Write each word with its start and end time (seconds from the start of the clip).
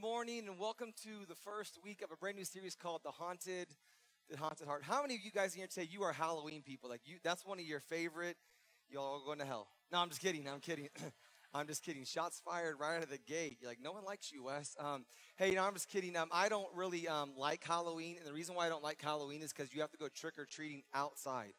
morning 0.00 0.48
and 0.48 0.58
welcome 0.58 0.92
to 1.02 1.26
the 1.28 1.34
first 1.34 1.78
week 1.84 2.02
of 2.02 2.10
a 2.10 2.16
brand 2.16 2.36
new 2.36 2.44
series 2.44 2.74
called 2.74 3.02
The 3.04 3.10
Haunted, 3.10 3.68
The 4.30 4.38
Haunted 4.38 4.66
Heart. 4.66 4.82
How 4.84 5.02
many 5.02 5.16
of 5.16 5.20
you 5.22 5.30
guys 5.30 5.54
in 5.54 5.58
here 5.58 5.68
say 5.70 5.86
you 5.90 6.02
are 6.02 6.12
Halloween 6.12 6.62
people? 6.62 6.88
Like 6.88 7.02
you, 7.04 7.16
that's 7.22 7.44
one 7.44 7.58
of 7.58 7.66
your 7.66 7.80
favorite. 7.80 8.36
Y'all 8.88 9.20
are 9.20 9.24
going 9.24 9.38
to 9.38 9.44
hell. 9.44 9.68
No, 9.92 9.98
I'm 9.98 10.08
just 10.08 10.22
kidding. 10.22 10.48
I'm 10.48 10.60
kidding. 10.60 10.88
I'm 11.54 11.66
just 11.66 11.82
kidding. 11.82 12.04
Shots 12.04 12.40
fired 12.42 12.76
right 12.80 12.96
out 12.96 13.02
of 13.02 13.10
the 13.10 13.18
gate. 13.18 13.58
You're 13.60 13.70
like, 13.70 13.82
no 13.82 13.92
one 13.92 14.04
likes 14.04 14.32
you, 14.32 14.44
Wes. 14.44 14.74
Um, 14.80 15.04
hey, 15.36 15.50
no, 15.50 15.64
I'm 15.64 15.74
just 15.74 15.90
kidding. 15.90 16.16
Um, 16.16 16.28
I 16.32 16.48
don't 16.48 16.68
really 16.74 17.06
um, 17.06 17.32
like 17.36 17.62
Halloween, 17.62 18.16
and 18.16 18.26
the 18.26 18.32
reason 18.32 18.54
why 18.54 18.66
I 18.66 18.68
don't 18.70 18.82
like 18.82 19.02
Halloween 19.02 19.42
is 19.42 19.52
because 19.52 19.74
you 19.74 19.82
have 19.82 19.90
to 19.90 19.98
go 19.98 20.08
trick 20.08 20.38
or 20.38 20.46
treating 20.46 20.82
outside. 20.94 21.52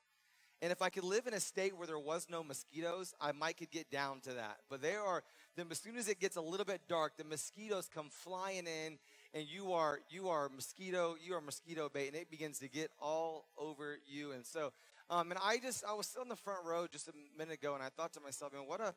And 0.62 0.72
if 0.72 0.82
I 0.82 0.90
could 0.90 1.04
live 1.04 1.28
in 1.28 1.34
a 1.34 1.40
state 1.40 1.76
where 1.76 1.88
there 1.88 2.00
was 2.00 2.28
no 2.30 2.44
mosquitoes, 2.44 3.14
I 3.20 3.34
might 3.34 3.58
could 3.58 3.72
get 3.72 3.92
down 3.92 4.22
to 4.22 4.34
that. 4.34 4.60
But 4.70 4.82
there 4.82 5.02
are, 5.02 5.24
then 5.58 5.68
as 5.70 5.80
soon 5.80 5.98
as 5.98 6.08
it 6.08 6.20
gets 6.20 6.38
a 6.38 6.42
little 6.42 6.66
bit 6.66 6.82
dark, 6.88 7.18
the 7.18 7.26
mosquitoes 7.26 7.90
come 7.94 8.08
flying 8.10 8.66
in, 8.66 8.98
and 9.34 9.46
you 9.48 9.74
are 9.74 10.00
you 10.10 10.30
are 10.30 10.48
mosquito 10.50 11.16
you 11.22 11.34
are 11.34 11.42
mosquito 11.42 11.90
bait, 11.90 12.08
and 12.08 12.16
it 12.16 12.30
begins 12.30 12.60
to 12.60 12.70
get 12.70 12.92
all 13.02 13.48
over 13.58 14.00
you. 14.08 14.32
And 14.32 14.46
so, 14.46 14.72
um, 15.10 15.32
and 15.32 15.40
I 15.44 15.58
just 15.58 15.84
I 15.84 15.94
was 15.94 16.08
still 16.08 16.22
in 16.22 16.30
the 16.30 16.36
front 16.36 16.66
row 16.66 16.88
just 16.88 17.08
a 17.08 17.14
minute 17.38 17.56
ago, 17.56 17.74
and 17.74 17.84
I 17.84 17.90
thought 17.90 18.14
to 18.14 18.22
myself, 18.22 18.54
man, 18.54 18.64
what 18.66 18.80
a 18.80 18.94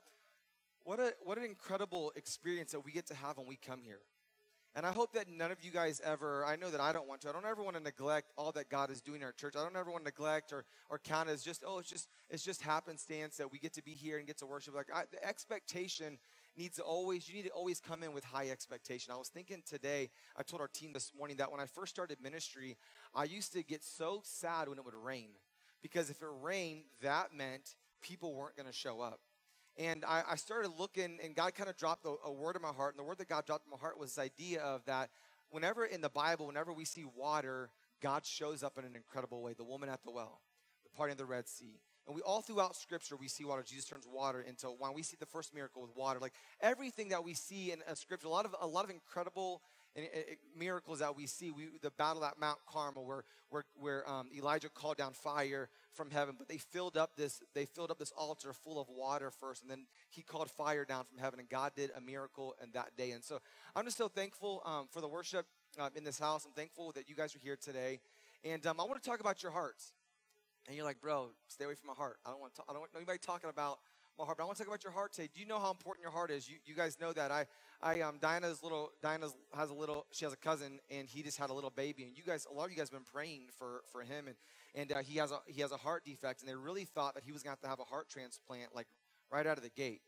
what 0.84 1.00
a 1.00 1.14
what 1.24 1.36
an 1.36 1.44
incredible 1.44 2.12
experience 2.14 2.72
that 2.72 2.84
we 2.84 2.92
get 2.92 3.06
to 3.06 3.14
have 3.14 3.38
when 3.38 3.46
we 3.46 3.56
come 3.56 3.80
here. 3.82 4.00
And 4.76 4.84
I 4.84 4.92
hope 4.92 5.14
that 5.14 5.30
none 5.30 5.50
of 5.50 5.64
you 5.64 5.70
guys 5.70 6.02
ever, 6.04 6.44
I 6.44 6.56
know 6.56 6.70
that 6.70 6.82
I 6.82 6.92
don't 6.92 7.08
want 7.08 7.22
to, 7.22 7.30
I 7.30 7.32
don't 7.32 7.46
ever 7.46 7.62
want 7.62 7.78
to 7.78 7.82
neglect 7.82 8.32
all 8.36 8.52
that 8.52 8.68
God 8.68 8.90
is 8.90 9.00
doing 9.00 9.22
in 9.22 9.26
our 9.26 9.32
church. 9.32 9.54
I 9.56 9.62
don't 9.62 9.74
ever 9.74 9.90
want 9.90 10.04
to 10.04 10.08
neglect 10.08 10.52
or, 10.52 10.66
or 10.90 10.98
count 10.98 11.30
as 11.30 11.42
just, 11.42 11.64
oh, 11.66 11.78
it's 11.78 11.88
just, 11.88 12.10
it's 12.28 12.44
just 12.44 12.60
happenstance 12.60 13.38
that 13.38 13.50
we 13.50 13.58
get 13.58 13.72
to 13.72 13.82
be 13.82 13.92
here 13.92 14.18
and 14.18 14.26
get 14.26 14.36
to 14.40 14.46
worship. 14.46 14.74
Like 14.74 14.90
I, 14.94 15.04
the 15.10 15.26
expectation 15.26 16.18
needs 16.58 16.76
to 16.76 16.82
always, 16.82 17.26
you 17.26 17.36
need 17.36 17.46
to 17.46 17.50
always 17.52 17.80
come 17.80 18.02
in 18.02 18.12
with 18.12 18.22
high 18.22 18.50
expectation. 18.50 19.14
I 19.14 19.16
was 19.16 19.28
thinking 19.28 19.62
today, 19.66 20.10
I 20.36 20.42
told 20.42 20.60
our 20.60 20.68
team 20.68 20.92
this 20.92 21.10
morning 21.16 21.38
that 21.38 21.50
when 21.50 21.60
I 21.60 21.64
first 21.64 21.94
started 21.94 22.18
ministry, 22.22 22.76
I 23.14 23.24
used 23.24 23.54
to 23.54 23.62
get 23.62 23.82
so 23.82 24.20
sad 24.24 24.68
when 24.68 24.76
it 24.76 24.84
would 24.84 24.92
rain. 24.94 25.30
Because 25.80 26.10
if 26.10 26.20
it 26.20 26.28
rained, 26.42 26.82
that 27.00 27.34
meant 27.34 27.76
people 28.02 28.34
weren't 28.34 28.56
going 28.56 28.66
to 28.66 28.74
show 28.74 29.00
up. 29.00 29.20
And 29.78 30.04
I, 30.06 30.22
I 30.30 30.36
started 30.36 30.70
looking, 30.78 31.18
and 31.22 31.34
God 31.34 31.54
kind 31.54 31.68
of 31.68 31.76
dropped 31.76 32.06
a, 32.06 32.14
a, 32.24 32.32
word 32.32 32.56
in 32.56 32.62
my 32.62 32.72
heart. 32.72 32.94
And 32.94 32.98
the 32.98 33.06
word 33.06 33.18
that 33.18 33.28
God 33.28 33.44
dropped 33.44 33.66
in 33.66 33.70
my 33.70 33.76
heart 33.76 33.98
was 33.98 34.14
this 34.14 34.24
idea 34.24 34.62
of 34.62 34.84
that 34.86 35.10
whenever 35.50 35.84
in 35.84 36.00
the 36.00 36.08
Bible, 36.08 36.46
whenever 36.46 36.72
we 36.72 36.84
see 36.84 37.04
water, 37.04 37.70
God 38.00 38.24
shows 38.24 38.62
up 38.62 38.78
in 38.78 38.84
an 38.84 38.96
incredible 38.96 39.42
way. 39.42 39.52
The 39.52 39.64
woman 39.64 39.88
at 39.88 40.02
the 40.02 40.10
well, 40.10 40.40
the 40.84 40.96
parting 40.96 41.12
of 41.12 41.18
the 41.18 41.26
Red 41.26 41.46
Sea. 41.46 41.80
And 42.06 42.14
we 42.14 42.22
all 42.22 42.40
throughout 42.40 42.76
Scripture, 42.76 43.16
we 43.16 43.28
see 43.28 43.44
water. 43.44 43.64
Jesus 43.66 43.84
turns 43.84 44.06
water 44.06 44.40
into 44.40 44.70
wine. 44.70 44.92
We 44.94 45.02
see 45.02 45.16
the 45.18 45.26
first 45.26 45.52
miracle 45.54 45.82
with 45.82 45.94
water. 45.96 46.20
Like 46.20 46.34
everything 46.60 47.08
that 47.08 47.24
we 47.24 47.34
see 47.34 47.72
in 47.72 47.80
a 47.86 47.96
Scripture, 47.96 48.28
a 48.28 48.30
lot 48.30 48.44
of 48.44 48.54
a 48.60 48.66
lot 48.66 48.84
of 48.84 48.90
incredible 48.90 49.60
and 49.96 50.04
it, 50.04 50.12
it, 50.14 50.38
miracles 50.56 50.98
that 50.98 51.16
we 51.16 51.26
see. 51.26 51.50
We, 51.50 51.68
the 51.80 51.90
battle 51.90 52.24
at 52.24 52.38
Mount 52.38 52.58
Carmel, 52.66 53.04
where 53.04 53.24
where, 53.48 53.64
where 53.74 54.08
um, 54.10 54.28
Elijah 54.36 54.68
called 54.68 54.98
down 54.98 55.12
fire 55.12 55.68
from 55.94 56.10
heaven, 56.10 56.34
but 56.38 56.48
they 56.48 56.58
filled 56.58 56.96
up 56.96 57.16
this 57.16 57.42
they 57.54 57.64
filled 57.64 57.90
up 57.90 57.98
this 57.98 58.12
altar 58.16 58.52
full 58.52 58.80
of 58.80 58.88
water 58.88 59.30
first, 59.30 59.62
and 59.62 59.70
then 59.70 59.86
he 60.10 60.22
called 60.22 60.50
fire 60.50 60.84
down 60.84 61.04
from 61.04 61.18
heaven, 61.18 61.40
and 61.40 61.48
God 61.48 61.72
did 61.74 61.90
a 61.96 62.00
miracle 62.00 62.54
in 62.62 62.70
that 62.72 62.96
day. 62.96 63.12
And 63.12 63.24
so 63.24 63.40
I'm 63.74 63.84
just 63.84 63.96
so 63.96 64.08
thankful 64.08 64.62
um, 64.64 64.86
for 64.90 65.00
the 65.00 65.08
worship 65.08 65.46
uh, 65.78 65.88
in 65.96 66.04
this 66.04 66.18
house. 66.18 66.44
I'm 66.44 66.52
thankful 66.52 66.92
that 66.92 67.08
you 67.08 67.14
guys 67.14 67.34
are 67.34 67.40
here 67.40 67.56
today, 67.56 68.00
and 68.44 68.64
um, 68.66 68.78
I 68.80 68.84
want 68.84 69.02
to 69.02 69.08
talk 69.08 69.20
about 69.20 69.42
your 69.42 69.52
hearts. 69.52 69.92
And 70.68 70.74
you're 70.74 70.84
like, 70.84 71.00
bro, 71.00 71.28
stay 71.46 71.64
away 71.64 71.76
from 71.76 71.86
my 71.86 71.94
heart. 71.94 72.16
I 72.26 72.30
don't 72.30 72.40
want 72.40 72.56
to, 72.56 72.62
I 72.68 72.72
don't 72.72 72.80
want 72.80 72.90
anybody 72.96 73.18
talking 73.18 73.48
about 73.48 73.78
my 74.18 74.24
heart. 74.24 74.38
But 74.38 74.44
I 74.44 74.46
want 74.46 74.58
to 74.58 74.64
talk 74.64 74.68
about 74.68 74.84
your 74.84 74.92
heart 74.92 75.12
today. 75.12 75.28
Do 75.32 75.40
you 75.40 75.46
know 75.46 75.58
how 75.58 75.70
important 75.70 76.02
your 76.02 76.12
heart 76.12 76.30
is? 76.30 76.48
You, 76.48 76.56
you 76.64 76.74
guys 76.74 76.98
know 77.00 77.12
that. 77.12 77.30
I, 77.30 77.46
I, 77.82 78.00
um, 78.00 78.18
Diana's 78.20 78.62
little, 78.62 78.90
Diana's 79.02 79.34
has 79.54 79.70
a 79.70 79.74
little, 79.74 80.06
she 80.10 80.24
has 80.24 80.32
a 80.32 80.38
cousin 80.38 80.78
and 80.90 81.08
he 81.08 81.22
just 81.22 81.38
had 81.38 81.50
a 81.50 81.52
little 81.52 81.70
baby. 81.70 82.04
And 82.04 82.16
you 82.16 82.24
guys, 82.24 82.46
a 82.50 82.54
lot 82.54 82.66
of 82.66 82.70
you 82.70 82.76
guys 82.76 82.88
have 82.90 82.98
been 82.98 83.12
praying 83.12 83.48
for, 83.58 83.82
for 83.92 84.02
him. 84.02 84.26
And, 84.28 84.36
and 84.74 84.92
uh, 84.92 85.02
he 85.02 85.18
has 85.18 85.32
a, 85.32 85.40
he 85.46 85.60
has 85.60 85.72
a 85.72 85.76
heart 85.76 86.04
defect. 86.04 86.40
And 86.40 86.48
they 86.48 86.54
really 86.54 86.84
thought 86.84 87.14
that 87.14 87.24
he 87.24 87.32
was 87.32 87.42
going 87.42 87.56
to 87.56 87.60
have 87.60 87.60
to 87.60 87.68
have 87.68 87.80
a 87.80 87.84
heart 87.84 88.08
transplant 88.08 88.74
like 88.74 88.86
right 89.30 89.46
out 89.46 89.58
of 89.58 89.62
the 89.62 89.70
gate. 89.70 90.00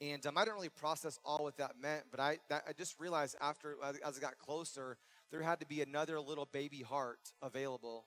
And 0.00 0.24
um, 0.26 0.38
I 0.38 0.44
didn't 0.44 0.54
really 0.54 0.70
process 0.70 1.18
all 1.24 1.44
what 1.44 1.58
that 1.58 1.72
meant, 1.80 2.04
but 2.10 2.20
I, 2.20 2.38
that, 2.48 2.62
I 2.66 2.72
just 2.72 2.98
realized 2.98 3.36
after, 3.40 3.76
as 4.02 4.16
I 4.16 4.20
got 4.20 4.38
closer, 4.38 4.96
there 5.30 5.42
had 5.42 5.60
to 5.60 5.66
be 5.66 5.82
another 5.82 6.18
little 6.18 6.48
baby 6.50 6.80
heart 6.80 7.32
available 7.42 8.06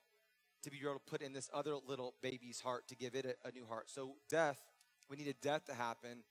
to 0.64 0.72
be 0.72 0.80
able 0.82 0.94
to 0.94 1.00
put 1.06 1.22
in 1.22 1.34
this 1.34 1.52
other 1.54 1.76
little 1.88 2.16
baby's 2.24 2.62
heart 2.62 2.88
to 2.88 2.96
give 2.96 3.14
it 3.14 3.26
a, 3.26 3.48
a 3.48 3.52
new 3.52 3.66
heart. 3.68 3.92
So 3.92 4.16
death 4.28 4.58
we 5.14 5.18
needed 5.18 5.36
death 5.44 5.66
to 5.66 5.76
happen 5.76 6.24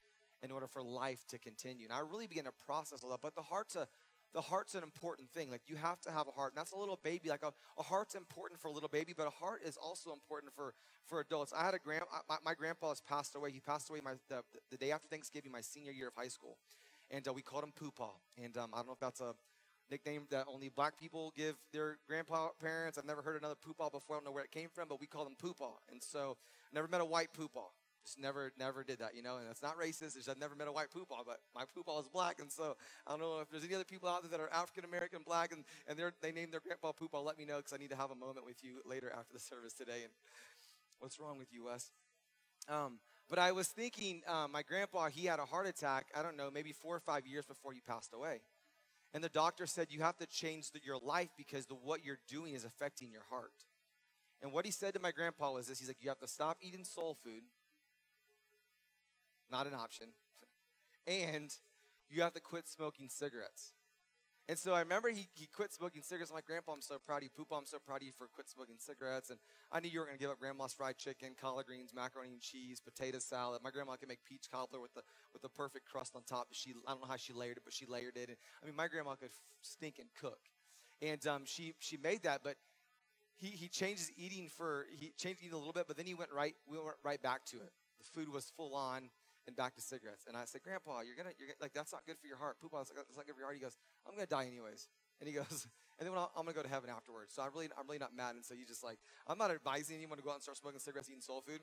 in 0.43 0.51
order 0.51 0.67
for 0.67 0.83
life 0.83 1.25
to 1.29 1.39
continue. 1.39 1.87
And 1.87 1.93
I 1.93 2.01
really 2.01 2.27
began 2.27 2.45
to 2.45 2.53
process 2.67 3.05
all 3.05 3.11
that. 3.11 3.21
But 3.23 3.37
the 3.37 3.43
heart's 3.43 3.77
a 3.77 3.87
the 4.35 4.41
heart's 4.41 4.75
an 4.75 4.83
important 4.83 5.31
thing. 5.31 5.51
Like 5.51 5.61
you 5.69 5.77
have 5.77 6.01
to 6.01 6.11
have 6.11 6.27
a 6.27 6.33
heart. 6.33 6.53
And 6.53 6.59
that's 6.59 6.73
a 6.73 6.77
little 6.77 6.99
baby. 7.05 7.29
Like 7.29 7.45
a, 7.45 7.53
a 7.79 7.83
heart's 7.83 8.17
important 8.17 8.61
for 8.61 8.67
a 8.67 8.73
little 8.73 8.89
baby, 8.89 9.13
but 9.17 9.29
a 9.29 9.31
heart 9.31 9.61
is 9.65 9.77
also 9.77 10.13
important 10.13 10.53
for 10.53 10.75
for 11.07 11.21
adults. 11.21 11.53
I 11.57 11.65
had 11.65 11.75
a 11.75 11.79
grand 11.79 12.03
my, 12.29 12.39
my 12.45 12.55
grandpa 12.55 12.89
has 12.89 13.01
passed 13.01 13.37
away. 13.37 13.53
He 13.53 13.61
passed 13.61 13.89
away 13.89 14.01
my 14.03 14.15
the, 14.29 14.43
the 14.73 14.77
day 14.77 14.91
after 14.91 15.07
Thanksgiving, 15.07 15.53
my 15.53 15.61
senior 15.61 15.93
year 15.93 16.09
of 16.09 16.15
high 16.17 16.29
school, 16.29 16.57
and 17.09 17.29
uh, 17.29 17.33
we 17.33 17.43
called 17.43 17.63
him 17.63 17.73
Poopaw. 17.81 18.15
And 18.43 18.57
um, 18.57 18.71
I 18.73 18.79
don't 18.79 18.89
know 18.89 18.95
if 18.95 19.01
that's 19.01 19.21
a 19.21 19.35
nickname 19.93 20.27
that 20.31 20.47
only 20.53 20.71
black 20.71 20.99
people 20.99 21.33
give 21.37 21.55
their 21.73 21.99
grandpa 22.09 22.49
parents. 22.61 22.99
I've 22.99 23.05
never 23.05 23.23
heard 23.23 23.37
another 23.37 23.55
Poopaw 23.55 23.93
before. 23.93 24.17
I 24.17 24.19
don't 24.19 24.25
know 24.25 24.33
where 24.33 24.45
it 24.45 24.51
came 24.51 24.71
from, 24.75 24.89
but 24.89 24.99
we 24.99 25.07
called 25.07 25.29
him 25.29 25.37
Poopaw. 25.41 25.75
And 25.93 26.03
so 26.03 26.37
never 26.73 26.89
met 26.89 27.01
a 27.01 27.05
white 27.05 27.29
Poopaw. 27.39 27.69
Just 28.05 28.19
never, 28.19 28.53
never 28.59 28.83
did 28.83 28.99
that, 28.99 29.15
you 29.15 29.23
know, 29.23 29.37
and 29.37 29.47
it's 29.49 29.63
not 29.63 29.79
racist. 29.79 30.15
Just, 30.15 30.29
I've 30.29 30.39
never 30.39 30.57
met 30.57 30.67
a 30.67 30.73
white 30.73 30.91
poopah, 30.91 31.23
but 31.25 31.39
my 31.55 31.63
poopah 31.73 32.01
is 32.01 32.09
black, 32.09 32.41
and 32.41 32.51
so 32.51 32.77
I 33.07 33.13
don't 33.13 33.21
know 33.21 33.39
if 33.41 33.49
there's 33.49 33.65
any 33.65 33.75
other 33.75 33.85
people 33.85 34.09
out 34.09 34.23
there 34.23 34.31
that 34.31 34.41
are 34.41 34.53
African 34.53 34.85
American, 34.85 35.21
black, 35.25 35.53
and, 35.53 35.65
and 35.87 35.97
they 35.97 36.05
they 36.21 36.33
name 36.33 36.51
their 36.51 36.61
grandpa 36.61 36.91
poopah. 36.91 37.19
Let 37.19 37.39
me 37.39 37.45
know 37.45 37.59
because 37.59 37.73
I 37.73 37.77
need 37.77 37.91
to 37.91 37.97
have 37.97 38.11
a 38.11 38.17
moment 38.17 38.45
with 38.45 38.65
you 38.65 38.81
later 38.85 39.13
after 39.17 39.33
the 39.33 39.39
service 39.39 39.73
today. 39.73 40.03
And 40.03 40.13
what's 40.99 41.21
wrong 41.21 41.39
with 41.39 41.53
you, 41.53 41.65
Wes? 41.67 41.93
Um, 42.69 42.99
but 43.31 43.39
I 43.39 43.53
was 43.53 43.69
thinking, 43.69 44.23
uh, 44.27 44.49
my 44.51 44.63
grandpa, 44.63 45.09
he 45.09 45.27
had 45.27 45.39
a 45.39 45.45
heart 45.45 45.69
attack. 45.69 46.07
I 46.15 46.23
don't 46.23 46.37
know, 46.37 46.51
maybe 46.51 46.73
four 46.73 46.97
or 46.97 47.01
five 47.01 47.25
years 47.25 47.47
before 47.47 47.73
he 47.73 47.81
passed 47.81 48.13
away, 48.13 48.41
and 49.15 49.23
the 49.23 49.29
doctor 49.29 49.65
said 49.67 49.89
you 49.91 50.01
have 50.01 50.19
to 50.19 50.27
change 50.27 50.73
the, 50.73 50.81
your 50.85 50.99
life 50.99 51.31
because 51.37 51.67
the, 51.67 51.75
what 51.75 52.05
you're 52.05 52.21
doing 52.29 52.55
is 52.55 52.65
affecting 52.65 53.13
your 53.13 53.25
heart. 53.31 53.53
And 54.43 54.53
what 54.53 54.65
he 54.65 54.73
said 54.73 54.95
to 54.95 55.01
my 55.01 55.13
grandpa 55.13 55.53
was 55.53 55.69
this: 55.69 55.79
He's 55.79 55.87
like, 55.87 55.99
you 56.01 56.09
have 56.09 56.19
to 56.19 56.27
stop 56.27 56.59
eating 56.61 56.83
soul 56.83 57.17
food 57.23 57.43
not 59.53 59.67
an 59.67 59.75
option. 59.75 60.09
And 61.07 61.55
you 62.11 62.23
have 62.23 62.33
to 62.35 62.41
quit 62.41 62.67
smoking 62.67 63.09
cigarettes. 63.09 63.73
And 64.49 64.59
so 64.59 64.75
I 64.75 64.81
remember 64.81 65.09
he, 65.09 65.29
he 65.35 65.47
quit 65.47 65.73
smoking 65.73 66.03
cigarettes. 66.03 66.31
I'm 66.31 66.35
like, 66.35 66.47
Grandpa, 66.47 66.73
I'm 66.73 66.83
so 66.83 66.99
proud 66.99 67.19
of 67.19 67.23
you. 67.23 67.31
Poopa, 67.31 67.57
I'm 67.57 67.67
so 67.67 67.79
proud 67.79 68.03
of 68.03 68.03
you 68.03 68.13
for 68.13 68.27
quit 68.27 68.49
smoking 68.49 68.75
cigarettes. 68.79 69.31
And 69.31 69.39
I 69.71 69.79
knew 69.79 69.89
you 69.89 70.01
were 70.01 70.07
going 70.07 70.19
to 70.19 70.21
give 70.21 70.31
up 70.31 70.41
grandma's 70.41 70.73
fried 70.73 70.99
chicken, 70.99 71.31
collard 71.41 71.67
greens, 71.67 71.93
macaroni 71.95 72.33
and 72.33 72.41
cheese, 72.41 72.81
potato 72.81 73.19
salad. 73.21 73.61
My 73.63 73.71
grandma 73.71 73.95
could 73.97 74.09
make 74.09 74.25
peach 74.29 74.49
cobbler 74.51 74.81
with 74.81 74.93
the 74.95 75.03
with 75.33 75.43
the 75.43 75.49
perfect 75.49 75.89
crust 75.89 76.17
on 76.17 76.23
top. 76.25 76.49
She 76.51 76.75
I 76.87 76.91
don't 76.91 77.03
know 77.03 77.07
how 77.07 77.17
she 77.17 77.33
layered 77.33 77.59
it, 77.59 77.63
but 77.65 77.73
she 77.73 77.87
layered 77.87 78.17
it. 78.17 78.29
And 78.29 78.37
I 78.63 78.67
mean, 78.67 78.75
my 78.75 78.89
grandma 78.89 79.15
could 79.15 79.31
stink 79.63 79.99
and 80.01 80.09
cook. 80.21 80.41
And 81.01 81.25
um, 81.27 81.43
she 81.45 81.75
she 81.79 81.97
made 81.97 82.25
that, 82.25 82.41
but 82.43 82.57
he 83.39 83.47
he 83.49 83.69
changed 83.69 84.01
his 84.01 84.13
eating 84.17 84.49
for 84.49 84.87
he 84.91 85.13
changed 85.17 85.41
eating 85.41 85.55
a 85.55 85.59
little 85.59 85.73
bit, 85.73 85.85
but 85.87 85.97
then 85.97 86.07
he 86.07 86.15
went 86.15 86.33
right 86.33 86.55
we 86.69 86.79
went 86.79 86.97
right 87.05 87.23
back 87.23 87.45
to 87.47 87.57
it. 87.59 87.73
The 87.99 88.21
food 88.21 88.29
was 88.29 88.53
full 88.57 88.75
on 88.75 89.09
and 89.47 89.57
back 89.57 89.75
to 89.75 89.81
cigarettes. 89.81 90.25
And 90.29 90.37
I 90.37 90.45
said, 90.45 90.63
Grandpa, 90.63 91.03
you're 91.03 91.17
gonna, 91.17 91.35
you're 91.39 91.49
gonna, 91.49 91.61
like 91.61 91.73
that's 91.73 91.93
not 91.93 92.07
good 92.07 92.19
for 92.19 92.27
your 92.27 92.39
heart. 92.39 92.57
Poopa, 92.63 92.87
that's 92.87 93.17
not 93.17 93.27
good 93.27 93.35
for 93.35 93.43
your 93.43 93.49
heart. 93.49 93.57
He 93.57 93.63
goes, 93.63 93.77
I'm 94.07 94.15
gonna 94.15 94.27
die 94.27 94.47
anyways. 94.47 94.89
And 95.21 95.29
he 95.29 95.35
goes, 95.35 95.67
and 95.99 96.07
then 96.07 96.15
I'm 96.15 96.45
gonna 96.45 96.53
go 96.53 96.63
to 96.63 96.69
heaven 96.69 96.91
afterwards. 96.91 97.35
So 97.35 97.43
I'm 97.43 97.51
really, 97.55 97.69
I'm 97.79 97.87
really 97.87 97.99
not 97.99 98.15
mad. 98.15 98.35
And 98.37 98.45
so 98.45 98.55
you 98.55 98.67
just 98.67 98.85
like, 98.85 98.99
I'm 99.27 99.39
not 99.39 99.51
advising 99.51 99.97
anyone 99.97 100.19
to 100.19 100.25
go 100.25 100.31
out 100.31 100.39
and 100.39 100.43
start 100.43 100.59
smoking 100.59 100.79
cigarettes, 100.79 101.09
eating 101.11 101.23
soul 101.23 101.43
food. 101.43 101.61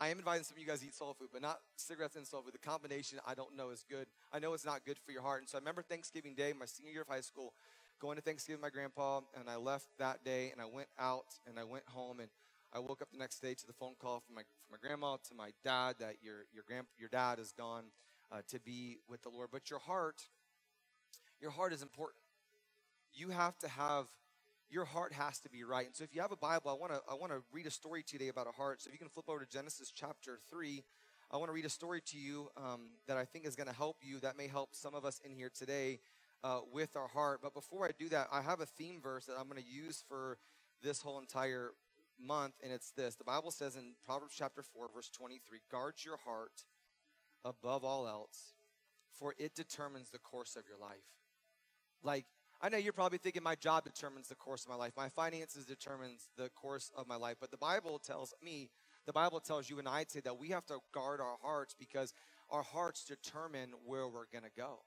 I 0.00 0.08
am 0.08 0.18
advising 0.18 0.44
some 0.44 0.56
of 0.56 0.60
you 0.60 0.66
guys 0.66 0.80
to 0.80 0.86
eat 0.86 0.94
soul 0.94 1.12
food, 1.12 1.28
but 1.30 1.42
not 1.42 1.60
cigarettes 1.76 2.16
and 2.16 2.26
soul 2.26 2.40
food. 2.40 2.54
The 2.54 2.58
combination 2.58 3.20
I 3.26 3.34
don't 3.34 3.54
know 3.54 3.68
is 3.68 3.84
good. 3.88 4.06
I 4.32 4.38
know 4.38 4.54
it's 4.54 4.64
not 4.64 4.86
good 4.86 4.96
for 5.04 5.12
your 5.12 5.20
heart. 5.20 5.40
And 5.40 5.48
so 5.48 5.58
I 5.58 5.60
remember 5.60 5.82
Thanksgiving 5.82 6.34
Day, 6.34 6.54
my 6.58 6.64
senior 6.64 6.90
year 6.90 7.02
of 7.02 7.08
high 7.08 7.20
school, 7.20 7.52
going 8.00 8.16
to 8.16 8.22
Thanksgiving 8.22 8.62
with 8.62 8.72
my 8.72 8.74
grandpa, 8.74 9.20
and 9.38 9.48
I 9.48 9.56
left 9.56 9.88
that 9.98 10.24
day 10.24 10.50
and 10.52 10.60
I 10.60 10.64
went 10.64 10.88
out 10.98 11.26
and 11.46 11.58
I 11.58 11.64
went 11.64 11.84
home 11.86 12.18
and 12.18 12.30
I 12.72 12.78
woke 12.78 13.02
up 13.02 13.10
the 13.10 13.18
next 13.18 13.40
day 13.40 13.54
to 13.54 13.66
the 13.66 13.72
phone 13.72 13.94
call 14.00 14.20
from 14.20 14.36
my 14.36 14.42
from 14.42 14.72
my 14.72 14.78
grandma 14.80 15.16
to 15.28 15.34
my 15.34 15.50
dad 15.64 15.96
that 15.98 16.16
your 16.22 16.44
your 16.52 16.62
grand 16.66 16.86
your 16.98 17.08
dad 17.08 17.38
is 17.40 17.52
gone 17.52 17.84
uh, 18.30 18.42
to 18.48 18.60
be 18.60 18.98
with 19.08 19.22
the 19.22 19.28
Lord. 19.28 19.48
But 19.52 19.70
your 19.70 19.80
heart, 19.80 20.22
your 21.40 21.50
heart 21.50 21.72
is 21.72 21.82
important. 21.82 22.22
You 23.12 23.30
have 23.30 23.58
to 23.58 23.68
have 23.68 24.06
your 24.68 24.84
heart 24.84 25.12
has 25.12 25.40
to 25.40 25.50
be 25.50 25.64
right. 25.64 25.86
And 25.86 25.96
so 25.96 26.04
if 26.04 26.14
you 26.14 26.20
have 26.20 26.30
a 26.30 26.36
Bible, 26.36 26.70
I 26.70 26.74
want 26.74 26.92
to 26.92 27.00
I 27.10 27.14
want 27.14 27.32
to 27.32 27.42
read 27.52 27.66
a 27.66 27.72
story 27.72 28.04
today 28.04 28.28
about 28.28 28.46
a 28.46 28.52
heart. 28.52 28.80
So 28.82 28.88
if 28.88 28.92
you 28.94 28.98
can 28.98 29.08
flip 29.08 29.28
over 29.28 29.40
to 29.40 29.50
Genesis 29.50 29.90
chapter 29.92 30.38
three, 30.48 30.84
I 31.32 31.38
want 31.38 31.48
to 31.48 31.52
read 31.52 31.64
a 31.64 31.70
story 31.70 32.00
to 32.06 32.18
you 32.18 32.50
um, 32.56 32.90
that 33.08 33.16
I 33.16 33.24
think 33.24 33.46
is 33.46 33.56
going 33.56 33.68
to 33.68 33.74
help 33.74 33.96
you. 34.00 34.20
That 34.20 34.36
may 34.36 34.46
help 34.46 34.76
some 34.76 34.94
of 34.94 35.04
us 35.04 35.20
in 35.24 35.32
here 35.32 35.50
today 35.52 35.98
uh, 36.44 36.60
with 36.72 36.94
our 36.94 37.08
heart. 37.08 37.40
But 37.42 37.52
before 37.52 37.84
I 37.84 37.90
do 37.98 38.08
that, 38.10 38.28
I 38.30 38.42
have 38.42 38.60
a 38.60 38.66
theme 38.66 39.00
verse 39.02 39.26
that 39.26 39.36
I'm 39.36 39.48
going 39.48 39.60
to 39.60 39.68
use 39.68 40.04
for 40.08 40.38
this 40.82 41.02
whole 41.02 41.18
entire 41.18 41.72
month, 42.24 42.54
and 42.62 42.72
it's 42.72 42.90
this. 42.92 43.14
The 43.14 43.24
Bible 43.24 43.50
says 43.50 43.76
in 43.76 43.94
Proverbs 44.04 44.34
chapter 44.36 44.62
4, 44.62 44.88
verse 44.94 45.10
23 45.10 45.60
guard 45.70 45.94
your 46.04 46.18
heart 46.24 46.64
above 47.44 47.84
all 47.84 48.06
else, 48.06 48.54
for 49.12 49.34
it 49.38 49.54
determines 49.54 50.10
the 50.10 50.18
course 50.18 50.56
of 50.56 50.64
your 50.68 50.78
life. 50.78 51.06
Like, 52.02 52.26
I 52.62 52.68
know 52.68 52.76
you're 52.76 52.92
probably 52.92 53.18
thinking 53.18 53.42
my 53.42 53.54
job 53.54 53.84
determines 53.84 54.28
the 54.28 54.34
course 54.34 54.64
of 54.64 54.70
my 54.70 54.74
life. 54.74 54.92
My 54.96 55.08
finances 55.08 55.64
determines 55.64 56.28
the 56.36 56.50
course 56.50 56.90
of 56.96 57.06
my 57.06 57.16
life. 57.16 57.36
But 57.40 57.50
the 57.50 57.56
Bible 57.56 57.98
tells 57.98 58.34
me, 58.42 58.68
the 59.06 59.14
Bible 59.14 59.40
tells 59.40 59.70
you 59.70 59.78
and 59.78 59.88
I 59.88 60.04
say 60.06 60.20
that 60.20 60.38
we 60.38 60.48
have 60.48 60.66
to 60.66 60.78
guard 60.92 61.20
our 61.20 61.36
hearts 61.42 61.74
because 61.78 62.12
our 62.50 62.62
hearts 62.62 63.04
determine 63.04 63.70
where 63.84 64.06
we're 64.06 64.26
going 64.30 64.44
to 64.44 64.50
go. 64.54 64.80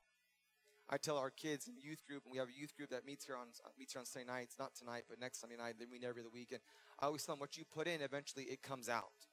I 0.94 0.98
tell 0.98 1.18
our 1.18 1.32
kids 1.32 1.68
in 1.68 1.74
youth 1.76 2.06
group, 2.06 2.22
and 2.24 2.32
we 2.32 2.38
have 2.38 2.50
a 2.50 2.54
youth 2.54 2.78
group 2.78 2.92
that 2.92 3.04
meets 3.04 3.26
here 3.26 3.36
on 3.36 3.48
meets 3.80 3.94
here 3.94 4.00
on 4.00 4.06
Sunday 4.06 4.32
nights, 4.32 4.58
not 4.60 4.76
tonight, 4.76 5.06
but 5.10 5.20
next 5.20 5.42
Sunday 5.42 5.58
night. 5.58 5.74
Then 5.80 5.88
we 5.92 5.98
meet 5.98 6.06
every 6.06 6.22
other 6.22 6.30
week, 6.32 6.52
and 6.52 6.62
I 7.00 7.08
always 7.08 7.26
tell 7.26 7.34
them 7.34 7.40
what 7.40 7.58
you 7.58 7.64
put 7.66 7.88
in, 7.88 8.02
eventually 8.02 8.44
it 8.44 8.62
comes 8.62 8.90
out. 8.90 9.26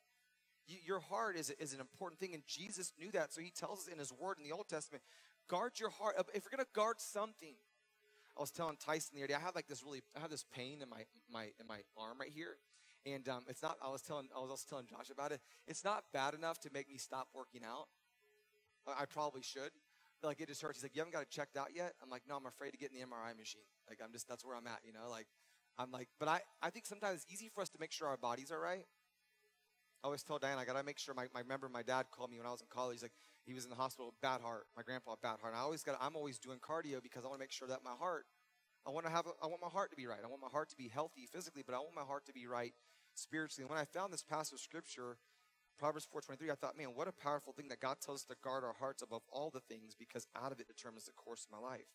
You, 0.66 0.78
your 0.86 1.00
heart 1.00 1.36
is, 1.36 1.50
is 1.50 1.74
an 1.74 1.80
important 1.80 2.18
thing, 2.18 2.32
and 2.32 2.42
Jesus 2.46 2.94
knew 2.98 3.10
that, 3.12 3.34
so 3.34 3.42
He 3.42 3.50
tells 3.50 3.80
us 3.80 3.88
in 3.88 3.98
His 3.98 4.10
Word 4.10 4.38
in 4.38 4.44
the 4.44 4.52
Old 4.52 4.70
Testament, 4.70 5.04
guard 5.48 5.72
your 5.78 5.90
heart. 5.90 6.16
If 6.32 6.44
you're 6.50 6.58
to 6.58 6.66
guard 6.74 6.98
something, 6.98 7.56
I 8.38 8.40
was 8.40 8.50
telling 8.50 8.78
Tyson 8.78 9.16
the 9.16 9.20
other 9.20 9.28
day, 9.28 9.34
I 9.34 9.40
have 9.40 9.54
like 9.54 9.68
this 9.68 9.84
really, 9.84 10.00
I 10.16 10.20
have 10.20 10.30
this 10.30 10.46
pain 10.50 10.80
in 10.80 10.88
my 10.88 11.04
my 11.30 11.50
in 11.60 11.66
my 11.68 11.80
arm 11.94 12.20
right 12.20 12.32
here, 12.34 12.56
and 13.04 13.28
um, 13.28 13.44
it's 13.48 13.62
not. 13.62 13.76
I 13.84 13.90
was 13.90 14.00
telling, 14.00 14.28
I 14.34 14.40
was 14.40 14.48
also 14.48 14.64
telling 14.66 14.86
Josh 14.86 15.10
about 15.12 15.30
it. 15.30 15.42
It's 15.66 15.84
not 15.84 16.04
bad 16.14 16.32
enough 16.32 16.58
to 16.60 16.70
make 16.72 16.88
me 16.88 16.96
stop 16.96 17.28
working 17.34 17.60
out. 17.68 17.88
I 18.86 19.04
probably 19.04 19.42
should. 19.42 19.72
Like 20.22 20.40
it 20.40 20.48
just 20.48 20.60
hurts. 20.60 20.78
He's 20.78 20.84
like, 20.84 20.94
you 20.94 21.00
haven't 21.00 21.12
got 21.12 21.22
it 21.22 21.30
checked 21.30 21.56
out 21.56 21.68
yet. 21.74 21.94
I'm 22.02 22.10
like, 22.10 22.22
no, 22.28 22.36
I'm 22.36 22.46
afraid 22.46 22.72
to 22.72 22.78
get 22.78 22.90
in 22.92 23.00
the 23.00 23.06
MRI 23.06 23.36
machine. 23.36 23.64
Like 23.88 23.98
I'm 24.04 24.12
just, 24.12 24.28
that's 24.28 24.44
where 24.44 24.56
I'm 24.56 24.66
at. 24.66 24.80
You 24.84 24.92
know, 24.92 25.08
like 25.10 25.26
I'm 25.78 25.90
like, 25.90 26.08
but 26.18 26.28
I, 26.28 26.40
I 26.62 26.70
think 26.70 26.86
sometimes 26.86 27.22
it's 27.22 27.32
easy 27.32 27.50
for 27.54 27.62
us 27.62 27.70
to 27.70 27.78
make 27.80 27.92
sure 27.92 28.08
our 28.08 28.16
bodies 28.16 28.50
are 28.50 28.60
right. 28.60 28.84
I 30.02 30.06
always 30.06 30.22
tell 30.22 30.38
Diane, 30.38 30.58
I 30.58 30.64
gotta 30.64 30.82
make 30.82 30.98
sure 30.98 31.14
my, 31.14 31.26
my 31.34 31.40
remember 31.40 31.68
my 31.68 31.82
dad 31.82 32.06
called 32.10 32.30
me 32.30 32.38
when 32.38 32.46
I 32.46 32.50
was 32.50 32.62
in 32.62 32.66
college. 32.70 32.94
He's 32.94 33.02
like, 33.02 33.12
he 33.44 33.52
was 33.52 33.64
in 33.64 33.70
the 33.70 33.76
hospital, 33.76 34.06
with 34.06 34.20
bad 34.22 34.40
heart. 34.40 34.66
My 34.76 34.82
grandpa, 34.82 35.16
bad 35.22 35.40
heart. 35.40 35.52
And 35.52 35.56
I 35.56 35.60
always 35.60 35.82
got, 35.82 35.96
I'm 36.00 36.16
always 36.16 36.38
doing 36.38 36.58
cardio 36.58 37.02
because 37.02 37.24
I 37.24 37.28
want 37.28 37.38
to 37.38 37.44
make 37.44 37.52
sure 37.52 37.68
that 37.68 37.80
my 37.84 37.92
heart, 37.98 38.24
I 38.86 38.90
want 38.90 39.04
to 39.06 39.12
have, 39.12 39.26
a, 39.26 39.30
I 39.42 39.46
want 39.46 39.60
my 39.60 39.68
heart 39.68 39.90
to 39.90 39.96
be 39.96 40.06
right. 40.06 40.20
I 40.24 40.28
want 40.28 40.40
my 40.40 40.48
heart 40.48 40.70
to 40.70 40.76
be 40.76 40.88
healthy 40.88 41.26
physically, 41.30 41.62
but 41.64 41.74
I 41.74 41.78
want 41.78 41.94
my 41.94 42.02
heart 42.02 42.24
to 42.26 42.32
be 42.32 42.46
right 42.46 42.72
spiritually. 43.14 43.64
And 43.64 43.70
when 43.70 43.78
I 43.78 43.84
found 43.84 44.12
this 44.12 44.22
passage 44.22 44.54
of 44.54 44.60
scripture, 44.60 45.18
Proverbs 45.80 46.06
4:23, 46.06 46.50
I 46.50 46.54
thought, 46.56 46.76
man, 46.76 46.88
what 46.94 47.08
a 47.08 47.12
powerful 47.12 47.54
thing 47.54 47.68
that 47.68 47.80
God 47.80 47.96
tells 48.04 48.20
us 48.20 48.24
to 48.26 48.36
guard 48.44 48.64
our 48.64 48.74
hearts 48.74 49.00
above 49.00 49.22
all 49.32 49.48
the 49.48 49.60
things 49.60 49.94
because 49.98 50.26
out 50.36 50.52
of 50.52 50.60
it 50.60 50.68
determines 50.68 51.06
the 51.06 51.12
course 51.12 51.46
of 51.46 51.50
my 51.50 51.58
life. 51.58 51.88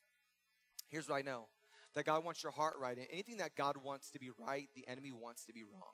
Here's 0.89 1.07
what 1.07 1.17
I 1.17 1.21
know. 1.21 1.49
That 1.93 2.03
God 2.03 2.25
wants 2.25 2.41
your 2.41 2.51
heart 2.51 2.77
right. 2.79 2.97
And 2.97 3.05
anything 3.11 3.37
that 3.37 3.55
God 3.55 3.77
wants 3.77 4.09
to 4.09 4.19
be 4.19 4.31
right, 4.39 4.67
the 4.75 4.87
enemy 4.87 5.11
wants 5.11 5.45
to 5.45 5.53
be 5.53 5.63
wrong. 5.63 5.93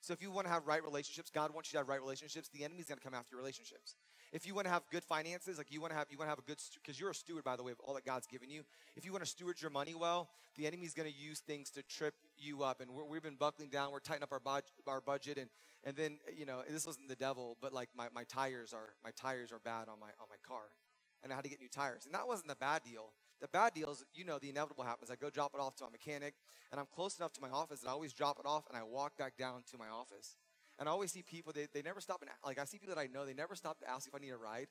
So 0.00 0.12
if 0.12 0.20
you 0.20 0.32
want 0.32 0.46
to 0.46 0.52
have 0.52 0.66
right 0.66 0.82
relationships, 0.82 1.30
God 1.30 1.54
wants 1.54 1.72
you 1.72 1.76
to 1.76 1.78
have 1.78 1.88
right 1.88 2.00
relationships. 2.00 2.48
The 2.48 2.64
enemy's 2.64 2.86
going 2.86 2.98
to 2.98 3.04
come 3.04 3.14
after 3.14 3.34
your 3.36 3.40
relationships. 3.40 3.94
If 4.32 4.46
you 4.46 4.54
want 4.54 4.66
to 4.66 4.72
have 4.72 4.82
good 4.90 5.04
finances, 5.04 5.56
like 5.56 5.70
you 5.70 5.80
want 5.80 5.92
to 5.92 5.98
have, 5.98 6.08
you 6.10 6.18
want 6.18 6.26
to 6.26 6.30
have 6.30 6.38
a 6.38 6.42
good, 6.42 6.58
because 6.74 7.00
you're 7.00 7.10
a 7.10 7.14
steward, 7.14 7.44
by 7.44 7.56
the 7.56 7.62
way, 7.62 7.72
of 7.72 7.80
all 7.80 7.94
that 7.94 8.04
God's 8.04 8.26
given 8.26 8.50
you. 8.50 8.64
If 8.96 9.04
you 9.04 9.12
want 9.12 9.24
to 9.24 9.30
steward 9.30 9.60
your 9.62 9.70
money 9.70 9.94
well, 9.94 10.28
the 10.56 10.66
enemy's 10.66 10.94
going 10.94 11.10
to 11.10 11.16
use 11.16 11.40
things 11.40 11.70
to 11.70 11.82
trip 11.82 12.14
you 12.40 12.62
up. 12.62 12.80
And 12.80 12.90
we 12.90 13.16
have 13.16 13.22
been 13.22 13.36
buckling 13.36 13.68
down. 13.68 13.92
We're 13.92 14.00
tightening 14.00 14.24
up 14.24 14.32
our, 14.32 14.40
budget, 14.40 14.70
our 14.86 15.00
budget, 15.00 15.38
and 15.38 15.50
and 15.84 15.96
then 15.96 16.18
you 16.36 16.44
know 16.44 16.62
this 16.68 16.86
wasn't 16.86 17.08
the 17.08 17.16
devil, 17.16 17.56
but 17.60 17.72
like 17.72 17.88
my, 17.96 18.08
my 18.14 18.24
tires 18.24 18.72
are 18.72 18.94
my 19.04 19.10
tires 19.10 19.52
are 19.52 19.60
bad 19.60 19.88
on 19.88 20.00
my 20.00 20.10
on 20.20 20.28
my 20.28 20.36
car, 20.46 20.64
and 21.22 21.32
I 21.32 21.36
had 21.36 21.44
to 21.44 21.50
get 21.50 21.60
new 21.60 21.68
tires. 21.68 22.06
And 22.06 22.14
that 22.14 22.26
wasn't 22.26 22.48
the 22.48 22.56
bad 22.56 22.82
deal. 22.82 23.12
The 23.40 23.48
bad 23.48 23.72
deal 23.74 23.90
is, 23.92 24.04
you 24.14 24.24
know, 24.24 24.38
the 24.38 24.50
inevitable 24.50 24.82
happens. 24.82 25.10
I 25.10 25.16
go 25.16 25.30
drop 25.30 25.52
it 25.54 25.60
off 25.60 25.76
to 25.76 25.84
my 25.84 25.90
mechanic, 25.90 26.34
and 26.72 26.80
I'm 26.80 26.86
close 26.86 27.18
enough 27.18 27.32
to 27.34 27.40
my 27.40 27.50
office 27.50 27.80
that 27.80 27.88
I 27.88 27.92
always 27.92 28.12
drop 28.12 28.38
it 28.40 28.46
off 28.46 28.64
and 28.68 28.76
I 28.76 28.82
walk 28.82 29.16
back 29.16 29.36
down 29.36 29.62
to 29.70 29.78
my 29.78 29.88
office. 29.88 30.36
And 30.78 30.88
I 30.88 30.92
always 30.92 31.12
see 31.12 31.22
people, 31.22 31.52
they, 31.52 31.66
they 31.72 31.82
never 31.82 32.00
stop 32.00 32.22
and, 32.22 32.30
like, 32.44 32.58
I 32.58 32.64
see 32.64 32.78
people 32.78 32.94
that 32.94 33.00
I 33.00 33.06
know, 33.06 33.26
they 33.26 33.34
never 33.34 33.54
stop 33.54 33.80
to 33.80 33.90
ask 33.90 34.06
if 34.06 34.14
I 34.14 34.18
need 34.18 34.30
a 34.30 34.36
ride. 34.36 34.68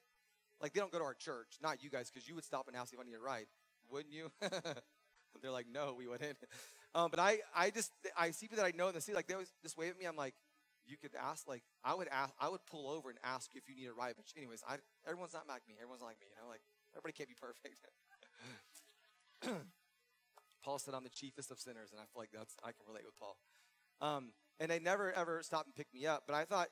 Like, 0.62 0.74
they 0.74 0.80
don't 0.80 0.92
go 0.92 1.00
to 1.00 1.04
our 1.04 1.14
church, 1.14 1.58
not 1.62 1.84
you 1.84 1.90
guys, 1.90 2.10
because 2.10 2.28
you 2.28 2.36
would 2.36 2.46
stop 2.46 2.68
and 2.68 2.75
ask 2.75 2.94
if 2.94 3.00
I 3.00 3.04
need 3.04 3.16
a 3.16 3.19
ride, 3.19 3.48
wouldn't 3.90 4.14
you? 4.14 4.31
They're 5.42 5.52
like, 5.52 5.68
no, 5.72 5.96
we 5.98 6.08
wouldn't. 6.08 6.38
Um, 6.95 7.12
but 7.12 7.19
I, 7.19 7.39
I 7.56 7.69
just, 7.69 7.92
I 8.18 8.31
see 8.31 8.48
people 8.48 8.63
that 8.63 8.66
I 8.66 8.74
know, 8.75 8.88
and 8.88 8.95
they 8.95 9.00
see, 9.01 9.13
like, 9.13 9.28
they 9.28 9.34
always 9.34 9.51
just 9.62 9.78
wave 9.78 9.92
at 9.92 10.00
me. 10.00 10.06
I'm 10.06 10.16
like, 10.16 10.34
you 10.86 10.98
could 10.98 11.12
ask, 11.19 11.48
like, 11.48 11.63
I 11.84 11.94
would 11.94 12.07
ask, 12.07 12.34
I 12.39 12.50
would 12.50 12.66
pull 12.66 12.89
over 12.89 13.10
and 13.10 13.19
ask 13.24 13.51
if 13.56 13.68
you 13.68 13.75
need 13.75 13.88
a 13.88 13.94
ride. 13.94 14.13
But 14.16 14.25
anyways, 14.36 14.63
I, 14.68 14.78
everyone's 15.06 15.34
not 15.34 15.48
like 15.48 15.62
me. 15.68 15.75
Everyone's 15.80 16.01
like 16.01 16.19
me, 16.19 16.28
you 16.30 16.36
know, 16.42 16.50
like, 16.50 16.62
everybody 16.95 17.13
can't 17.13 17.30
be 17.30 17.36
perfect. 17.36 17.75
Paul 20.63 20.80
said, 20.80 20.94
I'm 20.94 21.04
the 21.04 21.10
chiefest 21.10 21.51
of 21.51 21.60
sinners, 21.60 21.89
and 21.92 22.00
I 22.00 22.06
feel 22.12 22.22
like 22.22 22.31
that's, 22.34 22.56
I 22.63 22.72
can 22.72 22.88
relate 22.88 23.04
with 23.06 23.16
Paul. 23.16 23.38
Um, 24.01 24.31
and 24.60 24.72
they 24.72 24.80
never 24.80 25.12
ever 25.13 25.42
stopped 25.44 25.68
and 25.68 25.75
picked 25.75 25.94
me 25.94 26.06
up. 26.06 26.24
But 26.25 26.36
I 26.36 26.45
thought, 26.45 26.69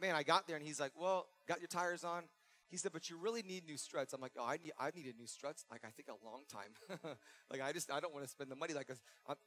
man, 0.00 0.14
I 0.14 0.22
got 0.22 0.46
there, 0.46 0.56
and 0.56 0.64
he's 0.64 0.80
like, 0.80 0.92
well, 0.98 1.26
got 1.48 1.60
your 1.60 1.68
tires 1.68 2.04
on? 2.04 2.24
He 2.68 2.76
said, 2.76 2.92
but 2.92 3.08
you 3.08 3.16
really 3.16 3.42
need 3.42 3.64
new 3.64 3.76
struts. 3.76 4.12
I'm 4.12 4.20
like, 4.20 4.32
oh, 4.36 4.44
I 4.44 4.58
need, 4.62 4.72
I 4.78 4.90
needed 4.94 5.14
new 5.16 5.26
struts. 5.26 5.64
Like, 5.70 5.82
I 5.84 5.90
think 5.90 6.08
a 6.08 6.26
long 6.26 6.42
time. 6.50 6.74
like, 7.50 7.62
I 7.62 7.72
just, 7.72 7.92
I 7.92 8.00
don't 8.00 8.12
want 8.12 8.24
to 8.24 8.30
spend 8.30 8.50
the 8.50 8.56
money. 8.56 8.74
Like, 8.74 8.90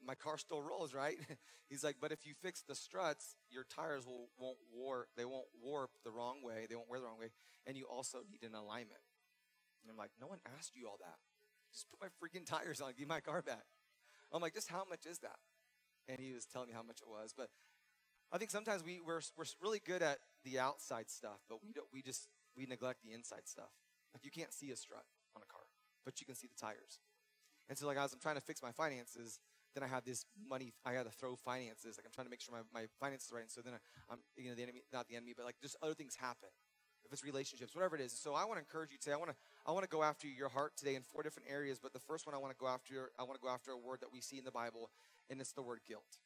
my 0.06 0.16
car 0.16 0.38
still 0.38 0.62
rolls, 0.62 0.94
right? 0.94 1.18
He's 1.70 1.84
like, 1.84 1.98
but 2.00 2.14
if 2.14 2.26
you 2.26 2.34
fix 2.42 2.64
the 2.66 2.76
struts, 2.76 3.36
your 3.50 3.66
tires 3.66 4.06
will, 4.06 4.30
won't 4.40 4.58
warp, 4.74 5.10
they 5.18 5.26
won't 5.26 5.48
warp 5.62 5.92
the 6.06 6.12
wrong 6.12 6.38
way. 6.44 6.66
They 6.70 6.76
won't 6.76 6.90
wear 6.90 7.00
the 7.00 7.08
wrong 7.08 7.20
way. 7.20 7.32
And 7.68 7.76
you 7.76 7.86
also 7.92 8.20
need 8.32 8.48
an 8.48 8.56
alignment. 8.56 9.04
And 9.84 9.92
I'm 9.92 9.98
like, 9.98 10.12
no 10.20 10.28
one 10.28 10.40
asked 10.58 10.76
you 10.76 10.88
all 10.88 10.98
that. 11.02 11.20
Just 11.74 11.88
put 11.90 12.00
my 12.00 12.08
freaking 12.08 12.46
tires 12.46 12.80
on, 12.82 12.94
give 12.98 13.08
my 13.08 13.20
car 13.20 13.42
back. 13.42 13.66
I'm 14.32 14.42
like, 14.42 14.54
just 14.54 14.70
how 14.70 14.84
much 14.90 15.06
is 15.06 15.20
that? 15.20 15.40
And 16.08 16.20
he 16.20 16.34
was 16.34 16.46
telling 16.46 16.70
me 16.70 16.74
how 16.74 16.84
much 16.84 17.02
it 17.02 17.10
was. 17.10 17.34
But 17.36 17.50
I 18.32 18.38
think 18.38 18.52
sometimes 18.52 18.84
we, 18.84 19.00
we're, 19.06 19.22
we're 19.38 19.46
really 19.62 19.82
good 19.86 20.02
at 20.02 20.20
the 20.44 20.60
outside 20.60 21.10
stuff, 21.10 21.40
but 21.50 21.64
we, 21.64 21.74
don't, 21.74 21.88
we 21.92 22.02
just 22.02 22.28
we 22.60 22.66
neglect 22.68 23.00
the 23.02 23.16
inside 23.16 23.48
stuff. 23.48 23.72
Like 24.14 24.26
you 24.26 24.32
can't 24.32 24.52
see 24.52 24.72
a 24.72 24.76
strut 24.76 25.08
on 25.36 25.42
a 25.42 25.48
car, 25.48 25.64
but 26.04 26.20
you 26.20 26.28
can 26.28 26.36
see 26.36 26.48
the 26.48 26.60
tires. 26.60 27.00
And 27.70 27.78
so 27.78 27.88
like 27.88 27.98
as 27.98 28.12
I'm 28.12 28.20
trying 28.20 28.36
to 28.36 28.42
fix 28.42 28.62
my 28.62 28.72
finances, 28.72 29.40
then 29.74 29.84
I 29.84 29.88
have 29.88 30.04
this 30.04 30.26
money, 30.36 30.74
I 30.84 30.94
got 30.94 31.06
to 31.06 31.12
throw 31.12 31.36
finances. 31.36 31.96
Like 31.98 32.06
I'm 32.06 32.12
trying 32.12 32.26
to 32.26 32.32
make 32.32 32.42
sure 32.42 32.54
my, 32.54 32.66
my 32.74 32.88
finances 33.00 33.32
are 33.32 33.36
right. 33.36 33.48
And 33.48 33.52
so 33.52 33.62
then 33.62 33.76
uh, 33.76 34.12
I, 34.12 34.14
am 34.14 34.20
you 34.36 34.50
know, 34.50 34.56
the 34.56 34.64
enemy, 34.64 34.82
not 34.92 35.08
the 35.08 35.16
enemy, 35.16 35.34
but 35.38 35.46
like 35.46 35.56
just 35.62 35.78
other 35.82 35.94
things 35.94 36.16
happen 36.20 36.50
if 37.06 37.14
it's 37.14 37.24
relationships, 37.24 37.76
whatever 37.76 37.96
it 37.96 38.02
is. 38.02 38.12
So 38.12 38.34
I 38.34 38.46
want 38.46 38.58
to 38.58 38.66
encourage 38.66 38.92
you 38.92 38.98
today. 38.98 39.14
I 39.14 39.18
want 39.18 39.32
to 39.32 39.38
I 39.66 39.72
want 39.72 39.84
to 39.84 39.90
go 39.90 40.04
after 40.04 40.28
your 40.28 40.50
heart 40.50 40.74
today 40.76 40.96
in 40.96 41.04
four 41.04 41.24
different 41.24 41.50
areas. 41.50 41.80
But 41.82 41.94
the 41.94 42.00
first 42.00 42.26
one 42.26 42.36
I 42.36 42.40
want 42.40 42.52
to 42.52 42.60
go 42.60 42.68
after 42.68 43.12
I 43.18 43.24
want 43.24 43.36
to 43.40 43.42
go 43.42 43.50
after 43.50 43.72
a 43.72 43.78
word 43.78 44.02
that 44.02 44.12
we 44.12 44.22
see 44.22 44.38
in 44.38 44.44
the 44.44 44.52
Bible, 44.52 44.90
and 45.30 45.40
it's 45.40 45.54
the 45.54 45.64
word 45.64 45.80
guilt. 45.88 46.20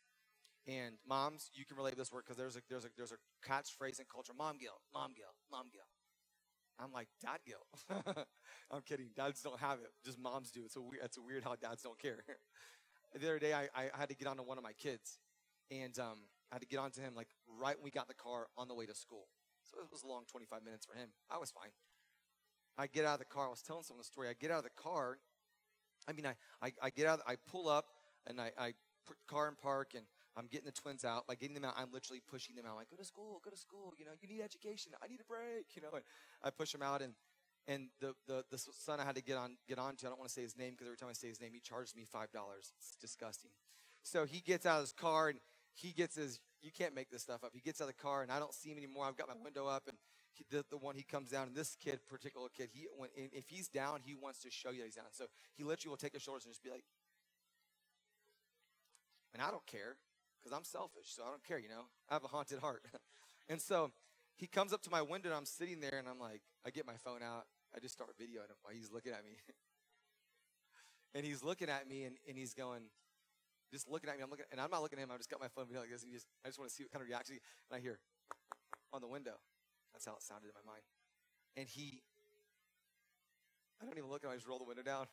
And 0.65 0.95
moms, 1.07 1.51
you 1.53 1.65
can 1.65 1.75
relate 1.75 1.97
this 1.97 2.11
word 2.11 2.23
because 2.25 2.37
there's 2.37 2.55
a 2.55 2.61
there's 2.69 2.85
a 2.85 2.89
there's 2.95 3.11
a 3.11 3.19
catchphrase 3.47 3.99
in 3.99 4.05
culture: 4.11 4.33
mom 4.35 4.57
guilt, 4.57 4.79
mom 4.93 5.11
guilt, 5.15 5.35
mom 5.51 5.67
guilt. 5.71 5.92
I'm 6.83 6.91
like 6.91 7.07
dad 7.21 7.39
guilt. 7.45 8.27
I'm 8.71 8.81
kidding. 8.81 9.09
Dads 9.15 9.41
don't 9.41 9.59
have 9.59 9.79
it. 9.79 9.91
Just 10.03 10.19
moms 10.19 10.51
do. 10.51 10.61
It's 10.65 10.75
a 10.75 10.81
weird. 10.81 11.03
It's 11.03 11.17
a 11.17 11.21
weird 11.21 11.43
how 11.43 11.55
dads 11.55 11.83
don't 11.83 11.99
care. 11.99 12.23
the 13.13 13.27
other 13.27 13.39
day, 13.39 13.53
I, 13.53 13.69
I 13.75 13.89
had 13.97 14.09
to 14.09 14.15
get 14.15 14.27
onto 14.27 14.43
one 14.43 14.57
of 14.57 14.63
my 14.63 14.73
kids, 14.73 15.19
and 15.71 15.97
um, 15.99 16.17
I 16.51 16.55
had 16.55 16.61
to 16.61 16.67
get 16.67 16.79
onto 16.79 17.01
him 17.01 17.13
like 17.15 17.29
right 17.59 17.75
when 17.77 17.83
we 17.85 17.91
got 17.91 18.07
the 18.07 18.13
car 18.13 18.47
on 18.57 18.67
the 18.67 18.75
way 18.75 18.85
to 18.85 18.95
school. 18.95 19.27
So 19.63 19.79
it 19.79 19.87
was 19.91 20.03
a 20.03 20.07
long 20.07 20.23
25 20.29 20.63
minutes 20.63 20.85
for 20.85 20.97
him. 20.97 21.09
I 21.31 21.37
was 21.37 21.51
fine. 21.51 21.71
I 22.77 22.87
get 22.87 23.05
out 23.05 23.13
of 23.13 23.19
the 23.19 23.25
car. 23.25 23.47
I 23.47 23.49
was 23.49 23.61
telling 23.61 23.83
someone 23.83 24.01
the 24.01 24.05
story. 24.05 24.27
I 24.29 24.33
get 24.33 24.51
out 24.51 24.57
of 24.59 24.63
the 24.63 24.81
car. 24.81 25.17
I 26.07 26.11
mean, 26.11 26.25
I, 26.25 26.35
I, 26.61 26.71
I 26.81 26.89
get 26.89 27.07
out, 27.07 27.21
I 27.25 27.35
pull 27.49 27.69
up 27.69 27.85
and 28.27 28.41
I, 28.41 28.51
I 28.57 28.73
put 29.05 29.17
car 29.27 29.47
in 29.47 29.55
park 29.55 29.91
and 29.95 30.05
I'm 30.35 30.47
getting 30.47 30.65
the 30.65 30.71
twins 30.71 31.05
out. 31.05 31.27
By 31.27 31.35
getting 31.35 31.53
them 31.53 31.65
out, 31.65 31.75
I'm 31.77 31.91
literally 31.91 32.21
pushing 32.29 32.55
them 32.55 32.65
out. 32.65 32.77
Like, 32.77 32.89
go 32.89 32.97
to 32.97 33.05
school, 33.05 33.41
go 33.43 33.51
to 33.51 33.57
school. 33.57 33.93
You 33.97 34.05
know, 34.05 34.11
you 34.19 34.27
need 34.27 34.41
education. 34.41 34.93
I 35.03 35.07
need 35.07 35.21
a 35.21 35.25
break. 35.25 35.75
You 35.75 35.81
know, 35.81 35.93
and 35.93 36.03
I 36.43 36.49
push 36.49 36.71
them 36.71 36.81
out 36.81 37.01
and, 37.01 37.13
and 37.67 37.87
the, 38.01 38.13
the, 38.27 38.43
the 38.51 38.57
son 38.57 38.99
I 38.99 39.05
had 39.05 39.15
to 39.15 39.21
get 39.23 39.37
on, 39.37 39.57
get 39.67 39.79
on 39.79 39.95
to, 39.97 40.07
I 40.07 40.09
don't 40.09 40.19
want 40.19 40.29
to 40.29 40.33
say 40.33 40.41
his 40.41 40.57
name 40.57 40.71
because 40.71 40.87
every 40.87 40.97
time 40.97 41.09
I 41.09 41.13
say 41.13 41.27
his 41.27 41.39
name, 41.39 41.51
he 41.53 41.59
charges 41.59 41.95
me 41.95 42.03
$5. 42.03 42.25
It's 42.57 42.97
disgusting. 42.99 43.51
So 44.03 44.25
he 44.25 44.41
gets 44.41 44.65
out 44.65 44.77
of 44.77 44.83
his 44.83 44.91
car 44.91 45.29
and 45.29 45.39
he 45.73 45.91
gets 45.91 46.15
his, 46.15 46.39
you 46.61 46.71
can't 46.71 46.93
make 46.93 47.09
this 47.09 47.21
stuff 47.21 47.43
up. 47.43 47.51
He 47.53 47.61
gets 47.61 47.79
out 47.79 47.85
of 47.87 47.95
the 47.95 48.01
car 48.01 48.21
and 48.21 48.31
I 48.31 48.39
don't 48.39 48.53
see 48.53 48.69
him 48.69 48.77
anymore. 48.77 49.05
I've 49.05 49.15
got 49.15 49.29
my 49.29 49.35
window 49.41 49.67
up 49.67 49.87
and 49.87 49.97
he, 50.33 50.45
the, 50.49 50.65
the 50.69 50.77
one 50.77 50.95
he 50.95 51.03
comes 51.03 51.29
down 51.29 51.47
and 51.47 51.55
this 51.55 51.77
kid, 51.79 51.99
particular 52.09 52.49
kid, 52.55 52.69
he, 52.73 52.87
when, 52.97 53.09
if 53.15 53.47
he's 53.47 53.69
down, 53.69 54.01
he 54.03 54.13
wants 54.13 54.39
to 54.41 54.51
show 54.51 54.71
you 54.71 54.79
that 54.79 54.85
he's 54.85 54.95
down. 54.95 55.05
So 55.11 55.25
he 55.55 55.63
literally 55.63 55.91
will 55.91 55.97
take 55.97 56.13
his 56.13 56.21
shoulders 56.21 56.45
and 56.45 56.53
just 56.53 56.63
be 56.63 56.69
like, 56.69 56.83
and 59.33 59.41
I 59.41 59.51
don't 59.51 59.65
care 59.65 59.95
because 60.43 60.55
I'm 60.55 60.65
selfish. 60.65 61.07
So 61.15 61.23
I 61.23 61.29
don't 61.29 61.43
care, 61.43 61.59
you 61.59 61.69
know, 61.69 61.87
I 62.09 62.13
have 62.15 62.23
a 62.23 62.27
haunted 62.27 62.59
heart. 62.59 62.83
and 63.49 63.61
so 63.61 63.91
he 64.35 64.47
comes 64.47 64.73
up 64.73 64.81
to 64.83 64.89
my 64.89 65.01
window 65.01 65.29
and 65.29 65.37
I'm 65.37 65.45
sitting 65.45 65.79
there 65.79 65.97
and 65.97 66.07
I'm 66.07 66.19
like, 66.19 66.41
I 66.65 66.69
get 66.69 66.85
my 66.85 66.97
phone 67.03 67.23
out. 67.23 67.45
I 67.75 67.79
just 67.79 67.93
start 67.93 68.11
videoing 68.19 68.51
him 68.51 68.59
while 68.61 68.73
he's 68.73 68.91
looking 68.91 69.13
at 69.13 69.23
me. 69.23 69.37
and 71.15 71.25
he's 71.25 71.43
looking 71.43 71.69
at 71.69 71.87
me 71.87 72.03
and, 72.03 72.17
and 72.27 72.37
he's 72.37 72.53
going, 72.53 72.83
just 73.71 73.89
looking 73.89 74.09
at 74.09 74.17
me. 74.17 74.23
I'm 74.23 74.29
looking, 74.29 74.45
and 74.51 74.61
I'm 74.61 74.69
not 74.69 74.83
looking 74.83 74.99
at 74.99 75.03
him. 75.03 75.11
I 75.11 75.17
just 75.17 75.31
got 75.31 75.41
my 75.41 75.49
phone 75.49 75.65
video 75.65 75.81
like 75.81 75.89
this, 75.89 76.03
and 76.03 76.13
just, 76.13 76.27
I 76.45 76.49
just 76.49 76.59
want 76.59 76.69
to 76.69 76.75
see 76.75 76.83
what 76.83 76.93
kind 76.93 77.01
of 77.01 77.09
reaction. 77.09 77.41
And 77.71 77.73
I 77.73 77.81
hear 77.81 77.97
on 78.93 79.01
the 79.01 79.09
window. 79.09 79.41
That's 79.93 80.05
how 80.05 80.13
it 80.13 80.21
sounded 80.21 80.53
in 80.53 80.53
my 80.53 80.61
mind. 80.61 80.85
And 81.57 81.65
he, 81.65 82.05
I 83.81 83.85
don't 83.85 83.97
even 83.97 84.13
look 84.13 84.21
at 84.21 84.29
him. 84.29 84.33
I 84.33 84.37
just 84.37 84.47
roll 84.47 84.61
the 84.61 84.69
window 84.69 84.83
down. 84.85 85.09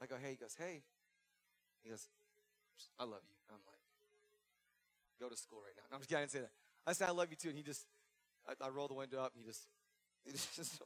I 0.00 0.04
go, 0.04 0.16
hey. 0.20 0.36
He 0.36 0.36
goes, 0.36 0.56
hey. 0.58 0.84
He 1.82 1.88
goes, 1.88 2.08
I 3.00 3.04
love 3.04 3.24
you. 3.24 3.36
I'm 3.48 3.64
like, 3.64 3.77
go 5.20 5.28
to 5.28 5.36
school 5.36 5.60
right 5.64 5.74
now. 5.76 5.82
No, 5.90 5.96
I'm 5.96 6.00
just 6.00 6.08
kidding. 6.10 6.18
I 6.18 6.22
didn't 6.22 6.32
say 6.32 6.40
that. 6.40 6.52
I 6.86 6.92
said, 6.92 7.08
I 7.08 7.12
love 7.12 7.28
you 7.30 7.36
too. 7.36 7.48
And 7.48 7.56
he 7.56 7.62
just, 7.62 7.86
I, 8.48 8.52
I 8.64 8.68
roll 8.68 8.88
the 8.88 8.94
window 8.94 9.20
up, 9.20 9.32
and 9.34 9.44
he 9.44 9.48
just, 9.48 9.68
he 10.24 10.32
just, 10.32 10.80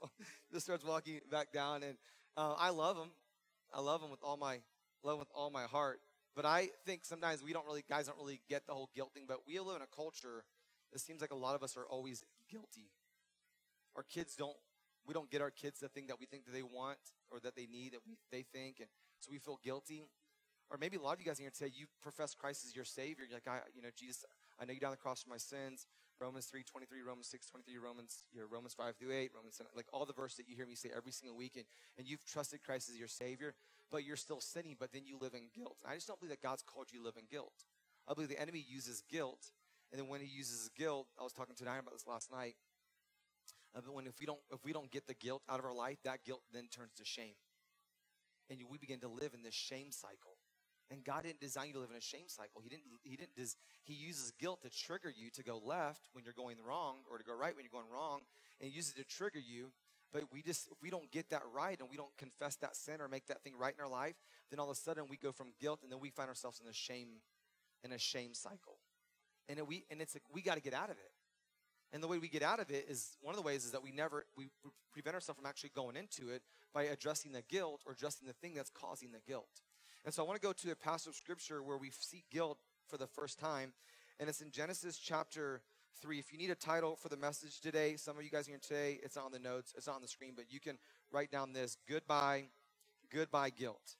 just 0.52 0.64
starts 0.64 0.84
walking 0.84 1.20
back 1.30 1.52
down. 1.52 1.82
And 1.82 1.96
uh, 2.36 2.54
I 2.58 2.70
love 2.70 2.96
him. 2.96 3.10
I 3.72 3.80
love 3.80 4.02
him 4.02 4.10
with 4.10 4.22
all 4.22 4.36
my 4.36 4.58
love 5.02 5.18
with 5.18 5.28
all 5.34 5.50
my 5.50 5.64
heart. 5.64 6.00
But 6.34 6.46
I 6.46 6.70
think 6.86 7.04
sometimes 7.04 7.42
we 7.42 7.52
don't 7.52 7.66
really, 7.66 7.84
guys 7.88 8.06
don't 8.06 8.18
really 8.18 8.40
get 8.48 8.66
the 8.66 8.72
whole 8.72 8.88
guilt 8.94 9.10
thing. 9.14 9.24
But 9.28 9.40
we 9.46 9.58
live 9.58 9.76
in 9.76 9.82
a 9.82 9.94
culture 9.94 10.44
that 10.92 11.00
seems 11.00 11.20
like 11.20 11.30
a 11.30 11.36
lot 11.36 11.54
of 11.54 11.62
us 11.62 11.76
are 11.76 11.84
always 11.84 12.24
guilty. 12.50 12.90
Our 13.96 14.02
kids 14.02 14.34
don't, 14.36 14.56
we 15.06 15.12
don't 15.12 15.30
get 15.30 15.42
our 15.42 15.50
kids 15.50 15.80
the 15.80 15.88
thing 15.88 16.06
that 16.06 16.18
we 16.18 16.26
think 16.26 16.46
that 16.46 16.52
they 16.52 16.62
want 16.62 16.98
or 17.30 17.38
that 17.40 17.54
they 17.54 17.66
need 17.66 17.92
that 17.92 18.00
we, 18.06 18.16
they 18.30 18.44
think. 18.52 18.76
And 18.80 18.88
so 19.20 19.30
we 19.30 19.38
feel 19.38 19.58
guilty. 19.62 20.04
Or 20.72 20.78
maybe 20.80 20.96
a 20.96 21.02
lot 21.02 21.12
of 21.12 21.20
you 21.20 21.26
guys 21.26 21.38
are 21.38 21.42
here 21.42 21.52
today, 21.52 21.70
you 21.76 21.84
profess 22.00 22.34
Christ 22.34 22.64
as 22.64 22.74
your 22.74 22.86
Savior. 22.86 23.28
You're 23.28 23.36
like, 23.36 23.46
I, 23.46 23.60
you 23.76 23.82
know, 23.82 23.92
Jesus, 23.94 24.24
I 24.58 24.64
know 24.64 24.72
you 24.72 24.80
down 24.80 24.90
the 24.90 24.96
cross 24.96 25.22
for 25.22 25.28
my 25.28 25.36
sins. 25.36 25.86
Romans 26.18 26.46
3, 26.46 26.62
23, 26.62 27.02
Romans 27.02 27.26
6, 27.28 27.46
23, 27.46 27.76
Romans, 27.76 28.24
you 28.32 28.40
know, 28.40 28.46
Romans 28.50 28.72
5 28.72 28.96
through 28.96 29.12
8, 29.12 29.32
Romans 29.34 29.56
7, 29.56 29.70
like 29.76 29.86
all 29.92 30.06
the 30.06 30.14
verses 30.14 30.38
that 30.38 30.48
you 30.48 30.56
hear 30.56 30.66
me 30.66 30.74
say 30.74 30.88
every 30.96 31.12
single 31.12 31.36
week, 31.36 31.56
and, 31.56 31.64
and 31.98 32.06
you've 32.06 32.24
trusted 32.24 32.62
Christ 32.62 32.88
as 32.88 32.96
your 32.96 33.08
Savior, 33.08 33.54
but 33.90 34.04
you're 34.04 34.16
still 34.16 34.40
sinning, 34.40 34.76
but 34.78 34.92
then 34.92 35.02
you 35.04 35.18
live 35.20 35.34
in 35.34 35.50
guilt. 35.52 35.76
And 35.82 35.92
I 35.92 35.96
just 35.96 36.06
don't 36.06 36.20
believe 36.20 36.30
that 36.30 36.40
God's 36.40 36.62
called 36.62 36.86
you 36.92 37.00
to 37.00 37.04
live 37.04 37.16
in 37.18 37.24
guilt. 37.28 37.66
I 38.08 38.14
believe 38.14 38.28
the 38.28 38.40
enemy 38.40 38.64
uses 38.66 39.02
guilt, 39.10 39.50
and 39.90 40.00
then 40.00 40.08
when 40.08 40.20
he 40.20 40.26
uses 40.26 40.70
guilt, 40.78 41.08
I 41.20 41.24
was 41.24 41.32
talking 41.32 41.56
to 41.56 41.64
Diane 41.64 41.80
about 41.80 41.92
this 41.92 42.06
last 42.06 42.30
night. 42.30 42.54
Uh, 43.74 43.80
but 43.84 43.92
when 43.92 44.06
if 44.06 44.20
we 44.20 44.26
don't 44.26 44.40
if 44.52 44.64
we 44.64 44.72
don't 44.72 44.90
get 44.90 45.06
the 45.06 45.14
guilt 45.14 45.42
out 45.48 45.58
of 45.58 45.64
our 45.64 45.74
life, 45.74 45.98
that 46.04 46.24
guilt 46.24 46.42
then 46.52 46.68
turns 46.70 46.92
to 46.98 47.04
shame, 47.04 47.34
and 48.48 48.60
we 48.70 48.78
begin 48.78 49.00
to 49.00 49.08
live 49.08 49.34
in 49.34 49.42
this 49.42 49.54
shame 49.54 49.90
cycle. 49.90 50.31
And 50.90 51.04
God 51.04 51.24
didn't 51.24 51.40
design 51.40 51.68
you 51.68 51.74
to 51.74 51.80
live 51.80 51.90
in 51.90 51.96
a 51.96 52.02
shame 52.02 52.26
cycle. 52.26 52.60
He 52.62 52.68
didn't. 52.68 52.84
He 53.02 53.16
didn't. 53.16 53.34
Des- 53.34 53.56
he 53.84 53.94
uses 53.94 54.30
guilt 54.38 54.62
to 54.62 54.70
trigger 54.70 55.10
you 55.10 55.30
to 55.30 55.42
go 55.42 55.58
left 55.64 56.08
when 56.12 56.24
you're 56.24 56.34
going 56.34 56.56
wrong, 56.66 56.96
or 57.10 57.18
to 57.18 57.24
go 57.24 57.34
right 57.34 57.54
when 57.56 57.64
you're 57.64 57.72
going 57.72 57.90
wrong, 57.90 58.20
and 58.60 58.68
he 58.68 58.76
uses 58.76 58.92
it 58.92 59.08
to 59.08 59.16
trigger 59.16 59.38
you. 59.38 59.72
But 60.12 60.24
we 60.30 60.42
just, 60.42 60.66
if 60.66 60.82
we 60.82 60.90
don't 60.90 61.10
get 61.10 61.30
that 61.30 61.42
right, 61.54 61.80
and 61.80 61.88
we 61.88 61.96
don't 61.96 62.14
confess 62.18 62.56
that 62.56 62.76
sin 62.76 63.00
or 63.00 63.08
make 63.08 63.26
that 63.28 63.42
thing 63.42 63.54
right 63.58 63.74
in 63.76 63.82
our 63.82 63.90
life, 63.90 64.16
then 64.50 64.60
all 64.60 64.70
of 64.70 64.76
a 64.76 64.80
sudden 64.80 65.04
we 65.08 65.16
go 65.16 65.32
from 65.32 65.48
guilt, 65.58 65.80
and 65.82 65.90
then 65.90 66.00
we 66.00 66.10
find 66.10 66.28
ourselves 66.28 66.60
in 66.62 66.68
a 66.68 66.74
shame, 66.74 67.08
in 67.82 67.92
a 67.92 67.98
shame 67.98 68.34
cycle. 68.34 68.76
And 69.48 69.58
it, 69.58 69.66
we, 69.66 69.86
and 69.90 70.02
it's 70.02 70.14
like, 70.14 70.24
we 70.30 70.42
got 70.42 70.56
to 70.56 70.60
get 70.60 70.74
out 70.74 70.90
of 70.90 70.98
it. 70.98 71.12
And 71.92 72.02
the 72.02 72.08
way 72.08 72.18
we 72.18 72.28
get 72.28 72.42
out 72.42 72.60
of 72.60 72.70
it 72.70 72.86
is 72.88 73.16
one 73.20 73.34
of 73.34 73.36
the 73.36 73.46
ways 73.46 73.64
is 73.64 73.72
that 73.72 73.82
we 73.82 73.92
never 73.92 74.24
we 74.36 74.48
prevent 74.92 75.14
ourselves 75.14 75.38
from 75.38 75.46
actually 75.46 75.72
going 75.74 75.96
into 75.96 76.30
it 76.30 76.42
by 76.72 76.84
addressing 76.84 77.32
the 77.32 77.42
guilt 77.42 77.82
or 77.86 77.92
addressing 77.92 78.26
the 78.26 78.32
thing 78.32 78.54
that's 78.54 78.70
causing 78.70 79.12
the 79.12 79.20
guilt. 79.26 79.60
And 80.04 80.12
so 80.12 80.24
I 80.24 80.26
want 80.26 80.40
to 80.40 80.46
go 80.46 80.52
to 80.52 80.70
a 80.72 80.76
passage 80.76 81.08
of 81.08 81.14
scripture 81.14 81.62
where 81.62 81.78
we 81.78 81.90
see 81.90 82.24
guilt 82.30 82.58
for 82.88 82.96
the 82.96 83.06
first 83.06 83.38
time, 83.38 83.72
and 84.18 84.28
it's 84.28 84.40
in 84.40 84.50
Genesis 84.50 84.98
chapter 84.98 85.62
3. 86.00 86.18
If 86.18 86.32
you 86.32 86.38
need 86.38 86.50
a 86.50 86.56
title 86.56 86.96
for 86.96 87.08
the 87.08 87.16
message 87.16 87.60
today, 87.60 87.94
some 87.96 88.18
of 88.18 88.24
you 88.24 88.30
guys 88.30 88.48
are 88.48 88.50
here 88.50 88.60
today, 88.60 88.98
it's 89.04 89.16
on 89.16 89.30
the 89.30 89.38
notes, 89.38 89.74
it's 89.76 89.86
not 89.86 89.96
on 89.96 90.02
the 90.02 90.08
screen, 90.08 90.32
but 90.34 90.46
you 90.50 90.58
can 90.58 90.76
write 91.12 91.30
down 91.30 91.52
this 91.52 91.76
Goodbye, 91.88 92.48
Goodbye 93.12 93.50
Guilt. 93.50 93.94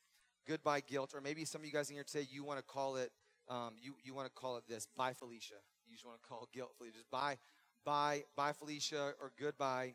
Goodbye 0.47 0.81
Guilt. 0.81 1.13
Or 1.15 1.21
maybe 1.21 1.45
some 1.45 1.61
of 1.61 1.67
you 1.67 1.73
guys 1.73 1.89
in 1.89 1.95
here 1.95 2.05
today, 2.05 2.27
you 2.29 2.43
want 2.43 2.59
to 2.59 2.65
call 2.65 2.97
it, 2.97 3.13
um, 3.49 3.75
you, 3.81 3.95
you 4.03 4.13
want 4.13 4.27
to 4.27 4.35
call 4.35 4.57
it 4.57 4.65
this, 4.69 4.89
Bye 4.97 5.13
Felicia. 5.13 5.55
You 5.87 5.95
just 5.95 6.05
want 6.05 6.21
to 6.21 6.29
call 6.29 6.49
guilt 6.53 6.73
Felicia. 6.77 6.97
Just 6.97 7.11
bye, 7.13 7.37
bye, 7.85 8.25
bye 8.35 8.53
Felicia, 8.53 9.13
or 9.21 9.31
goodbye, 9.39 9.95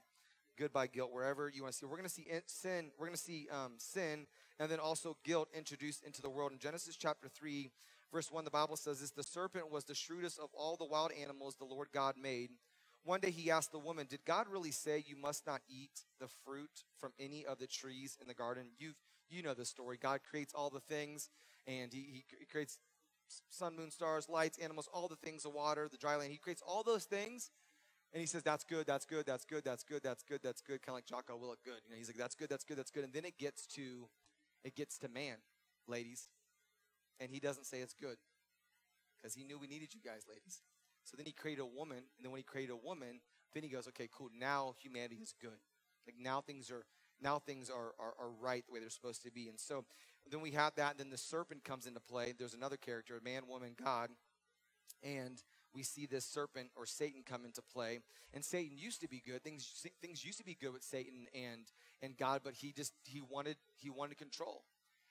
goodbye 0.58 0.88
guilt, 0.88 1.12
wherever 1.12 1.50
you 1.50 1.64
want 1.64 1.74
to 1.74 1.78
see. 1.78 1.86
We're 1.86 1.98
going 1.98 2.08
to 2.08 2.14
see 2.14 2.28
sin, 2.46 2.92
we're 2.98 3.08
going 3.08 3.18
to 3.18 3.22
see 3.22 3.48
um, 3.52 3.74
sin 3.78 4.26
and 4.60 4.70
then 4.70 4.80
also 4.80 5.18
guilt 5.24 5.50
introduced 5.56 6.04
into 6.04 6.22
the 6.22 6.30
world. 6.30 6.52
In 6.52 6.60
Genesis 6.60 6.96
chapter 6.96 7.28
3, 7.28 7.72
verse 8.12 8.32
1, 8.32 8.46
the 8.46 8.52
Bible 8.52 8.76
says 8.76 9.00
this 9.00 9.12
The 9.12 9.24
serpent 9.24 9.72
was 9.72 9.86
the 9.86 9.96
shrewdest 9.96 10.40
of 10.40 10.50
all 10.54 10.76
the 10.76 10.86
wild 10.86 11.12
animals 11.22 11.56
the 11.56 11.66
Lord 11.66 11.90
God 11.94 12.16
made. 12.22 12.50
One 13.04 13.20
day 13.20 13.32
he 13.32 13.52
asked 13.52 13.72
the 13.72 13.80
woman, 13.80 14.08
Did 14.10 14.26
God 14.26 14.48
really 14.50 14.72
say 14.72 15.04
you 15.08 15.16
must 15.16 15.46
not 15.46 15.62
eat 15.70 16.04
the 16.20 16.28
fruit 16.46 16.84
from 17.00 17.12
any 17.20 17.46
of 17.46 17.60
the 17.60 17.68
trees 17.68 18.18
in 18.22 18.28
the 18.28 18.34
garden? 18.34 18.72
you 18.78 18.94
you 19.30 19.44
know 19.44 19.54
the 19.54 19.66
story. 19.66 19.98
God 20.02 20.22
creates 20.30 20.54
all 20.54 20.70
the 20.70 20.80
things, 20.80 21.30
and 21.66 21.92
he, 21.92 22.24
he 22.40 22.46
creates 22.46 22.80
sun, 23.50 23.76
moon, 23.76 23.92
stars, 23.92 24.30
lights, 24.30 24.58
animals, 24.58 24.88
all 24.94 25.08
the 25.08 25.18
things, 25.18 25.44
the 25.44 25.50
water, 25.50 25.88
the 25.92 25.98
dry 25.98 26.16
land. 26.16 26.32
He 26.32 26.38
creates 26.38 26.64
all 26.66 26.84
those 26.84 27.04
things. 27.04 27.52
And 28.14 28.22
he 28.22 28.26
says, 28.28 28.42
that's 28.42 28.64
good, 28.64 28.88
that's 28.88 29.06
good, 29.06 29.26
that's 29.26 29.44
good, 29.44 29.66
that's 29.66 29.84
good, 29.84 30.02
that's 30.02 30.24
good, 30.24 30.40
that's 30.42 30.62
good, 30.62 30.82
kind 30.82 30.94
of 30.94 30.96
like 30.96 31.06
Jocko 31.06 31.34
Willink, 31.34 31.58
good. 31.66 31.82
You 31.84 31.92
know, 31.92 31.98
he's 31.98 32.08
like, 32.08 32.16
that's 32.16 32.36
good, 32.36 32.48
that's 32.48 32.64
good, 32.64 32.78
that's 32.78 32.90
good. 32.90 33.04
And 33.04 33.12
then 33.12 33.26
it 33.26 33.38
gets 33.38 33.68
to 33.76 34.08
it 34.68 34.76
gets 34.76 34.98
to 35.00 35.08
man, 35.08 35.38
ladies. 35.88 36.28
And 37.20 37.32
he 37.32 37.40
doesn't 37.40 37.66
say 37.66 37.80
it's 37.80 37.94
good 37.94 38.18
because 39.18 39.34
he 39.34 39.44
knew 39.44 39.58
we 39.58 39.68
needed 39.68 39.94
you 39.94 40.02
guys, 40.04 40.26
ladies. 40.30 40.62
So 41.04 41.16
then 41.16 41.26
he 41.26 41.32
created 41.32 41.62
a 41.62 41.66
woman, 41.66 41.98
and 41.98 42.24
then 42.24 42.32
when 42.32 42.40
he 42.40 42.44
created 42.44 42.74
a 42.74 42.86
woman, 42.86 43.22
then 43.54 43.64
he 43.64 43.70
goes, 43.70 43.88
okay, 43.88 44.10
cool. 44.12 44.30
Now 44.38 44.76
humanity 44.80 45.16
is 45.16 45.34
good. 45.42 45.58
Like 46.06 46.16
now 46.20 46.42
things 46.42 46.70
are 46.70 46.86
now 47.20 47.40
things 47.40 47.72
are, 47.72 47.94
are, 47.98 48.14
are 48.20 48.30
right 48.40 48.64
the 48.68 48.74
way 48.74 48.80
they're 48.80 48.90
supposed 48.90 49.24
to 49.24 49.32
be. 49.32 49.48
And 49.48 49.60
so 49.60 49.86
then 50.30 50.42
we 50.42 50.52
have 50.52 50.76
that. 50.76 50.98
Then 51.00 51.10
the 51.10 51.18
serpent 51.18 51.64
comes 51.64 51.88
into 51.88 52.00
play. 52.00 52.34
There's 52.38 52.54
another 52.54 52.78
character, 52.78 53.20
man, 53.24 53.48
woman, 53.48 53.72
God, 53.82 54.10
and 55.02 55.42
we 55.74 55.82
see 55.84 56.06
this 56.06 56.26
serpent 56.26 56.70
or 56.76 56.86
Satan 56.86 57.24
come 57.26 57.46
into 57.46 57.62
play. 57.62 58.00
And 58.34 58.44
Satan 58.44 58.78
used 58.78 59.02
to 59.02 59.08
be 59.08 59.24
good. 59.26 59.44
Things 59.44 59.88
things 60.02 60.26
used 60.26 60.38
to 60.40 60.46
be 60.46 60.58
good 60.60 60.74
with 60.74 60.84
Satan 60.84 61.28
and 61.34 61.72
and 62.02 62.18
God, 62.18 62.42
but 62.44 62.54
he 62.54 62.72
just 62.72 62.94
he 63.06 63.22
wanted 63.22 63.58
he 63.76 63.90
wanted 63.90 64.18
control. 64.18 64.64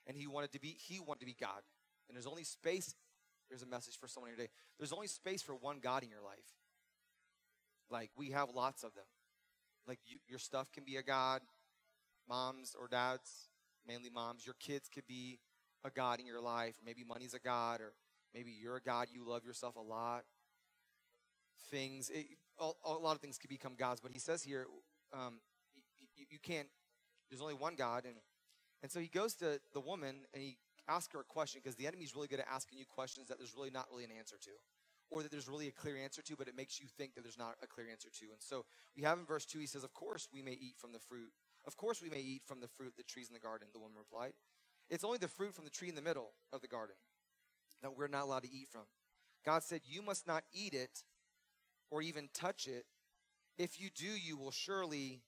And 0.07 0.17
he 0.17 0.27
wanted 0.27 0.53
to 0.53 0.61
be 0.61 0.77
he 0.79 1.01
wanted 1.01 1.21
to 1.21 1.27
be 1.27 1.37
God. 1.39 1.63
And 2.09 2.17
there's 2.17 2.27
only 2.27 2.45
space 2.45 2.95
there's 3.49 3.63
a 3.63 3.67
message 3.67 3.97
for 3.99 4.09
someone 4.09 4.33
today. 4.33 4.49
There's 4.79 4.93
only 4.93 5.07
space 5.07 5.43
for 5.43 5.55
one 5.55 5.79
God 5.81 6.03
in 6.03 6.11
your 6.11 6.23
life. 6.23 6.55
Like 7.91 8.11
we 8.17 8.31
have 8.31 8.51
lots 8.55 8.83
of 8.83 8.95
them. 8.95 9.05
Like 9.87 10.01
you, 10.05 10.19
your 10.29 10.39
stuff 10.39 10.73
can 10.73 10.85
be 10.85 10.97
a 10.97 11.03
God, 11.03 11.43
moms 12.29 12.75
or 12.79 12.89
dads, 12.89 13.49
mainly 13.87 14.11
moms. 14.11 14.45
Your 14.45 14.57
kids 14.59 14.89
could 14.93 15.07
be 15.07 15.39
a 15.85 15.91
God 15.91 16.19
in 16.19 16.27
your 16.27 16.41
life, 16.41 16.75
maybe 16.85 17.05
money's 17.05 17.35
a 17.35 17.39
God, 17.39 17.81
or 17.81 17.93
maybe 18.35 18.51
you're 18.51 18.77
a 18.77 18.83
God, 18.83 19.07
you 19.13 19.25
love 19.27 19.45
yourself 19.45 19.77
a 19.77 19.81
lot. 19.81 20.25
Things, 21.71 22.11
it, 22.11 22.27
a, 22.59 22.71
a, 22.85 22.93
lot 22.93 23.15
of 23.15 23.21
things 23.21 23.39
could 23.39 23.51
become 23.51 23.75
gods, 23.77 24.01
but 24.01 24.11
he 24.13 24.19
says 24.19 24.43
here, 24.43 24.67
um, 25.13 25.39
you, 26.31 26.37
you 26.37 26.39
can't, 26.43 26.69
there's 27.31 27.43
only 27.43 27.55
one 27.55 27.75
God. 27.75 28.05
And, 28.05 28.15
and 28.83 28.91
so 28.91 29.01
he 29.01 29.09
goes 29.09 29.35
to 29.37 29.61
the 29.73 29.81
woman 29.81 30.27
and 30.33 30.43
he 30.43 30.59
asks 30.89 31.13
her 31.15 31.21
a 31.21 31.25
question 31.25 31.61
because 31.63 31.77
the 31.77 31.87
enemy's 31.87 32.15
really 32.15 32.29
good 32.29 32.41
at 32.41 32.47
asking 32.53 32.79
you 32.79 32.85
questions 32.87 33.29
that 33.29 33.39
there's 33.39 33.55
really 33.57 33.71
not 33.71 33.87
really 33.91 34.05
an 34.05 34.11
answer 34.17 34.37
to. 34.43 34.51
Or 35.11 35.23
that 35.23 35.31
there's 35.31 35.47
really 35.47 35.69
a 35.69 35.73
clear 35.73 35.97
answer 35.97 36.21
to, 36.23 36.35
but 36.37 36.49
it 36.49 36.57
makes 36.57 36.81
you 36.81 36.87
think 36.99 37.15
that 37.15 37.23
there's 37.23 37.39
not 37.39 37.55
a 37.63 37.67
clear 37.69 37.87
answer 37.89 38.09
to. 38.11 38.25
And 38.25 38.41
so 38.41 38.65
we 38.97 39.05
have 39.05 39.19
in 39.19 39.25
verse 39.25 39.47
2, 39.47 39.61
he 39.61 39.67
says, 39.67 39.85
Of 39.85 39.95
course 39.95 40.29
we 40.35 40.43
may 40.43 40.53
eat 40.53 40.75
from 40.77 40.93
the 40.93 40.99
fruit. 40.99 41.31
Of 41.65 41.77
course 41.77 42.03
we 42.03 42.11
may 42.11 42.21
eat 42.21 42.43
from 42.45 42.61
the 42.61 42.67
fruit, 42.67 42.95
the 42.97 43.05
trees 43.05 43.29
in 43.29 43.35
the 43.35 43.41
garden, 43.41 43.69
the 43.73 43.79
woman 43.79 43.97
replied. 43.97 44.33
It's 44.91 45.05
only 45.05 45.19
the 45.19 45.29
fruit 45.29 45.55
from 45.55 45.65
the 45.65 45.71
tree 45.71 45.89
in 45.89 45.95
the 45.95 46.03
middle 46.03 46.33
of 46.53 46.61
the 46.61 46.69
garden 46.69 46.97
that 47.83 47.97
we're 47.97 48.09
not 48.09 48.25
allowed 48.25 48.43
to 48.43 48.53
eat 48.53 48.69
from. 48.69 48.83
God 49.45 49.63
said, 49.63 49.83
You 49.85 50.03
must 50.03 50.27
not 50.27 50.45
eat 50.53 50.75
it 50.75 51.05
or 51.91 52.03
even 52.03 52.29
touch 52.35 52.67
it. 52.67 52.85
If 53.59 53.81
you 53.81 53.89
do, 53.95 54.07
you 54.07 54.37
will 54.37 54.51
surely 54.51 55.23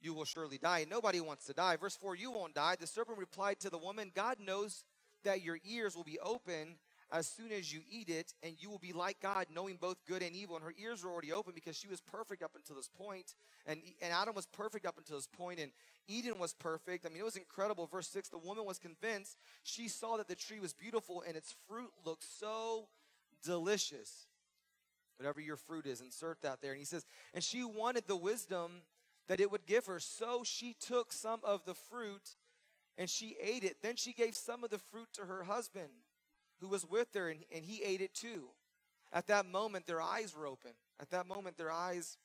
you 0.00 0.14
will 0.14 0.24
surely 0.24 0.58
die. 0.58 0.86
Nobody 0.88 1.20
wants 1.20 1.46
to 1.46 1.52
die. 1.52 1.76
Verse 1.76 1.96
4 1.96 2.16
You 2.16 2.30
won't 2.30 2.54
die. 2.54 2.76
The 2.78 2.86
serpent 2.86 3.18
replied 3.18 3.60
to 3.60 3.70
the 3.70 3.78
woman, 3.78 4.12
God 4.14 4.38
knows 4.38 4.84
that 5.24 5.42
your 5.42 5.58
ears 5.64 5.96
will 5.96 6.04
be 6.04 6.18
open 6.20 6.76
as 7.12 7.26
soon 7.28 7.52
as 7.52 7.72
you 7.72 7.80
eat 7.88 8.08
it, 8.08 8.34
and 8.42 8.54
you 8.58 8.68
will 8.68 8.78
be 8.78 8.92
like 8.92 9.20
God, 9.20 9.46
knowing 9.54 9.76
both 9.80 9.96
good 10.06 10.22
and 10.22 10.34
evil. 10.34 10.56
And 10.56 10.64
her 10.64 10.74
ears 10.80 11.04
were 11.04 11.10
already 11.10 11.32
open 11.32 11.52
because 11.54 11.76
she 11.76 11.86
was 11.86 12.00
perfect 12.00 12.42
up 12.42 12.52
until 12.56 12.76
this 12.76 12.88
point, 12.88 13.34
and, 13.64 13.80
and 14.02 14.12
Adam 14.12 14.34
was 14.34 14.46
perfect 14.46 14.86
up 14.86 14.98
until 14.98 15.16
this 15.16 15.28
point, 15.28 15.60
and 15.60 15.70
Eden 16.08 16.38
was 16.38 16.52
perfect. 16.52 17.06
I 17.06 17.08
mean, 17.08 17.18
it 17.18 17.24
was 17.24 17.36
incredible. 17.36 17.86
Verse 17.86 18.08
6 18.08 18.28
The 18.28 18.38
woman 18.38 18.64
was 18.64 18.78
convinced. 18.78 19.38
She 19.62 19.88
saw 19.88 20.16
that 20.16 20.28
the 20.28 20.34
tree 20.34 20.60
was 20.60 20.72
beautiful, 20.72 21.22
and 21.26 21.36
its 21.36 21.54
fruit 21.68 21.90
looked 22.04 22.24
so 22.24 22.88
delicious. 23.44 24.26
Whatever 25.18 25.40
your 25.40 25.56
fruit 25.56 25.86
is, 25.86 26.00
insert 26.00 26.42
that 26.42 26.60
there. 26.60 26.72
And 26.72 26.78
he 26.78 26.84
says, 26.84 27.06
And 27.32 27.42
she 27.42 27.64
wanted 27.64 28.06
the 28.06 28.16
wisdom 28.16 28.82
that 29.28 29.40
it 29.40 29.50
would 29.50 29.66
give 29.66 29.86
her. 29.86 29.98
So 29.98 30.42
she 30.44 30.74
took 30.74 31.12
some 31.12 31.40
of 31.42 31.64
the 31.64 31.74
fruit 31.74 32.36
and 32.98 33.10
she 33.10 33.36
ate 33.42 33.64
it. 33.64 33.76
Then 33.82 33.96
she 33.96 34.12
gave 34.12 34.34
some 34.34 34.64
of 34.64 34.70
the 34.70 34.78
fruit 34.78 35.08
to 35.14 35.22
her 35.22 35.44
husband 35.44 35.90
who 36.60 36.68
was 36.68 36.88
with 36.88 37.08
her, 37.14 37.28
and, 37.28 37.40
and 37.54 37.64
he 37.64 37.82
ate 37.82 38.00
it 38.00 38.14
too. 38.14 38.48
At 39.12 39.26
that 39.26 39.46
moment, 39.46 39.86
their 39.86 40.00
eyes 40.00 40.34
were 40.36 40.46
open. 40.46 40.72
At 41.00 41.10
that 41.10 41.26
moment, 41.26 41.58
their 41.58 41.70
eyes 41.70 42.16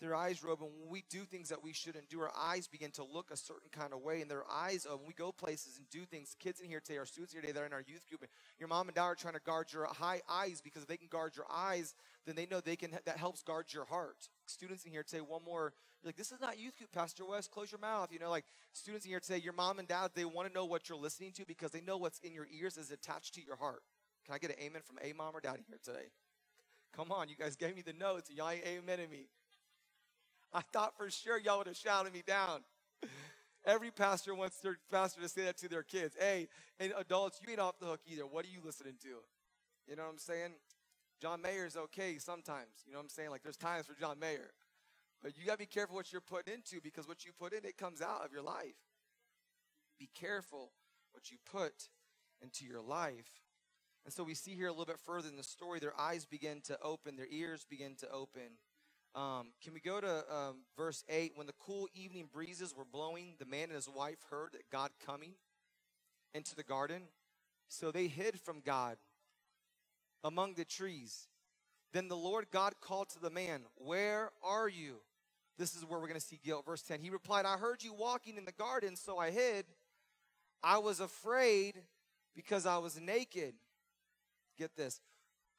their 0.00 0.14
eyes 0.14 0.42
were 0.42 0.50
open. 0.50 0.68
When 0.80 0.90
we 0.90 1.04
do 1.10 1.24
things 1.24 1.48
that 1.48 1.62
we 1.62 1.72
shouldn't 1.72 2.08
do, 2.08 2.20
our 2.20 2.30
eyes 2.36 2.68
begin 2.68 2.92
to 2.92 3.04
look 3.04 3.30
a 3.32 3.36
certain 3.36 3.68
kind 3.70 3.92
of 3.92 4.00
way, 4.00 4.20
and 4.20 4.30
their 4.30 4.44
eyes 4.50 4.86
uh, 4.86 4.94
open. 4.94 5.06
We 5.06 5.14
go 5.14 5.32
places 5.32 5.76
and 5.76 5.88
do 5.90 6.04
things. 6.04 6.36
Kids 6.38 6.60
in 6.60 6.68
here 6.68 6.80
today, 6.80 6.98
our 6.98 7.06
students 7.06 7.32
here 7.32 7.40
today, 7.40 7.52
they're 7.52 7.66
in 7.66 7.72
our 7.72 7.84
youth 7.86 8.06
group, 8.08 8.22
and 8.22 8.30
your 8.58 8.68
mom 8.68 8.88
and 8.88 8.94
dad 8.94 9.02
are 9.02 9.14
trying 9.16 9.34
to 9.34 9.40
guard 9.40 9.72
your 9.72 9.86
high 9.86 10.20
eyes 10.30 10.60
because 10.60 10.82
if 10.82 10.88
they 10.88 10.96
can 10.96 11.08
guard 11.08 11.34
your 11.34 11.46
eyes, 11.52 11.94
then 12.26 12.36
they 12.36 12.46
know 12.46 12.60
they 12.60 12.76
can. 12.76 12.96
That 13.06 13.16
helps 13.16 13.42
guard 13.42 13.66
your 13.72 13.86
heart. 13.86 14.28
Students 14.46 14.84
in 14.84 14.92
here 14.92 15.02
today, 15.02 15.20
one 15.20 15.42
more. 15.44 15.72
You're 16.02 16.08
like, 16.10 16.16
this 16.16 16.30
is 16.30 16.40
not 16.40 16.58
youth 16.58 16.78
group, 16.78 16.92
Pastor 16.92 17.24
Wes. 17.24 17.48
Close 17.48 17.72
your 17.72 17.80
mouth. 17.80 18.12
You 18.12 18.20
know, 18.20 18.30
like 18.30 18.44
students 18.72 19.04
in 19.04 19.10
here 19.10 19.20
today, 19.20 19.38
your 19.38 19.52
mom 19.52 19.80
and 19.80 19.88
dad, 19.88 20.12
they 20.14 20.24
want 20.24 20.46
to 20.46 20.54
know 20.54 20.64
what 20.64 20.88
you're 20.88 20.98
listening 20.98 21.32
to 21.32 21.44
because 21.44 21.72
they 21.72 21.80
know 21.80 21.96
what's 21.96 22.20
in 22.20 22.32
your 22.32 22.46
ears 22.56 22.76
is 22.76 22.92
attached 22.92 23.34
to 23.34 23.42
your 23.42 23.56
heart. 23.56 23.82
Can 24.24 24.34
I 24.34 24.38
get 24.38 24.50
an 24.50 24.56
amen 24.60 24.82
from 24.84 24.98
a 25.02 25.12
mom 25.12 25.34
or 25.34 25.40
dad 25.40 25.58
here 25.66 25.78
today? 25.82 26.10
Come 26.94 27.10
on, 27.12 27.28
you 27.28 27.36
guys 27.36 27.56
gave 27.56 27.74
me 27.74 27.82
the 27.82 27.92
notes, 27.92 28.30
y'all 28.30 28.50
ain't 28.50 28.86
me. 28.86 29.26
I 30.52 30.62
thought 30.72 30.96
for 30.96 31.10
sure 31.10 31.38
y'all 31.38 31.58
would 31.58 31.66
have 31.66 31.76
shouted 31.76 32.12
me 32.12 32.22
down. 32.26 32.60
Every 33.64 33.90
pastor 33.90 34.34
wants 34.34 34.58
their 34.60 34.78
pastor 34.90 35.20
to 35.20 35.28
say 35.28 35.44
that 35.44 35.58
to 35.58 35.68
their 35.68 35.82
kids. 35.82 36.16
Hey, 36.18 36.48
and 36.80 36.92
adults, 36.96 37.40
you 37.42 37.50
ain't 37.50 37.60
off 37.60 37.78
the 37.78 37.86
hook 37.86 38.00
either. 38.06 38.22
What 38.26 38.44
are 38.44 38.48
you 38.48 38.60
listening 38.64 38.94
to? 39.02 39.08
You 39.88 39.96
know 39.96 40.04
what 40.04 40.12
I'm 40.12 40.18
saying? 40.18 40.52
John 41.20 41.42
Mayer's 41.42 41.76
okay 41.76 42.18
sometimes. 42.18 42.84
You 42.86 42.92
know 42.92 42.98
what 42.98 43.04
I'm 43.04 43.08
saying? 43.10 43.30
Like 43.30 43.42
there's 43.42 43.56
times 43.56 43.86
for 43.86 43.94
John 43.98 44.18
Mayer. 44.18 44.50
But 45.22 45.36
you 45.36 45.44
got 45.44 45.52
to 45.52 45.58
be 45.58 45.66
careful 45.66 45.96
what 45.96 46.12
you're 46.12 46.20
putting 46.20 46.54
into 46.54 46.80
because 46.80 47.08
what 47.08 47.24
you 47.24 47.32
put 47.38 47.52
in, 47.52 47.64
it 47.64 47.76
comes 47.76 48.00
out 48.00 48.24
of 48.24 48.32
your 48.32 48.42
life. 48.42 48.76
Be 49.98 50.08
careful 50.14 50.70
what 51.12 51.30
you 51.30 51.38
put 51.50 51.88
into 52.40 52.64
your 52.64 52.80
life. 52.80 53.42
And 54.04 54.14
so 54.14 54.22
we 54.22 54.34
see 54.34 54.54
here 54.54 54.68
a 54.68 54.70
little 54.70 54.86
bit 54.86 55.00
further 55.04 55.28
in 55.28 55.36
the 55.36 55.42
story, 55.42 55.80
their 55.80 55.98
eyes 56.00 56.24
begin 56.24 56.60
to 56.62 56.78
open, 56.80 57.16
their 57.16 57.26
ears 57.30 57.66
begin 57.68 57.96
to 57.96 58.10
open. 58.10 58.58
Um, 59.14 59.48
can 59.62 59.74
we 59.74 59.80
go 59.80 60.00
to 60.00 60.24
um, 60.34 60.56
verse 60.76 61.04
8? 61.08 61.32
When 61.34 61.46
the 61.46 61.54
cool 61.58 61.88
evening 61.94 62.28
breezes 62.32 62.74
were 62.74 62.84
blowing, 62.84 63.34
the 63.38 63.46
man 63.46 63.64
and 63.64 63.72
his 63.72 63.88
wife 63.88 64.18
heard 64.30 64.56
God 64.70 64.90
coming 65.04 65.32
into 66.34 66.54
the 66.54 66.62
garden. 66.62 67.02
So 67.68 67.90
they 67.90 68.06
hid 68.06 68.38
from 68.40 68.60
God 68.64 68.96
among 70.22 70.54
the 70.54 70.64
trees. 70.64 71.28
Then 71.92 72.08
the 72.08 72.16
Lord 72.16 72.46
God 72.50 72.74
called 72.80 73.08
to 73.10 73.20
the 73.20 73.30
man, 73.30 73.62
Where 73.76 74.30
are 74.42 74.68
you? 74.68 74.96
This 75.58 75.74
is 75.74 75.84
where 75.84 75.98
we're 75.98 76.06
going 76.06 76.20
to 76.20 76.24
see 76.26 76.38
guilt. 76.42 76.66
Verse 76.66 76.82
10. 76.82 77.00
He 77.00 77.10
replied, 77.10 77.44
I 77.44 77.56
heard 77.56 77.82
you 77.82 77.92
walking 77.92 78.36
in 78.36 78.44
the 78.44 78.52
garden, 78.52 78.94
so 78.94 79.18
I 79.18 79.30
hid. 79.30 79.66
I 80.62 80.78
was 80.78 81.00
afraid 81.00 81.74
because 82.36 82.64
I 82.64 82.78
was 82.78 83.00
naked. 83.00 83.54
Get 84.56 84.76
this. 84.76 85.00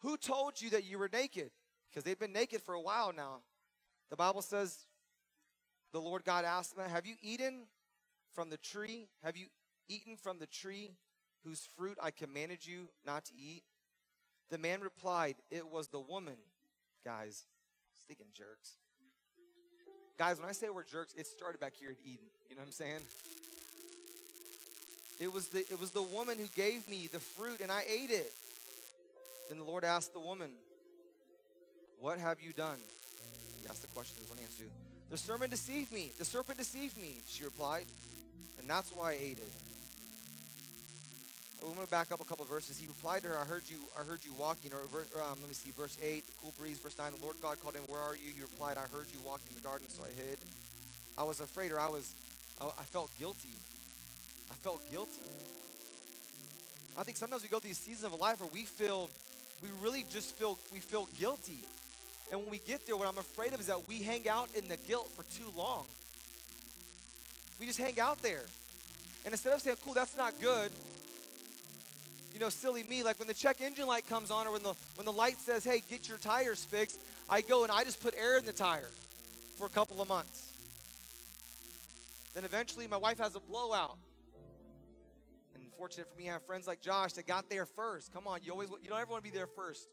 Who 0.02 0.16
told 0.16 0.62
you 0.62 0.70
that 0.70 0.86
you 0.86 0.98
were 0.98 1.10
naked? 1.12 1.52
Because 1.90 2.04
they've 2.04 2.20
been 2.20 2.34
naked 2.34 2.62
for 2.62 2.74
a 2.74 2.82
while 2.82 3.12
now. 3.16 3.40
The 4.10 4.16
Bible 4.16 4.42
says, 4.42 4.78
the 5.92 6.00
Lord 6.00 6.24
God 6.24 6.46
asked 6.46 6.76
them, 6.76 6.90
Have 6.90 7.06
you 7.06 7.16
eaten 7.22 7.64
from 8.34 8.50
the 8.50 8.58
tree? 8.58 9.08
Have 9.24 9.38
you 9.38 9.48
eaten 9.88 10.16
from 10.16 10.40
the 10.40 10.46
tree 10.48 10.92
whose 11.44 11.68
fruit 11.78 11.98
I 12.02 12.12
commanded 12.12 12.66
you 12.66 12.90
not 13.06 13.26
to 13.26 13.34
eat? 13.36 13.64
The 14.50 14.58
man 14.58 14.82
replied, 14.82 15.36
It 15.50 15.72
was 15.72 15.88
the 15.88 16.00
woman. 16.00 16.36
Guys, 17.06 17.46
stinking 18.04 18.28
jerks. 18.34 18.74
Guys, 20.18 20.40
when 20.40 20.50
I 20.50 20.52
say 20.52 20.70
we're 20.70 20.84
jerks, 20.84 21.14
it 21.16 21.26
started 21.26 21.62
back 21.62 21.74
here 21.80 21.92
at 21.92 21.98
Eden. 22.04 22.26
You 22.50 22.56
know 22.56 22.62
what 22.62 22.68
I'm 22.68 22.72
saying? 22.74 23.02
It 25.20 25.32
was 25.34 25.48
the 25.48 25.60
it 25.60 25.80
was 25.80 25.92
the 25.92 26.02
woman 26.02 26.38
who 26.38 26.48
gave 26.56 26.88
me 26.90 27.08
the 27.12 27.20
fruit 27.20 27.62
and 27.62 27.72
I 27.72 27.84
ate 27.90 28.12
it. 28.12 28.32
Then 29.50 29.58
the 29.58 29.64
Lord 29.64 29.84
asked 29.84 30.14
the 30.14 30.20
woman, 30.20 30.52
What 32.02 32.18
have 32.20 32.42
you 32.42 32.54
done? 32.54 32.78
He 33.62 33.68
asked 33.70 33.82
the 33.82 33.88
question 33.90 34.18
in 34.24 34.30
one 34.30 34.40
answer. 34.40 34.64
The 35.12 35.18
serpent 35.18 35.52
deceived 35.52 35.92
me. 35.92 36.12
The 36.18 36.26
serpent 36.26 36.58
deceived 36.58 36.98
me, 36.98 37.18
she 37.28 37.44
replied. 37.44 37.86
And 38.60 38.70
that's 38.70 38.92
why 38.92 39.12
I 39.12 39.18
ate 39.20 39.40
it. 39.40 39.52
I'm 41.62 41.74
going 41.74 41.86
to 41.86 41.92
back 41.92 42.12
up 42.12 42.22
a 42.22 42.24
couple 42.24 42.46
verses. 42.46 42.78
He 42.78 42.88
replied 42.88 43.24
to 43.24 43.30
her, 43.30 43.38
I 43.38 43.44
heard 43.44 43.64
you, 43.68 43.78
I 44.00 44.04
heard 44.04 44.24
you 44.24 44.32
walking. 44.40 44.72
Or 44.72 44.80
um, 44.80 45.38
let 45.42 45.48
me 45.48 45.54
see, 45.54 45.72
verse 45.72 45.98
8, 46.02 46.26
the 46.26 46.32
cool 46.42 46.54
breeze, 46.58 46.80
verse 46.80 46.98
9. 46.98 47.12
The 47.20 47.24
Lord 47.24 47.36
God 47.42 47.62
called 47.62 47.76
him, 47.76 47.84
Where 47.88 48.00
are 48.00 48.16
you? 48.16 48.32
He 48.34 48.42
replied, 48.42 48.78
I 48.78 48.88
heard 48.96 49.08
you 49.12 49.20
walking 49.26 49.48
in 49.50 49.56
the 49.56 49.68
garden, 49.68 49.88
so 49.90 50.04
I 50.04 50.12
hid. 50.16 50.40
I 51.18 51.24
was 51.24 51.42
afraid, 51.42 51.72
or 51.72 51.80
I 51.80 51.90
was, 51.90 52.14
I, 52.62 52.66
I 52.66 52.84
felt 52.84 53.12
guilty. 53.20 53.56
I 54.50 54.54
felt 54.56 54.80
guilty. 54.90 55.28
I 56.98 57.04
think 57.04 57.18
sometimes 57.18 57.44
we 57.44 57.50
go 57.50 57.60
through 57.60 57.70
these 57.70 57.78
seasons 57.78 58.14
of 58.14 58.20
life 58.20 58.40
where 58.40 58.50
we 58.54 58.64
feel, 58.64 59.10
we 59.62 59.70
really 59.84 60.06
just 60.12 60.36
feel, 60.36 60.58
we 60.72 60.80
feel 60.80 61.10
guilty. 61.20 61.60
And 62.32 62.42
when 62.42 62.50
we 62.50 62.60
get 62.60 62.86
there, 62.86 62.96
what 62.96 63.08
I'm 63.08 63.18
afraid 63.18 63.54
of 63.54 63.60
is 63.60 63.68
that 63.68 63.88
we 63.88 64.02
hang 64.02 64.30
out 64.30 64.50
in 64.56 64.68
the 64.68 64.78
guilt 64.78 65.10
for 65.16 65.24
too 65.36 65.52
long. 65.58 65.86
We 67.60 67.66
just 67.66 67.80
hang 67.80 68.00
out 68.00 68.22
there. 68.22 68.44
And 69.26 69.34
instead 69.34 69.54
of 69.54 69.62
saying, 69.62 69.78
cool, 69.84 69.94
that's 69.94 70.16
not 70.16 70.40
good, 70.40 70.72
you 72.34 72.40
know, 72.40 72.50
silly 72.50 72.84
me, 72.84 73.04
like 73.04 73.20
when 73.20 73.28
the 73.28 73.34
check 73.34 73.60
engine 73.62 73.88
light 73.88 74.08
comes 74.08 74.32
on 74.32 74.48
or 74.48 74.54
when 74.54 74.64
the 74.64 74.74
when 74.96 75.06
the 75.06 75.12
light 75.12 75.38
says, 75.40 75.64
hey, 75.64 75.82
get 75.90 76.08
your 76.08 76.18
tires 76.18 76.64
fixed, 76.64 77.00
I 77.30 77.42
go 77.42 77.64
and 77.64 77.72
I 77.72 77.84
just 77.84 78.02
put 78.02 78.14
air 78.16 78.38
in 78.38 78.46
the 78.46 78.54
tire 78.54 78.90
for 79.58 79.66
a 79.66 79.70
couple 79.70 80.02
of 80.02 80.08
months. 80.08 80.54
Then 82.34 82.46
eventually 82.46 82.88
my 82.88 82.98
wife 82.98 83.18
has 83.18 83.36
a 83.36 83.40
blowout. 83.40 83.98
And 85.56 85.64
fortunate 85.78 86.08
for 86.10 86.18
me, 86.18 86.30
I 86.30 86.34
have 86.34 86.46
friends 86.46 86.68
like 86.68 86.82
Josh 86.82 87.14
that 87.14 87.28
got 87.28 87.50
there 87.50 87.66
first. 87.66 88.14
Come 88.14 88.28
on, 88.28 88.40
you 88.44 88.52
always 88.52 88.70
you 88.70 88.90
don't 88.90 89.00
ever 89.00 89.12
want 89.12 89.24
to 89.24 89.30
be 89.30 89.36
there 89.36 89.48
first. 89.48 89.88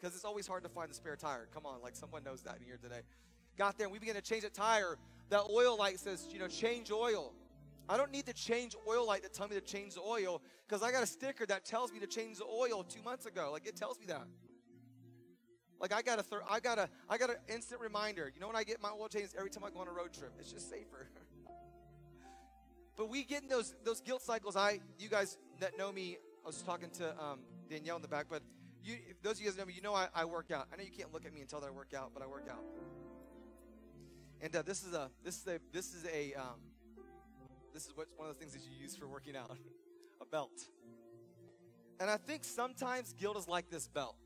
Because 0.00 0.14
it's 0.14 0.24
always 0.24 0.46
hard 0.46 0.62
to 0.62 0.68
find 0.68 0.90
the 0.90 0.94
spare 0.94 1.16
tire. 1.16 1.48
Come 1.52 1.66
on, 1.66 1.82
like 1.82 1.94
someone 1.94 2.24
knows 2.24 2.42
that 2.42 2.56
in 2.56 2.64
here 2.64 2.78
today. 2.82 3.00
Got 3.58 3.76
there 3.76 3.86
and 3.86 3.92
we 3.92 3.98
began 3.98 4.14
to 4.14 4.22
change 4.22 4.44
the 4.44 4.50
tire. 4.50 4.96
That 5.28 5.42
oil 5.50 5.76
light 5.76 5.98
says, 5.98 6.26
you 6.32 6.38
know, 6.38 6.48
change 6.48 6.90
oil. 6.90 7.34
I 7.88 7.96
don't 7.96 8.10
need 8.12 8.26
to 8.26 8.32
change 8.32 8.74
oil 8.88 9.06
light 9.06 9.22
to 9.24 9.28
tell 9.28 9.48
me 9.48 9.56
to 9.56 9.60
change 9.60 9.94
the 9.94 10.00
oil 10.00 10.40
because 10.66 10.82
I 10.82 10.92
got 10.92 11.02
a 11.02 11.06
sticker 11.06 11.44
that 11.46 11.64
tells 11.64 11.92
me 11.92 11.98
to 11.98 12.06
change 12.06 12.38
the 12.38 12.44
oil 12.44 12.84
two 12.84 13.02
months 13.02 13.26
ago. 13.26 13.50
Like 13.52 13.66
it 13.66 13.76
tells 13.76 13.98
me 13.98 14.06
that. 14.06 14.26
Like 15.80 15.92
I 15.92 16.02
got 16.02 16.18
a 16.18 16.24
I 16.48 16.60
got 16.60 16.78
a 16.78 16.88
I 17.08 17.18
got 17.18 17.30
an 17.30 17.36
instant 17.48 17.80
reminder. 17.80 18.30
You 18.32 18.40
know 18.40 18.46
when 18.46 18.56
I 18.56 18.64
get 18.64 18.80
my 18.80 18.90
oil 18.90 19.08
changed 19.08 19.34
every 19.36 19.50
time 19.50 19.64
I 19.64 19.70
go 19.70 19.80
on 19.80 19.88
a 19.88 19.92
road 19.92 20.12
trip, 20.12 20.32
it's 20.38 20.52
just 20.52 20.70
safer. 20.70 21.08
but 22.96 23.08
we 23.08 23.24
get 23.24 23.42
in 23.42 23.48
those 23.48 23.74
those 23.82 24.00
guilt 24.00 24.22
cycles. 24.22 24.56
I 24.56 24.80
you 24.98 25.08
guys 25.08 25.38
that 25.58 25.76
know 25.76 25.90
me, 25.90 26.16
I 26.44 26.46
was 26.46 26.62
talking 26.62 26.90
to 26.98 27.10
um, 27.22 27.40
Danielle 27.68 27.96
in 27.96 28.02
the 28.02 28.08
back, 28.08 28.26
but 28.30 28.42
you 28.82 28.96
those 29.22 29.34
of 29.34 29.40
you 29.40 29.46
guys 29.46 29.58
know 29.58 29.66
me, 29.66 29.74
you 29.74 29.82
know 29.82 29.94
I, 29.94 30.08
I 30.14 30.24
work 30.24 30.50
out. 30.50 30.68
I 30.72 30.76
know 30.76 30.82
you 30.82 30.90
can't 30.90 31.12
look 31.12 31.24
at 31.24 31.32
me 31.32 31.40
and 31.40 31.48
tell 31.48 31.60
that 31.60 31.68
I 31.68 31.70
work 31.70 31.94
out, 31.96 32.10
but 32.14 32.22
I 32.22 32.26
work 32.26 32.46
out. 32.50 32.64
And 34.40 34.54
uh, 34.56 34.62
this 34.62 34.82
is 34.82 34.94
a 34.94 35.10
this 35.24 35.38
is 35.40 35.46
a 35.46 35.58
this 35.72 35.94
is 35.94 36.06
a 36.06 36.34
um, 36.34 36.60
this 37.72 37.86
is 37.86 37.92
what's 37.94 38.10
one 38.16 38.28
of 38.28 38.34
the 38.34 38.40
things 38.40 38.52
that 38.52 38.62
you 38.62 38.76
use 38.80 38.96
for 38.96 39.06
working 39.06 39.36
out 39.36 39.50
a 40.20 40.26
belt. 40.26 40.68
And 42.00 42.08
I 42.08 42.16
think 42.16 42.44
sometimes 42.44 43.12
guilt 43.12 43.36
is 43.36 43.46
like 43.46 43.70
this 43.70 43.86
belt. 43.86 44.16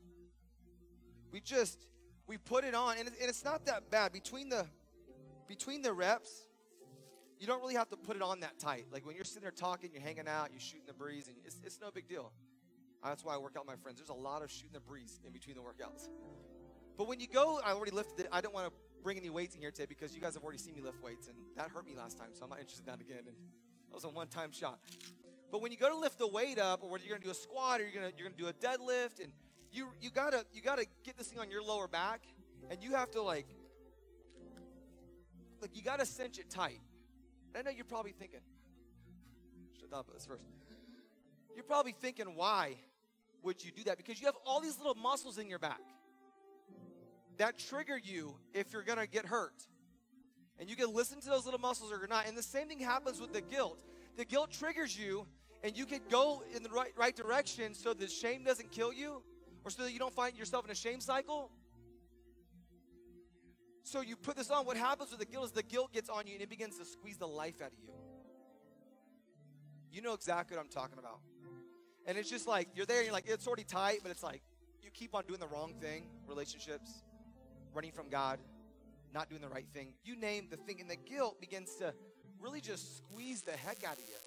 We 1.31 1.41
just, 1.41 1.87
we 2.25 2.37
put 2.37 2.63
it 2.63 2.73
on, 2.73 2.97
and, 2.97 3.07
and 3.07 3.29
it's 3.29 3.43
not 3.43 3.65
that 3.65 3.91
bad. 3.91 4.13
Between 4.13 4.47
the, 4.47 4.65
between 5.47 5.81
the 5.81 5.91
reps, 5.91 6.47
you 7.37 7.47
don't 7.47 7.59
really 7.59 7.75
have 7.75 7.89
to 7.89 7.97
put 7.97 8.15
it 8.15 8.21
on 8.21 8.39
that 8.39 8.57
tight. 8.59 8.85
Like 8.91 9.05
when 9.05 9.15
you're 9.15 9.25
sitting 9.25 9.41
there 9.41 9.51
talking, 9.51 9.89
you're 9.91 10.01
hanging 10.01 10.27
out, 10.27 10.51
you're 10.51 10.61
shooting 10.61 10.85
the 10.87 10.93
breeze, 10.93 11.27
and 11.27 11.35
it's, 11.43 11.57
it's 11.65 11.81
no 11.81 11.91
big 11.91 12.07
deal. 12.07 12.31
Uh, 13.05 13.09
that's 13.09 13.23
why 13.23 13.35
I 13.35 13.37
work 13.37 13.55
out 13.55 13.67
my 13.67 13.75
friends. 13.75 13.99
There's 13.99 14.09
a 14.09 14.13
lot 14.13 14.41
of 14.41 14.49
shooting 14.49 14.73
the 14.73 14.79
breeze 14.79 15.19
in 15.23 15.31
between 15.31 15.55
the 15.55 15.61
workouts. 15.61 16.09
But 16.97 17.07
when 17.07 17.19
you 17.19 17.27
go, 17.27 17.59
I 17.63 17.71
already 17.71 17.91
lifted 17.91 18.21
it. 18.21 18.27
I 18.31 18.41
don't 18.41 18.53
want 18.53 18.65
to 18.65 18.73
bring 19.03 19.15
any 19.17 19.29
weights 19.29 19.53
in 19.53 19.61
here 19.61 19.69
today 19.69 19.85
because 19.85 20.15
you 20.15 20.21
guys 20.21 20.33
have 20.33 20.43
already 20.43 20.57
seen 20.57 20.73
me 20.73 20.81
lift 20.81 21.03
weights, 21.03 21.27
and 21.27 21.37
that 21.55 21.69
hurt 21.69 21.85
me 21.85 21.93
last 21.95 22.17
time, 22.17 22.29
so 22.33 22.45
I'm 22.45 22.49
not 22.49 22.59
interested 22.59 22.87
in 22.87 22.91
that 22.91 23.01
again. 23.01 23.25
And 23.27 23.35
that 23.89 23.93
was 23.93 24.05
a 24.05 24.09
one-time 24.09 24.51
shot. 24.51 24.79
But 25.51 25.61
when 25.61 25.71
you 25.71 25.77
go 25.77 25.87
to 25.87 25.95
lift 25.95 26.17
the 26.17 26.27
weight 26.27 26.57
up, 26.57 26.81
or 26.81 26.89
whether 26.89 27.03
you're 27.03 27.15
gonna 27.15 27.25
do 27.25 27.29
a 27.29 27.35
squat 27.35 27.79
or 27.79 27.83
you're 27.83 27.93
gonna 27.93 28.11
you're 28.17 28.27
gonna 28.27 28.41
do 28.41 28.47
a 28.47 28.53
deadlift, 28.53 29.21
and 29.21 29.31
you 29.71 29.89
you 30.01 30.09
gotta 30.09 30.43
you 30.51 30.63
gotta 30.63 30.87
get 31.03 31.15
this 31.15 31.27
thing 31.27 31.37
on 31.39 31.51
your 31.51 31.61
lower 31.61 31.87
back, 31.87 32.21
and 32.71 32.81
you 32.81 32.93
have 32.93 33.11
to 33.11 33.21
like 33.21 33.45
like 35.61 35.75
you 35.75 35.83
gotta 35.83 36.07
cinch 36.07 36.39
it 36.39 36.49
tight. 36.49 36.81
And 37.53 37.67
I 37.67 37.69
know 37.69 37.75
you're 37.75 37.85
probably 37.85 38.13
thinking, 38.13 38.39
shut 39.79 39.93
up 39.93 40.11
this 40.11 40.25
first. 40.25 40.43
You're 41.53 41.63
probably 41.63 41.91
thinking, 41.93 42.35
why 42.35 42.77
would 43.45 43.63
you 43.63 43.71
do 43.71 43.83
that? 43.83 43.97
Because 43.97 44.19
you 44.19 44.25
have 44.25 44.35
all 44.45 44.59
these 44.59 44.77
little 44.77 44.95
muscles 44.95 45.37
in 45.37 45.47
your 45.47 45.59
back 45.59 45.81
that 47.37 47.57
trigger 47.57 47.97
you 47.97 48.35
if 48.53 48.73
you're 48.73 48.83
going 48.83 48.97
to 48.97 49.07
get 49.07 49.25
hurt. 49.25 49.67
And 50.59 50.69
you 50.69 50.75
can 50.75 50.93
listen 50.93 51.19
to 51.21 51.29
those 51.29 51.45
little 51.45 51.59
muscles 51.59 51.91
or 51.91 52.07
not. 52.07 52.27
And 52.27 52.37
the 52.37 52.43
same 52.43 52.67
thing 52.67 52.79
happens 52.79 53.19
with 53.19 53.33
the 53.33 53.41
guilt. 53.41 53.77
The 54.17 54.25
guilt 54.25 54.51
triggers 54.51 54.97
you, 54.97 55.27
and 55.63 55.77
you 55.77 55.85
can 55.85 55.99
go 56.09 56.43
in 56.55 56.63
the 56.63 56.69
right, 56.69 56.93
right 56.95 57.15
direction 57.15 57.73
so 57.73 57.93
that 57.93 58.11
shame 58.11 58.43
doesn't 58.43 58.71
kill 58.71 58.93
you 58.93 59.21
or 59.63 59.71
so 59.71 59.83
that 59.83 59.91
you 59.91 59.99
don't 59.99 60.13
find 60.13 60.37
yourself 60.37 60.65
in 60.65 60.71
a 60.71 60.75
shame 60.75 61.01
cycle. 61.01 61.51
So 63.83 64.01
you 64.01 64.15
put 64.15 64.37
this 64.37 64.49
on. 64.49 64.65
What 64.65 64.77
happens 64.77 65.11
with 65.11 65.19
the 65.19 65.25
guilt 65.25 65.45
is 65.45 65.51
the 65.51 65.63
guilt 65.63 65.93
gets 65.93 66.09
on 66.09 66.25
you 66.25 66.33
and 66.33 66.41
it 66.41 66.49
begins 66.49 66.77
to 66.79 66.85
squeeze 66.85 67.17
the 67.17 67.27
life 67.27 67.61
out 67.61 67.71
of 67.71 67.77
you. 67.83 67.93
You 69.91 70.01
know 70.01 70.13
exactly 70.13 70.55
what 70.57 70.63
I'm 70.63 70.71
talking 70.71 70.97
about. 70.97 71.19
And 72.05 72.17
it's 72.17 72.29
just 72.29 72.47
like 72.47 72.69
you're 72.75 72.85
there 72.85 73.03
you're 73.03 73.13
like, 73.13 73.25
it's 73.27 73.47
already 73.47 73.63
tight, 73.63 73.99
but 74.03 74.11
it's 74.11 74.23
like 74.23 74.41
you 74.83 74.89
keep 74.91 75.15
on 75.15 75.23
doing 75.27 75.39
the 75.39 75.47
wrong 75.47 75.73
thing, 75.81 76.07
relationships, 76.27 77.01
running 77.73 77.91
from 77.91 78.09
God, 78.09 78.39
not 79.13 79.29
doing 79.29 79.41
the 79.41 79.49
right 79.49 79.65
thing. 79.73 79.89
You 80.03 80.15
name 80.15 80.47
the 80.49 80.57
thing, 80.57 80.79
and 80.81 80.89
the 80.89 80.95
guilt 80.95 81.39
begins 81.39 81.75
to 81.75 81.93
really 82.39 82.61
just 82.61 82.97
squeeze 82.97 83.41
the 83.41 83.53
heck 83.53 83.83
out 83.83 83.97
of 83.97 84.03
you. 84.07 84.19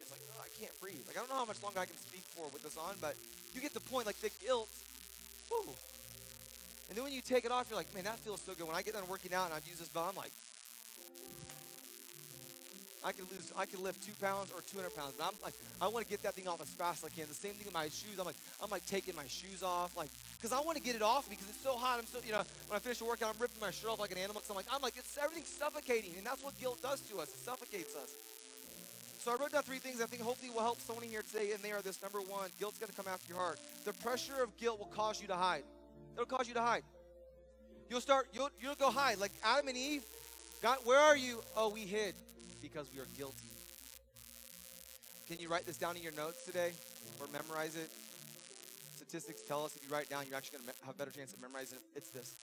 It's 0.00 0.10
like, 0.10 0.20
oh, 0.32 0.42
I 0.42 0.48
can't 0.58 0.72
breathe. 0.80 1.06
Like, 1.06 1.16
I 1.16 1.20
don't 1.20 1.28
know 1.28 1.36
how 1.36 1.44
much 1.44 1.62
longer 1.62 1.80
I 1.80 1.86
can 1.86 1.96
speak 1.96 2.22
for 2.34 2.48
with 2.52 2.62
this 2.62 2.76
on, 2.76 2.94
but 3.00 3.14
you 3.52 3.60
get 3.60 3.74
the 3.74 3.80
point. 3.80 4.06
Like, 4.06 4.20
the 4.20 4.30
guilt, 4.44 4.68
whoo. 5.50 5.74
And 6.88 6.96
then 6.96 7.04
when 7.04 7.12
you 7.12 7.20
take 7.20 7.44
it 7.44 7.52
off, 7.52 7.66
you're 7.70 7.78
like, 7.78 7.92
man, 7.94 8.04
that 8.04 8.18
feels 8.18 8.40
so 8.40 8.54
good. 8.54 8.66
When 8.66 8.74
I 8.74 8.82
get 8.82 8.94
done 8.94 9.04
working 9.08 9.34
out 9.34 9.46
and 9.46 9.54
I've 9.54 9.66
used 9.66 9.80
this 9.80 9.88
belt, 9.88 10.06
I'm 10.08 10.16
like, 10.16 10.32
I 13.02 13.12
can 13.12 13.24
lose, 13.32 13.52
I 13.56 13.64
can 13.64 13.82
lift 13.82 14.04
two 14.04 14.12
pounds 14.20 14.52
or 14.52 14.60
200 14.60 14.94
pounds. 14.94 15.14
But 15.16 15.24
I'm 15.24 15.38
like, 15.42 15.54
I 15.80 15.88
want 15.88 16.04
to 16.04 16.10
get 16.10 16.22
that 16.22 16.34
thing 16.34 16.46
off 16.46 16.60
as 16.60 16.68
fast 16.68 17.02
as 17.02 17.08
I 17.08 17.12
can. 17.16 17.28
The 17.28 17.34
same 17.34 17.52
thing 17.56 17.64
with 17.64 17.74
my 17.74 17.88
shoes. 17.88 18.18
I'm 18.18 18.26
like, 18.26 18.36
I'm 18.62 18.68
like 18.68 18.84
taking 18.84 19.16
my 19.16 19.26
shoes 19.26 19.62
off, 19.62 19.96
like, 19.96 20.10
because 20.36 20.52
I 20.52 20.60
want 20.60 20.76
to 20.76 20.82
get 20.82 20.96
it 20.96 21.02
off 21.02 21.28
because 21.28 21.48
it's 21.48 21.62
so 21.62 21.76
hot. 21.76 21.98
I'm 21.98 22.06
so, 22.06 22.18
you 22.24 22.32
know, 22.32 22.44
when 22.68 22.76
I 22.76 22.78
finish 22.78 22.98
the 22.98 23.06
workout, 23.06 23.34
I'm 23.34 23.40
ripping 23.40 23.60
my 23.60 23.70
shirt 23.70 23.90
off 23.90 24.00
like 24.00 24.12
an 24.12 24.18
animal. 24.18 24.42
So 24.44 24.52
I'm 24.52 24.56
like, 24.56 24.68
I'm 24.72 24.82
like, 24.82 24.96
it's 24.96 25.16
everything's 25.16 25.48
suffocating, 25.48 26.12
and 26.18 26.26
that's 26.26 26.44
what 26.44 26.58
guilt 26.60 26.82
does 26.82 27.00
to 27.08 27.20
us. 27.20 27.28
It 27.28 27.40
suffocates 27.40 27.96
us. 27.96 28.12
So 29.20 29.32
I 29.32 29.36
wrote 29.36 29.52
down 29.52 29.62
three 29.62 29.78
things 29.78 30.00
I 30.00 30.06
think 30.06 30.22
hopefully 30.22 30.50
will 30.50 30.64
help 30.64 30.80
someone 30.80 31.04
here 31.04 31.22
today, 31.22 31.52
and 31.52 31.62
they 31.62 31.72
are 31.72 31.82
this. 31.82 32.00
Number 32.02 32.20
one, 32.20 32.48
guilt's 32.58 32.78
going 32.78 32.88
to 32.88 32.96
come 32.96 33.08
after 33.08 33.28
your 33.28 33.36
heart. 33.36 33.58
The 33.84 33.92
pressure 33.94 34.42
of 34.42 34.54
guilt 34.56 34.78
will 34.78 34.92
cause 34.92 35.20
you 35.20 35.28
to 35.28 35.36
hide. 35.36 35.64
It'll 36.14 36.26
cause 36.26 36.48
you 36.48 36.54
to 36.54 36.60
hide. 36.60 36.82
You'll 37.88 38.00
start, 38.00 38.28
you'll, 38.32 38.50
you'll 38.60 38.76
go 38.76 38.90
hide. 38.90 39.18
Like 39.18 39.32
Adam 39.44 39.68
and 39.68 39.76
Eve, 39.76 40.04
God, 40.62 40.78
where 40.84 40.98
are 40.98 41.16
you? 41.16 41.42
Oh, 41.56 41.70
we 41.70 41.80
hid 41.80 42.14
because 42.62 42.90
we 42.92 43.00
are 43.00 43.08
guilty. 43.16 43.48
Can 45.28 45.38
you 45.38 45.48
write 45.48 45.66
this 45.66 45.76
down 45.76 45.96
in 45.96 46.02
your 46.02 46.12
notes 46.12 46.44
today 46.44 46.72
or 47.20 47.26
memorize 47.32 47.76
it? 47.76 47.90
Statistics 48.96 49.42
tell 49.42 49.64
us 49.64 49.76
if 49.76 49.82
you 49.82 49.94
write 49.94 50.04
it 50.04 50.10
down, 50.10 50.24
you're 50.28 50.36
actually 50.36 50.58
going 50.58 50.68
to 50.68 50.86
have 50.86 50.94
a 50.94 50.98
better 50.98 51.10
chance 51.10 51.32
of 51.32 51.40
memorizing 51.40 51.78
it. 51.78 51.84
It's 51.96 52.10
this. 52.10 52.36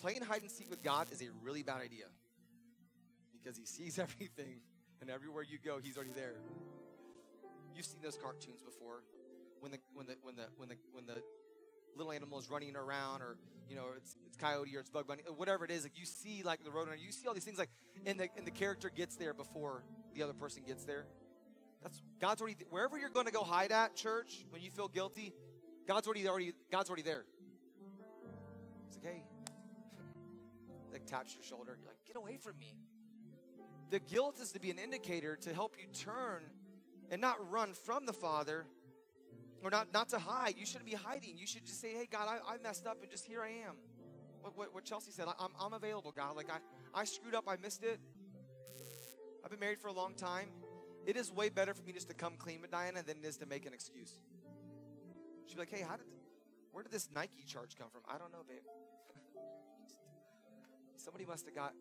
Playing 0.00 0.22
hide 0.22 0.42
and 0.42 0.50
seek 0.50 0.68
with 0.68 0.82
God 0.82 1.06
is 1.10 1.22
a 1.22 1.26
really 1.42 1.62
bad 1.62 1.80
idea 1.80 2.06
because 3.32 3.56
he 3.56 3.64
sees 3.64 3.98
everything 4.06 4.60
and 5.00 5.10
everywhere 5.10 5.42
you 5.42 5.58
go, 5.64 5.78
he's 5.82 5.96
already 5.96 6.12
there. 6.12 6.34
You've 7.74 7.86
seen 7.86 8.00
those 8.02 8.16
cartoons 8.16 8.62
before 8.62 9.02
when 9.60 9.72
the 9.72 9.78
when 9.94 10.06
the 10.06 10.16
when 10.22 10.36
the 10.36 10.46
when 10.56 10.68
the 10.68 10.76
when 10.92 11.06
the 11.06 11.22
little 11.96 12.12
animals 12.12 12.48
running 12.50 12.76
around 12.76 13.22
or 13.22 13.36
you 13.68 13.76
know 13.76 13.86
it's, 13.96 14.16
it's 14.26 14.36
coyote 14.36 14.76
or 14.76 14.80
it's 14.80 14.90
bug 14.90 15.06
bunny 15.06 15.22
whatever 15.36 15.64
it 15.64 15.70
is 15.70 15.82
like 15.82 15.98
you 15.98 16.06
see 16.06 16.42
like 16.44 16.62
the 16.64 16.70
road 16.70 16.88
runner 16.88 16.96
you 16.96 17.10
see 17.10 17.26
all 17.26 17.34
these 17.34 17.44
things 17.44 17.58
like 17.58 17.70
and 18.04 18.18
the 18.20 18.28
and 18.36 18.46
the 18.46 18.50
character 18.50 18.90
gets 18.94 19.16
there 19.16 19.34
before 19.34 19.82
the 20.14 20.22
other 20.22 20.32
person 20.32 20.62
gets 20.66 20.84
there. 20.84 21.06
That's 21.82 22.00
god's 22.20 22.40
already 22.40 22.56
wherever 22.70 22.98
you're 22.98 23.10
going 23.10 23.26
to 23.26 23.32
go 23.32 23.42
hide 23.42 23.72
at 23.72 23.94
church 23.94 24.44
when 24.50 24.62
you 24.62 24.70
feel 24.70 24.88
guilty 24.88 25.34
god's 25.86 26.06
already 26.06 26.28
already 26.28 26.52
god's 26.70 26.88
already 26.88 27.02
there. 27.02 27.24
It's 28.88 28.96
like 28.96 29.04
hey. 29.04 29.22
Like 30.92 31.04
taps 31.06 31.34
your 31.34 31.44
shoulder 31.44 31.76
you're 31.78 31.88
like 31.88 31.98
get 32.06 32.16
away 32.16 32.38
from 32.38 32.58
me. 32.58 32.74
The 33.90 34.00
guilt 34.00 34.40
is 34.40 34.52
to 34.52 34.60
be 34.60 34.70
an 34.70 34.78
indicator 34.78 35.36
to 35.42 35.54
help 35.54 35.76
you 35.78 35.86
turn 35.92 36.42
and 37.10 37.20
not 37.20 37.36
run 37.50 37.72
from 37.72 38.06
the 38.06 38.12
father 38.12 38.66
or 39.66 39.70
not, 39.70 39.92
not 39.92 40.08
to 40.10 40.18
hide. 40.18 40.54
You 40.56 40.64
shouldn't 40.64 40.86
be 40.86 40.94
hiding. 40.94 41.36
You 41.36 41.46
should 41.46 41.66
just 41.66 41.80
say, 41.80 41.92
hey, 41.92 42.06
God, 42.10 42.28
I, 42.28 42.54
I 42.54 42.58
messed 42.62 42.86
up 42.86 42.98
and 43.02 43.10
just 43.10 43.26
here 43.26 43.42
I 43.42 43.48
am. 43.66 43.74
What, 44.40 44.56
what, 44.56 44.74
what 44.74 44.84
Chelsea 44.84 45.10
said, 45.10 45.26
I'm, 45.40 45.50
I'm 45.60 45.72
available, 45.72 46.12
God. 46.12 46.36
Like, 46.36 46.50
I, 46.50 46.58
I 46.94 47.04
screwed 47.04 47.34
up. 47.34 47.44
I 47.48 47.56
missed 47.56 47.82
it. 47.82 47.98
I've 49.44 49.50
been 49.50 49.58
married 49.58 49.80
for 49.80 49.88
a 49.88 49.92
long 49.92 50.14
time. 50.14 50.48
It 51.04 51.16
is 51.16 51.32
way 51.32 51.48
better 51.48 51.74
for 51.74 51.82
me 51.82 51.92
just 51.92 52.08
to 52.08 52.14
come 52.14 52.34
clean 52.38 52.60
with 52.60 52.70
Diana 52.70 53.02
than 53.02 53.18
it 53.18 53.24
is 53.24 53.36
to 53.38 53.46
make 53.46 53.66
an 53.66 53.72
excuse. 53.72 54.12
She'd 55.46 55.54
be 55.54 55.60
like, 55.60 55.70
hey, 55.70 55.84
how 55.86 55.96
did, 55.96 56.06
where 56.72 56.84
did 56.84 56.92
this 56.92 57.08
Nike 57.14 57.42
charge 57.44 57.76
come 57.76 57.88
from? 57.90 58.02
I 58.08 58.18
don't 58.18 58.32
know, 58.32 58.42
babe. 58.48 58.62
Somebody 60.96 61.24
must 61.24 61.44
have 61.46 61.54
got, 61.54 61.74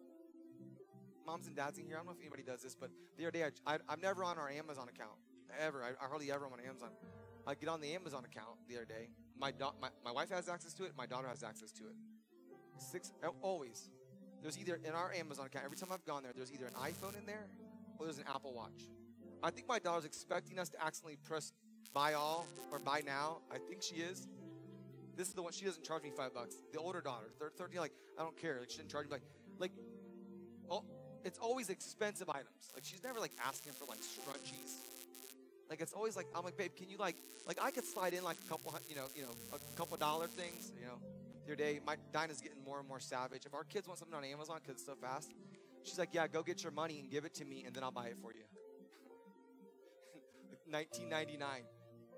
moms 1.25 1.47
and 1.47 1.55
dads 1.55 1.77
in 1.77 1.85
here, 1.85 1.95
I 1.95 1.99
don't 1.99 2.07
know 2.07 2.13
if 2.13 2.19
anybody 2.19 2.43
does 2.43 2.61
this, 2.61 2.75
but 2.75 2.89
the 3.17 3.25
other 3.25 3.31
day, 3.31 3.43
I, 3.43 3.77
I, 3.89 3.93
am 3.93 4.01
never 4.01 4.23
on 4.23 4.37
our 4.37 4.49
Amazon 4.49 4.87
account. 4.89 5.17
Ever. 5.59 5.83
I, 5.83 5.89
I 6.03 6.07
hardly 6.07 6.31
ever 6.31 6.45
am 6.45 6.53
on 6.53 6.59
Amazon. 6.59 6.89
I 7.47 7.53
get 7.55 7.69
on 7.69 7.81
the 7.81 7.93
Amazon 7.93 8.25
account 8.25 8.57
the 8.67 8.75
other 8.75 8.85
day. 8.85 9.09
My, 9.39 9.51
do- 9.51 9.75
my, 9.81 9.89
my 10.03 10.11
wife 10.11 10.29
has 10.31 10.49
access 10.49 10.73
to 10.73 10.85
it. 10.85 10.93
My 10.97 11.05
daughter 11.05 11.27
has 11.27 11.43
access 11.43 11.71
to 11.73 11.83
it. 11.83 11.95
Six 12.77 13.11
oh, 13.23 13.35
always. 13.41 13.89
There's 14.41 14.57
either 14.59 14.79
in 14.83 14.91
our 14.93 15.13
Amazon 15.13 15.45
account. 15.45 15.65
Every 15.65 15.77
time 15.77 15.89
I've 15.91 16.05
gone 16.05 16.23
there, 16.23 16.31
there's 16.35 16.51
either 16.51 16.65
an 16.65 16.73
iPhone 16.73 17.17
in 17.17 17.25
there 17.25 17.47
or 17.97 18.05
there's 18.05 18.17
an 18.17 18.25
Apple 18.27 18.53
Watch. 18.53 18.89
I 19.43 19.51
think 19.51 19.67
my 19.67 19.79
daughter's 19.79 20.05
expecting 20.05 20.59
us 20.59 20.69
to 20.69 20.83
accidentally 20.83 21.17
press 21.23 21.53
buy 21.93 22.13
all 22.13 22.47
or 22.71 22.79
buy 22.79 23.01
now. 23.05 23.39
I 23.51 23.57
think 23.57 23.81
she 23.81 23.95
is. 23.95 24.27
This 25.15 25.29
is 25.29 25.33
the 25.33 25.41
one. 25.41 25.53
She 25.53 25.65
doesn't 25.65 25.83
charge 25.85 26.03
me 26.03 26.11
five 26.15 26.33
bucks. 26.33 26.55
The 26.73 26.79
older 26.79 26.99
daughter, 26.99 27.27
third, 27.39 27.53
13, 27.57 27.79
like 27.79 27.93
I 28.19 28.23
don't 28.23 28.37
care. 28.37 28.57
Like 28.59 28.69
she 28.69 28.77
didn't 28.77 28.89
charge 28.89 29.05
me 29.05 29.11
like, 29.11 29.23
like, 29.59 29.71
oh, 30.69 30.83
it's 31.23 31.39
always 31.39 31.69
expensive 31.69 32.29
items. 32.29 32.71
Like 32.73 32.83
she's 32.83 33.03
never 33.03 33.19
like 33.19 33.31
asking 33.47 33.73
for 33.73 33.85
like 33.85 33.99
scrunchies 33.99 34.73
like 35.69 35.81
it's 35.81 35.93
always 35.93 36.15
like 36.15 36.27
I'm 36.35 36.43
like, 36.43 36.57
babe, 36.57 36.71
can 36.75 36.89
you 36.89 36.97
like 36.97 37.15
like 37.47 37.57
I 37.61 37.71
could 37.71 37.85
slide 37.85 38.13
in 38.13 38.23
like 38.23 38.37
a 38.45 38.49
couple 38.49 38.73
you 38.87 38.95
know 38.95 39.05
you 39.15 39.23
know 39.23 39.31
a 39.53 39.77
couple 39.77 39.97
dollar 39.97 40.27
things 40.27 40.71
you 40.79 40.85
know. 40.85 40.97
Other 41.45 41.55
day, 41.55 41.79
my 41.85 41.95
Dinah's 42.11 42.41
getting 42.41 42.63
more 42.65 42.79
and 42.79 42.87
more 42.87 42.99
savage. 42.99 43.45
If 43.45 43.53
our 43.53 43.63
kids 43.63 43.87
want 43.87 43.99
something 43.99 44.17
on 44.17 44.23
Amazon 44.23 44.57
because 44.61 44.81
it's 44.81 44.85
so 44.85 44.95
fast, 44.95 45.31
she's 45.83 45.99
like, 45.99 46.09
yeah, 46.11 46.27
go 46.27 46.41
get 46.41 46.63
your 46.63 46.71
money 46.71 46.99
and 46.99 47.11
give 47.11 47.23
it 47.23 47.35
to 47.35 47.45
me, 47.45 47.65
and 47.65 47.75
then 47.75 47.83
I'll 47.83 47.91
buy 47.91 48.07
it 48.07 48.17
for 48.19 48.33
you. 48.33 48.41
1999. 50.71 51.47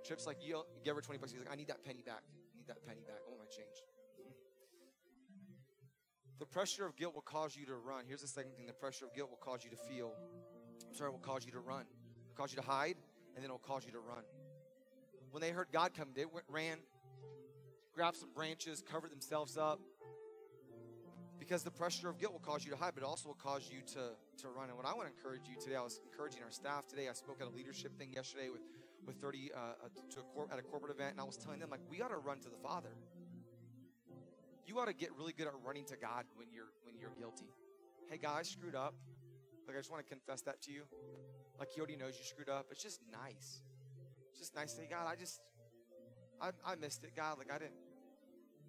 Trips 0.06 0.26
like 0.26 0.38
you 0.42 0.64
give 0.86 0.96
her 0.96 1.02
20 1.02 1.20
bucks. 1.20 1.34
He's 1.34 1.42
like, 1.42 1.52
I 1.52 1.56
need 1.56 1.68
that 1.68 1.84
penny 1.84 2.02
back. 2.06 2.24
I 2.24 2.58
need 2.58 2.68
that 2.68 2.86
penny 2.88 3.02
back. 3.06 3.18
I 3.28 3.30
want 3.30 3.42
my 3.42 3.46
change. 3.52 3.84
The 6.40 6.46
pressure 6.46 6.86
of 6.86 6.96
guilt 6.96 7.14
will 7.14 7.22
cause 7.22 7.58
you 7.58 7.66
to 7.66 7.76
run. 7.76 8.06
Here's 8.08 8.22
the 8.22 8.28
second 8.28 8.56
thing: 8.56 8.68
the 8.68 8.74
pressure 8.74 9.06
of 9.06 9.14
guilt 9.14 9.30
will 9.30 9.38
cause 9.38 9.64
you 9.66 9.72
to 9.72 9.76
feel. 9.76 10.14
I'm 10.88 10.96
sorry, 10.96 11.12
will 11.12 11.18
cause 11.18 11.46
you 11.46 11.52
to 11.52 11.60
run. 11.60 11.84
Will 12.30 12.36
cause 12.36 12.54
you 12.54 12.62
to 12.62 12.66
hide 12.66 12.96
and 13.38 13.44
then 13.44 13.52
it'll 13.52 13.60
cause 13.60 13.86
you 13.86 13.92
to 13.92 14.00
run. 14.00 14.24
When 15.30 15.42
they 15.42 15.52
heard 15.52 15.68
God 15.72 15.94
come, 15.94 16.08
they 16.16 16.26
went, 16.26 16.48
ran, 16.50 16.80
grabbed 17.94 18.18
some 18.18 18.34
branches, 18.34 18.82
covered 18.82 19.12
themselves 19.12 19.60
up. 19.60 19.80
Because 21.38 21.62
the 21.62 21.70
pressure 21.70 22.10
of 22.10 22.18
guilt 22.18 22.34
will 22.34 22.40
cause 22.40 22.66
you 22.66 22.72
to 22.72 22.78
hide, 22.78 22.94
but 22.96 23.04
also 23.04 23.30
will 23.30 23.36
cause 23.36 23.70
you 23.72 23.82
to, 23.94 24.18
to 24.42 24.50
run. 24.50 24.70
And 24.70 24.76
what 24.76 24.88
I 24.88 24.94
want 24.96 25.08
to 25.08 25.14
encourage 25.16 25.48
you 25.48 25.56
today, 25.62 25.76
I 25.76 25.84
was 25.84 26.02
encouraging 26.12 26.42
our 26.42 26.50
staff 26.50 26.88
today. 26.88 27.10
I 27.10 27.14
spoke 27.14 27.38
at 27.40 27.46
a 27.46 27.52
leadership 27.52 27.96
thing 27.96 28.12
yesterday 28.12 28.50
with, 28.50 28.62
with 29.06 29.18
30 29.18 29.52
uh, 29.54 29.58
to 30.14 30.20
a 30.20 30.24
cor- 30.34 30.48
at 30.52 30.58
a 30.58 30.64
corporate 30.64 30.96
event, 30.96 31.12
and 31.12 31.22
I 31.22 31.24
was 31.24 31.38
telling 31.38 31.60
them, 31.60 31.70
like, 31.70 31.82
we 31.92 31.98
got 32.00 32.10
to 32.10 32.18
run 32.18 32.40
to 32.40 32.50
the 32.50 32.58
Father. 32.58 32.90
You 34.66 34.80
ought 34.80 34.88
to 34.88 34.94
get 34.94 35.12
really 35.16 35.32
good 35.32 35.46
at 35.46 35.54
running 35.64 35.86
to 35.86 35.96
God 35.96 36.26
when 36.36 36.48
you're 36.52 36.74
when 36.84 36.98
you're 36.98 37.14
guilty. 37.20 37.54
Hey, 38.10 38.18
guys, 38.18 38.50
screwed 38.50 38.76
up. 38.76 38.96
Like, 39.68 39.78
I 39.78 39.80
just 39.80 39.92
want 39.92 40.04
to 40.04 40.10
confess 40.10 40.42
that 40.42 40.60
to 40.64 40.72
you. 40.72 40.84
Like 41.60 41.70
he 41.72 41.80
already 41.80 41.96
knows 41.96 42.18
you 42.18 42.26
screwed 42.26 42.50
up. 42.50 42.68
It's 42.72 42.84
just 42.84 43.02
nice. 43.12 43.62
It's 44.32 44.40
just 44.40 44.56
nice 44.56 44.74
to 44.74 44.82
say, 44.82 44.88
God, 44.90 45.08
I 45.08 45.16
just, 45.16 45.42
I, 46.40 46.50
I 46.66 46.76
missed 46.76 47.04
it. 47.04 47.16
God, 47.16 47.38
like 47.38 47.52
I 47.52 47.58
didn't. 47.58 47.74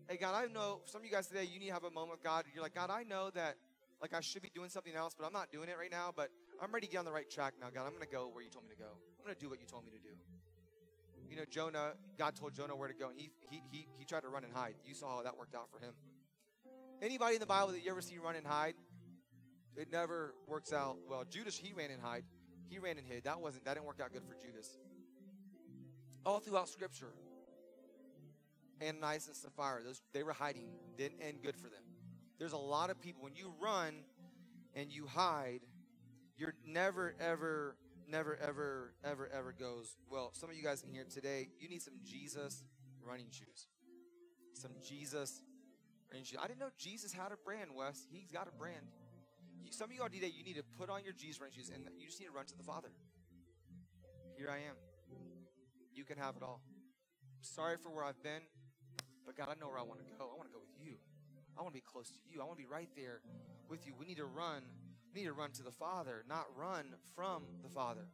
Hey, 0.08 0.16
God, 0.16 0.34
I 0.34 0.50
know 0.50 0.80
some 0.86 1.02
of 1.02 1.04
you 1.04 1.12
guys 1.12 1.26
today, 1.26 1.44
you 1.44 1.60
need 1.60 1.66
to 1.66 1.74
have 1.74 1.84
a 1.84 1.90
moment 1.90 2.12
with 2.12 2.24
God. 2.24 2.46
You're 2.54 2.62
like, 2.62 2.74
God, 2.74 2.88
I 2.88 3.02
know 3.02 3.28
that, 3.34 3.56
like, 4.00 4.14
I 4.14 4.20
should 4.20 4.40
be 4.40 4.50
doing 4.54 4.70
something 4.70 4.94
else, 4.94 5.12
but 5.14 5.26
I'm 5.26 5.34
not 5.34 5.52
doing 5.52 5.68
it 5.68 5.76
right 5.78 5.90
now. 5.90 6.14
But 6.16 6.30
I'm 6.62 6.72
ready 6.72 6.86
to 6.86 6.92
get 6.92 6.98
on 7.00 7.04
the 7.04 7.12
right 7.12 7.28
track 7.28 7.52
now, 7.60 7.66
God. 7.68 7.84
I'm 7.84 7.92
going 7.92 8.00
to 8.00 8.08
go 8.08 8.30
where 8.32 8.42
you 8.42 8.48
told 8.48 8.64
me 8.64 8.70
to 8.70 8.78
go. 8.78 8.88
I'm 8.88 9.24
going 9.24 9.34
to 9.34 9.40
do 9.40 9.50
what 9.50 9.60
you 9.60 9.66
told 9.66 9.84
me 9.84 9.90
to 9.90 9.98
do. 9.98 10.16
You 11.28 11.36
know, 11.36 11.44
Jonah, 11.50 11.92
God 12.16 12.36
told 12.36 12.54
Jonah 12.54 12.74
where 12.74 12.88
to 12.88 12.94
go, 12.94 13.10
and 13.10 13.20
he, 13.20 13.28
he, 13.50 13.60
he, 13.70 13.86
he 13.98 14.04
tried 14.06 14.22
to 14.22 14.28
run 14.28 14.44
and 14.44 14.52
hide. 14.54 14.76
You 14.86 14.94
saw 14.94 15.16
how 15.16 15.22
that 15.24 15.36
worked 15.36 15.54
out 15.54 15.68
for 15.70 15.78
him. 15.78 15.92
Anybody 17.02 17.34
in 17.34 17.40
the 17.40 17.46
Bible 17.46 17.72
that 17.72 17.84
you 17.84 17.90
ever 17.90 18.00
see 18.00 18.16
run 18.16 18.34
and 18.34 18.46
hide, 18.46 18.76
it 19.76 19.92
never 19.92 20.34
works 20.46 20.72
out 20.72 20.96
well. 21.06 21.24
Judas, 21.28 21.58
he 21.58 21.74
ran 21.74 21.90
and 21.90 22.00
hide. 22.00 22.24
He 22.68 22.78
ran 22.78 22.98
and 22.98 23.06
hid. 23.06 23.24
That 23.24 23.40
wasn't 23.40 23.64
that 23.64 23.74
didn't 23.74 23.86
work 23.86 24.00
out 24.02 24.12
good 24.12 24.24
for 24.24 24.34
Judas. 24.34 24.68
All 26.24 26.40
throughout 26.40 26.68
Scripture, 26.68 27.12
Ananias 28.82 29.26
and 29.26 29.36
Sapphira, 29.36 29.82
those 29.84 30.02
they 30.12 30.22
were 30.22 30.32
hiding, 30.32 30.66
didn't 30.96 31.20
end 31.20 31.38
good 31.42 31.56
for 31.56 31.68
them. 31.68 31.82
There's 32.38 32.52
a 32.52 32.58
lot 32.58 32.90
of 32.90 33.00
people 33.00 33.22
when 33.22 33.34
you 33.34 33.52
run 33.60 33.94
and 34.74 34.92
you 34.92 35.06
hide, 35.06 35.60
you're 36.36 36.54
never 36.66 37.14
ever 37.20 37.76
never 38.08 38.36
ever 38.36 38.94
ever 39.04 39.28
ever 39.32 39.54
goes 39.58 39.96
well. 40.10 40.30
Some 40.32 40.50
of 40.50 40.56
you 40.56 40.62
guys 40.62 40.82
in 40.82 40.92
here 40.92 41.04
today, 41.08 41.48
you 41.58 41.68
need 41.68 41.82
some 41.82 41.94
Jesus 42.04 42.62
running 43.02 43.28
shoes, 43.30 43.66
some 44.52 44.72
Jesus 44.86 45.42
running 46.10 46.24
shoes. 46.24 46.38
I 46.42 46.46
didn't 46.46 46.60
know 46.60 46.70
Jesus 46.78 47.12
had 47.12 47.32
a 47.32 47.36
brand, 47.44 47.70
Wes. 47.74 48.06
He's 48.10 48.30
got 48.30 48.46
a 48.46 48.56
brand 48.58 48.86
some 49.70 49.90
of 49.90 49.96
you 49.96 50.02
all 50.02 50.08
today, 50.08 50.32
you 50.34 50.44
need 50.44 50.56
to 50.56 50.64
put 50.78 50.90
on 50.90 51.04
your 51.04 51.12
Jesus 51.12 51.40
running 51.40 51.54
shoes 51.54 51.70
and 51.72 51.84
you 51.98 52.06
just 52.06 52.20
need 52.20 52.26
to 52.26 52.32
run 52.32 52.46
to 52.46 52.56
the 52.56 52.62
Father. 52.62 52.88
Here 54.36 54.50
I 54.50 54.58
am. 54.70 54.76
You 55.94 56.04
can 56.04 56.18
have 56.18 56.36
it 56.36 56.42
all. 56.42 56.60
Sorry 57.40 57.76
for 57.76 57.90
where 57.90 58.04
I've 58.04 58.22
been, 58.22 58.42
but 59.26 59.36
God, 59.36 59.48
I 59.50 59.58
know 59.58 59.68
where 59.68 59.78
I 59.78 59.82
want 59.82 60.00
to 60.00 60.06
go. 60.18 60.30
I 60.30 60.36
want 60.36 60.48
to 60.48 60.54
go 60.54 60.60
with 60.60 60.74
you. 60.78 60.94
I 61.58 61.62
want 61.62 61.74
to 61.74 61.78
be 61.78 61.84
close 61.84 62.10
to 62.10 62.18
you. 62.26 62.40
I 62.40 62.44
want 62.44 62.58
to 62.58 62.62
be 62.62 62.70
right 62.70 62.88
there 62.96 63.20
with 63.68 63.86
you. 63.86 63.94
We 63.98 64.06
need 64.06 64.18
to 64.18 64.26
run. 64.26 64.62
We 65.12 65.20
need 65.22 65.26
to 65.26 65.32
run 65.32 65.50
to 65.52 65.62
the 65.62 65.72
Father, 65.72 66.24
not 66.28 66.46
run 66.56 66.94
from 67.16 67.42
the 67.62 67.68
Father. 67.68 68.06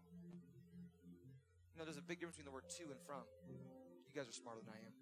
You 1.74 1.78
know, 1.78 1.84
there's 1.84 1.98
a 1.98 2.02
big 2.02 2.20
difference 2.20 2.36
between 2.36 2.48
the 2.48 2.56
word 2.56 2.70
to 2.70 2.84
and 2.84 3.00
from. 3.04 3.24
You 4.08 4.14
guys 4.14 4.28
are 4.28 4.32
smarter 4.32 4.60
than 4.64 4.72
I 4.72 4.80
am. 4.80 4.94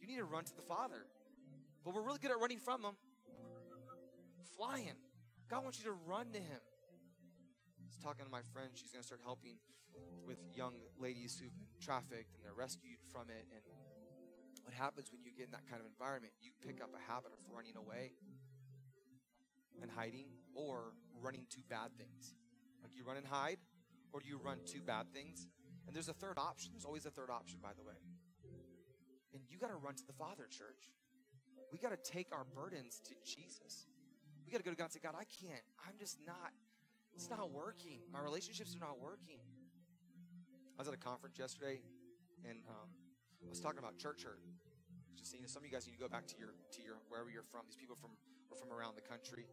You 0.00 0.08
need 0.08 0.18
to 0.18 0.24
run 0.24 0.44
to 0.44 0.56
the 0.56 0.62
Father. 0.62 1.06
But 1.84 1.94
we're 1.94 2.02
really 2.02 2.18
good 2.18 2.32
at 2.32 2.40
running 2.40 2.58
from 2.58 2.84
Him. 2.84 2.96
Flying. 4.56 4.98
God 5.48 5.64
wants 5.64 5.78
you 5.80 5.88
to 5.88 5.96
run 6.04 6.28
to 6.32 6.38
Him. 6.38 6.60
I 6.60 7.88
was 7.88 7.96
talking 8.04 8.24
to 8.24 8.30
my 8.30 8.44
friend. 8.52 8.68
She's 8.74 8.92
going 8.92 9.00
to 9.00 9.06
start 9.06 9.24
helping 9.24 9.56
with 10.26 10.36
young 10.52 10.76
ladies 11.00 11.40
who've 11.40 11.56
been 11.56 11.72
trafficked 11.80 12.36
and 12.36 12.44
they're 12.44 12.52
rescued 12.52 13.00
from 13.08 13.32
it. 13.32 13.48
And 13.48 13.64
what 14.62 14.76
happens 14.76 15.08
when 15.10 15.24
you 15.24 15.32
get 15.32 15.48
in 15.48 15.52
that 15.56 15.64
kind 15.64 15.80
of 15.80 15.88
environment? 15.88 16.36
You 16.44 16.52
pick 16.60 16.84
up 16.84 16.92
a 16.92 17.00
habit 17.00 17.32
of 17.32 17.40
running 17.48 17.76
away 17.80 18.12
and 19.80 19.90
hiding 19.90 20.28
or 20.52 20.92
running 21.16 21.48
to 21.56 21.60
bad 21.64 21.96
things. 21.96 22.36
Like 22.82 22.92
you 22.94 23.04
run 23.04 23.16
and 23.16 23.26
hide, 23.26 23.58
or 24.12 24.20
do 24.20 24.28
you 24.28 24.38
run 24.44 24.58
to 24.76 24.80
bad 24.84 25.08
things? 25.14 25.48
And 25.86 25.96
there's 25.96 26.08
a 26.08 26.14
third 26.14 26.36
option. 26.36 26.72
There's 26.74 26.84
always 26.84 27.06
a 27.06 27.10
third 27.10 27.30
option, 27.30 27.58
by 27.62 27.72
the 27.72 27.82
way. 27.82 27.96
And 29.32 29.42
you 29.48 29.58
got 29.58 29.68
to 29.68 29.80
run 29.80 29.94
to 29.94 30.06
the 30.06 30.12
Father, 30.12 30.44
church. 30.44 30.92
We 31.72 31.78
got 31.78 31.90
to 31.90 32.10
take 32.10 32.28
our 32.32 32.44
burdens 32.44 33.00
to 33.08 33.14
Jesus. 33.24 33.86
We 34.48 34.56
got 34.56 34.64
to 34.64 34.64
go 34.64 34.72
to 34.72 34.80
God 34.80 34.88
and 34.88 34.96
say, 34.96 35.04
God, 35.04 35.12
I 35.12 35.28
can't. 35.28 35.60
I'm 35.84 35.92
just 36.00 36.16
not. 36.24 36.56
It's 37.12 37.28
not 37.28 37.52
working. 37.52 38.00
My 38.08 38.24
relationships 38.24 38.72
are 38.72 38.80
not 38.80 38.96
working. 38.96 39.44
I 40.72 40.80
was 40.80 40.88
at 40.88 40.96
a 40.96 41.02
conference 41.04 41.36
yesterday, 41.36 41.84
and 42.48 42.56
um, 42.64 42.88
I 43.44 43.52
was 43.52 43.60
talking 43.60 43.76
about 43.76 44.00
church 44.00 44.24
hurt. 44.24 44.40
Just 45.20 45.36
you 45.36 45.44
know, 45.44 45.52
some 45.52 45.60
of 45.60 45.68
you 45.68 45.74
guys 45.76 45.84
need 45.84 45.92
to 45.92 46.00
go 46.00 46.08
back 46.08 46.24
to 46.32 46.36
your 46.40 46.56
to 46.56 46.80
your 46.80 46.96
wherever 47.12 47.28
you're 47.28 47.44
from. 47.44 47.68
These 47.68 47.76
people 47.76 47.92
from 47.92 48.16
are 48.48 48.56
from 48.56 48.72
around 48.72 48.96
the 48.96 49.04
country. 49.04 49.44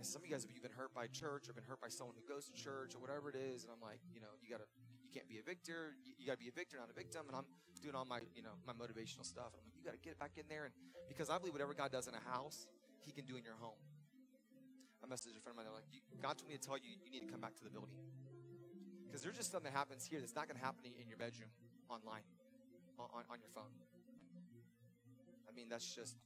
some 0.00 0.24
of 0.24 0.26
you 0.26 0.32
guys, 0.32 0.48
have 0.48 0.64
been 0.64 0.72
hurt 0.72 0.96
by 0.96 1.12
church 1.12 1.44
or 1.44 1.52
been 1.52 1.68
hurt 1.68 1.84
by 1.84 1.92
someone 1.92 2.16
who 2.16 2.24
goes 2.24 2.48
to 2.48 2.56
church 2.56 2.96
or 2.96 3.04
whatever 3.04 3.28
it 3.28 3.36
is, 3.36 3.68
and 3.68 3.70
I'm 3.76 3.84
like, 3.84 4.00
you 4.16 4.24
know, 4.24 4.32
you 4.40 4.48
gotta, 4.48 4.64
you 5.04 5.12
can't 5.12 5.28
be 5.28 5.36
a 5.36 5.44
victor. 5.44 5.92
You, 6.08 6.16
you 6.16 6.24
gotta 6.24 6.40
be 6.40 6.48
a 6.48 6.56
victor, 6.56 6.80
not 6.80 6.88
a 6.88 6.96
victim. 6.96 7.28
And 7.28 7.36
I'm 7.36 7.44
doing 7.84 7.92
all 7.92 8.08
my, 8.08 8.24
you 8.32 8.40
know, 8.40 8.56
my 8.64 8.72
motivational 8.72 9.28
stuff. 9.28 9.52
I'm 9.52 9.60
like, 9.60 9.76
you 9.76 9.84
gotta 9.84 10.00
get 10.00 10.16
back 10.16 10.40
in 10.40 10.48
there, 10.48 10.64
and 10.64 10.72
because 11.04 11.28
I 11.28 11.36
believe 11.36 11.52
whatever 11.52 11.76
God 11.76 11.92
does 11.92 12.08
in 12.08 12.16
a 12.16 12.24
house, 12.32 12.64
He 13.04 13.12
can 13.12 13.28
do 13.28 13.36
in 13.36 13.44
your 13.44 13.60
home. 13.60 13.76
I 15.02 15.10
messaged 15.10 15.34
a 15.34 15.42
friend 15.42 15.58
of 15.58 15.62
mine. 15.62 15.66
I'm 15.66 15.74
like, 15.74 15.90
God 16.22 16.38
told 16.38 16.48
me 16.48 16.56
to 16.56 16.62
tell 16.62 16.78
you, 16.78 16.94
you 17.02 17.10
need 17.10 17.26
to 17.26 17.30
come 17.30 17.42
back 17.42 17.58
to 17.58 17.64
the 17.64 17.70
building 17.70 17.98
because 19.12 19.20
there's 19.20 19.36
just 19.36 19.52
something 19.52 19.70
that 19.70 19.76
happens 19.76 20.06
here 20.06 20.20
that's 20.20 20.34
not 20.34 20.48
gonna 20.48 20.62
happen 20.62 20.88
in 20.88 21.06
your 21.06 21.18
bedroom, 21.18 21.50
online, 21.90 22.24
on, 22.98 23.24
on 23.28 23.38
your 23.44 23.50
phone. 23.54 23.68
I 25.46 25.52
mean, 25.54 25.68
that's 25.68 25.94
just, 25.94 26.16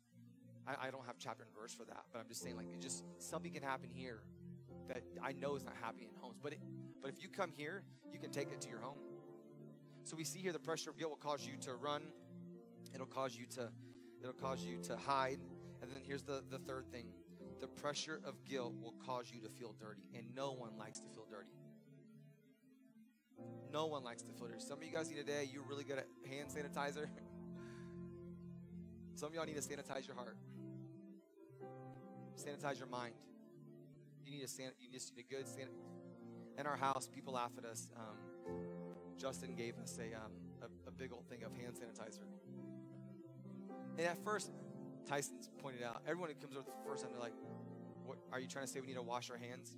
I, 0.68 0.86
I 0.86 0.90
don't 0.90 1.04
have 1.04 1.18
chapter 1.18 1.42
and 1.42 1.52
verse 1.52 1.74
for 1.74 1.84
that, 1.84 2.04
but 2.12 2.20
I'm 2.20 2.28
just 2.28 2.42
saying, 2.42 2.56
like, 2.56 2.68
it 2.72 2.80
just, 2.80 3.02
something 3.18 3.52
can 3.52 3.64
happen 3.64 3.90
here 3.90 4.22
that 4.86 5.02
I 5.20 5.32
know 5.32 5.56
is 5.56 5.64
not 5.64 5.74
happening 5.82 6.10
in 6.14 6.20
homes. 6.20 6.38
But, 6.40 6.52
it, 6.52 6.60
but 7.02 7.10
if 7.10 7.20
you 7.20 7.28
come 7.28 7.50
here, 7.56 7.82
you 8.12 8.20
can 8.20 8.30
take 8.30 8.52
it 8.52 8.60
to 8.60 8.68
your 8.68 8.78
home. 8.78 8.98
So 10.04 10.16
we 10.16 10.22
see 10.22 10.38
here 10.38 10.52
the 10.52 10.60
pressure 10.60 10.90
of 10.90 10.96
guilt 10.96 11.10
will 11.10 11.16
cause 11.16 11.44
you 11.44 11.56
to 11.62 11.74
run, 11.74 12.02
it'll 12.94 13.06
cause 13.06 13.36
you 13.36 13.46
to, 13.56 13.68
it'll 14.20 14.32
cause 14.32 14.62
you 14.62 14.78
to 14.84 14.96
hide. 14.96 15.40
And 15.82 15.90
then 15.90 16.02
here's 16.06 16.22
the, 16.22 16.44
the 16.48 16.58
third 16.58 16.86
thing 16.92 17.06
the 17.60 17.66
pressure 17.66 18.20
of 18.24 18.44
guilt 18.44 18.74
will 18.80 18.94
cause 19.04 19.30
you 19.32 19.40
to 19.42 19.48
feel 19.48 19.74
dirty, 19.80 20.02
and 20.14 20.24
no 20.34 20.52
one 20.52 20.76
likes 20.78 20.98
to 21.00 21.08
feel 21.08 21.26
dirty. 21.30 21.50
No 23.72 23.86
one 23.86 24.04
likes 24.04 24.22
to 24.22 24.32
feel 24.32 24.46
dirty. 24.46 24.60
Some 24.60 24.78
of 24.78 24.84
you 24.84 24.92
guys 24.92 25.10
need 25.10 25.18
a 25.18 25.24
day, 25.24 25.48
you're 25.52 25.62
really 25.62 25.84
good 25.84 25.98
at 25.98 26.06
hand 26.28 26.48
sanitizer. 26.48 27.08
Some 29.14 29.28
of 29.28 29.34
y'all 29.34 29.46
need 29.46 29.56
to 29.56 29.62
sanitize 29.62 30.06
your 30.06 30.16
heart. 30.16 30.36
Sanitize 32.36 32.78
your 32.78 32.88
mind. 32.88 33.14
You 34.24 34.32
need 34.32 34.42
to 34.42 34.48
san- 34.48 34.72
you 34.78 34.90
just 34.92 35.16
need 35.16 35.24
a 35.30 35.34
good 35.34 35.48
san- 35.48 35.68
In 36.58 36.66
our 36.66 36.76
house, 36.76 37.08
people 37.08 37.32
laugh 37.32 37.52
at 37.56 37.64
us. 37.64 37.88
Um, 37.96 38.16
Justin 39.16 39.54
gave 39.54 39.78
us 39.78 39.98
a, 39.98 40.14
um, 40.14 40.32
a, 40.60 40.88
a 40.88 40.90
big 40.90 41.12
old 41.12 41.26
thing 41.28 41.44
of 41.44 41.52
hand 41.52 41.74
sanitizer. 41.74 42.24
And 43.98 44.06
at 44.06 44.22
first, 44.22 44.50
Tyson's 45.06 45.48
pointed 45.62 45.82
out, 45.82 46.02
everyone 46.06 46.30
who 46.30 46.34
comes 46.34 46.56
over 46.56 46.66
the 46.66 46.88
first 46.88 47.02
time, 47.02 47.12
they're 47.12 47.20
like, 47.20 47.34
what, 48.04 48.18
are 48.32 48.40
you 48.40 48.48
trying 48.48 48.66
to 48.66 48.70
say 48.70 48.80
we 48.80 48.86
need 48.86 48.94
to 48.94 49.02
wash 49.02 49.30
our 49.30 49.36
hands? 49.36 49.76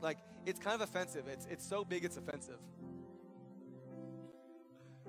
Like, 0.00 0.18
it's 0.46 0.60
kind 0.60 0.74
of 0.74 0.82
offensive. 0.82 1.26
It's, 1.28 1.46
it's 1.50 1.66
so 1.66 1.84
big, 1.84 2.04
it's 2.04 2.16
offensive. 2.16 2.58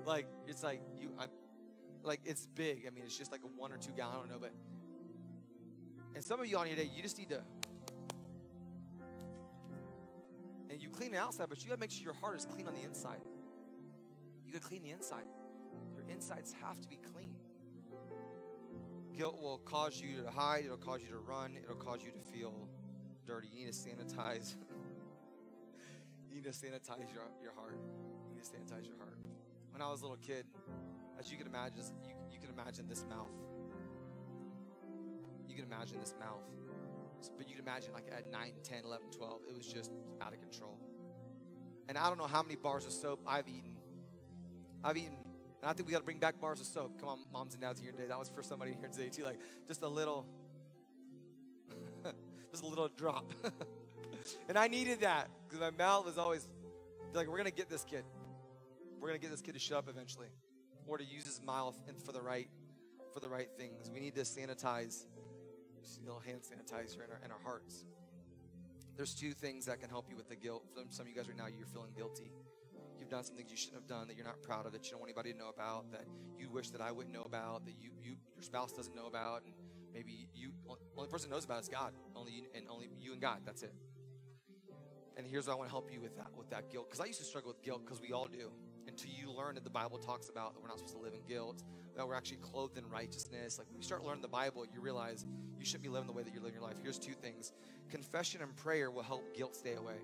Like, 0.04 0.26
it's 0.46 0.62
like, 0.62 0.80
you, 0.98 1.10
I, 1.18 1.26
like 2.06 2.20
it's 2.24 2.46
big. 2.54 2.84
I 2.86 2.90
mean, 2.90 3.04
it's 3.04 3.18
just 3.18 3.32
like 3.32 3.42
a 3.42 3.48
one 3.60 3.72
or 3.72 3.76
two 3.76 3.90
gallon. 3.96 4.14
I 4.14 4.18
don't 4.20 4.30
know, 4.30 4.38
but 4.40 4.52
and 6.14 6.24
some 6.24 6.40
of 6.40 6.46
you 6.46 6.56
on 6.56 6.66
here 6.66 6.76
today, 6.76 6.90
you 6.94 7.02
just 7.02 7.18
need 7.18 7.28
to. 7.30 7.42
And 10.70 10.80
you 10.80 10.88
clean 10.88 11.10
the 11.12 11.18
outside, 11.18 11.48
but 11.48 11.62
you 11.62 11.68
gotta 11.68 11.80
make 11.80 11.90
sure 11.90 12.04
your 12.04 12.14
heart 12.14 12.36
is 12.36 12.46
clean 12.46 12.66
on 12.66 12.74
the 12.74 12.82
inside. 12.82 13.20
You 14.46 14.52
gotta 14.52 14.64
clean 14.64 14.82
the 14.82 14.90
inside. 14.90 15.24
Your 15.94 16.04
insides 16.08 16.54
have 16.62 16.80
to 16.80 16.88
be 16.88 16.96
clean. 16.96 17.25
Guilt 19.16 19.40
will 19.40 19.58
cause 19.58 19.98
you 20.00 20.22
to 20.22 20.30
hide, 20.30 20.64
it'll 20.66 20.76
cause 20.76 21.00
you 21.00 21.08
to 21.08 21.18
run, 21.18 21.56
it'll 21.62 21.76
cause 21.76 22.00
you 22.04 22.10
to 22.10 22.18
feel 22.18 22.68
dirty. 23.26 23.48
You 23.50 23.64
need 23.64 23.72
to 23.72 23.78
sanitize. 23.78 24.56
you 26.28 26.34
need 26.34 26.44
to 26.44 26.50
sanitize 26.50 27.12
your, 27.12 27.24
your 27.42 27.54
heart. 27.54 27.78
You 28.28 28.34
need 28.34 28.44
to 28.44 28.50
sanitize 28.50 28.86
your 28.86 28.98
heart. 28.98 29.16
When 29.70 29.80
I 29.80 29.90
was 29.90 30.02
a 30.02 30.04
little 30.04 30.18
kid, 30.18 30.44
as 31.18 31.30
you 31.30 31.38
can 31.38 31.46
imagine, 31.46 31.82
you, 32.04 32.12
you 32.30 32.38
can 32.38 32.50
imagine 32.50 32.86
this 32.88 33.06
mouth. 33.08 33.32
You 35.48 35.54
can 35.54 35.64
imagine 35.64 35.98
this 35.98 36.14
mouth. 36.20 36.44
But 37.38 37.48
you 37.48 37.56
can 37.56 37.64
imagine 37.64 37.94
like 37.94 38.08
at 38.14 38.30
9, 38.30 38.52
10, 38.62 38.84
11, 38.84 39.06
12, 39.10 39.40
it 39.48 39.56
was 39.56 39.66
just 39.66 39.92
out 40.20 40.34
of 40.34 40.40
control. 40.40 40.78
And 41.88 41.96
I 41.96 42.08
don't 42.08 42.18
know 42.18 42.26
how 42.26 42.42
many 42.42 42.56
bars 42.56 42.84
of 42.84 42.92
soap 42.92 43.20
I've 43.26 43.48
eaten. 43.48 43.76
I've 44.84 44.98
eaten, 44.98 45.16
and 45.66 45.72
I 45.72 45.74
think 45.74 45.88
we 45.88 45.92
got 45.92 45.98
to 45.98 46.04
bring 46.04 46.20
back 46.20 46.40
bars 46.40 46.60
of 46.60 46.66
soap. 46.66 46.96
Come 47.00 47.08
on, 47.08 47.18
moms 47.32 47.54
and 47.54 47.60
dads 47.60 47.80
here 47.80 47.90
today. 47.90 48.04
That 48.06 48.20
was 48.20 48.28
for 48.28 48.40
somebody 48.40 48.76
here 48.78 48.88
today 48.88 49.08
too. 49.08 49.24
Like 49.24 49.40
just 49.66 49.82
a 49.82 49.88
little, 49.88 50.24
just 52.52 52.62
a 52.62 52.66
little 52.68 52.88
drop. 52.96 53.32
and 54.48 54.56
I 54.56 54.68
needed 54.68 55.00
that 55.00 55.28
because 55.44 55.58
my 55.58 55.72
mouth 55.72 56.06
was 56.06 56.18
always 56.18 56.46
like, 57.14 57.26
we're 57.26 57.42
to 57.42 57.50
get 57.50 57.68
this 57.68 57.82
kid. 57.82 58.04
We're 59.00 59.10
to 59.10 59.18
get 59.18 59.32
this 59.32 59.40
kid 59.40 59.54
to 59.54 59.58
shut 59.58 59.78
up 59.78 59.88
eventually 59.88 60.28
or 60.86 60.98
to 60.98 61.04
use 61.04 61.24
his 61.24 61.42
mouth 61.42 61.74
and 61.88 62.00
for 62.00 62.12
the 62.12 62.22
right 62.22 62.48
for 63.12 63.18
the 63.18 63.28
right 63.28 63.48
things. 63.58 63.90
We 63.92 63.98
need 63.98 64.14
to 64.14 64.20
sanitize, 64.20 65.06
a 66.00 66.04
little 66.04 66.20
hand 66.20 66.42
sanitizer 66.42 67.04
in 67.04 67.10
our, 67.10 67.20
in 67.24 67.32
our 67.32 67.40
hearts. 67.42 67.86
There's 68.96 69.14
two 69.16 69.32
things 69.32 69.66
that 69.66 69.80
can 69.80 69.90
help 69.90 70.08
you 70.08 70.14
with 70.14 70.28
the 70.28 70.36
guilt. 70.36 70.62
Some 70.90 71.06
of 71.06 71.08
you 71.08 71.16
guys 71.16 71.26
right 71.26 71.36
now, 71.36 71.46
you're 71.46 71.66
feeling 71.66 71.90
guilty. 71.96 72.30
You've 73.06 73.12
done 73.12 73.22
some 73.22 73.36
things 73.36 73.52
you 73.52 73.56
shouldn't 73.56 73.82
have 73.82 73.86
done 73.86 74.08
that 74.08 74.16
you're 74.16 74.26
not 74.26 74.42
proud 74.42 74.66
of, 74.66 74.72
that 74.72 74.84
you 74.86 74.90
don't 74.90 74.98
want 74.98 75.10
anybody 75.10 75.32
to 75.32 75.38
know 75.38 75.48
about, 75.48 75.92
that 75.92 76.06
you 76.36 76.50
wish 76.50 76.70
that 76.70 76.80
I 76.80 76.90
wouldn't 76.90 77.14
know 77.14 77.22
about, 77.22 77.64
that 77.64 77.74
you, 77.80 77.90
you 78.02 78.16
your 78.34 78.42
spouse 78.42 78.72
doesn't 78.72 78.96
know 78.96 79.06
about, 79.06 79.44
and 79.44 79.54
maybe 79.94 80.26
you 80.34 80.50
only 80.96 81.08
person 81.08 81.30
knows 81.30 81.44
about 81.44 81.62
is 81.62 81.68
God, 81.68 81.92
only 82.16 82.32
you, 82.32 82.42
and 82.52 82.64
only 82.68 82.90
you 82.98 83.12
and 83.12 83.20
God. 83.20 83.42
That's 83.46 83.62
it. 83.62 83.72
And 85.16 85.24
here's 85.24 85.46
what 85.46 85.52
I 85.52 85.56
want 85.56 85.68
to 85.68 85.70
help 85.70 85.92
you 85.92 86.00
with 86.00 86.16
that 86.16 86.34
with 86.36 86.50
that 86.50 86.68
guilt, 86.68 86.88
because 86.88 86.98
I 86.98 87.04
used 87.04 87.20
to 87.20 87.24
struggle 87.24 87.52
with 87.52 87.62
guilt, 87.62 87.82
because 87.84 88.00
we 88.00 88.10
all 88.10 88.26
do 88.26 88.50
until 88.88 89.10
you 89.12 89.30
learn 89.30 89.54
that 89.54 89.62
the 89.62 89.70
Bible 89.70 89.98
talks 89.98 90.28
about 90.28 90.54
that 90.54 90.60
we're 90.60 90.66
not 90.66 90.78
supposed 90.78 90.96
to 90.96 91.00
live 91.00 91.14
in 91.14 91.22
guilt, 91.28 91.62
that 91.96 92.04
we're 92.04 92.14
actually 92.16 92.38
clothed 92.38 92.76
in 92.76 92.88
righteousness. 92.88 93.56
Like 93.56 93.68
when 93.68 93.76
you 93.76 93.84
start 93.84 94.04
learning 94.04 94.22
the 94.22 94.26
Bible, 94.26 94.66
you 94.74 94.80
realize 94.80 95.24
you 95.56 95.64
shouldn't 95.64 95.84
be 95.84 95.90
living 95.90 96.08
the 96.08 96.12
way 96.12 96.24
that 96.24 96.34
you're 96.34 96.42
living 96.42 96.58
your 96.58 96.68
life. 96.68 96.78
Here's 96.82 96.98
two 96.98 97.14
things 97.14 97.52
confession 97.88 98.42
and 98.42 98.56
prayer 98.56 98.90
will 98.90 99.04
help 99.04 99.32
guilt 99.36 99.54
stay 99.54 99.74
away. 99.74 99.94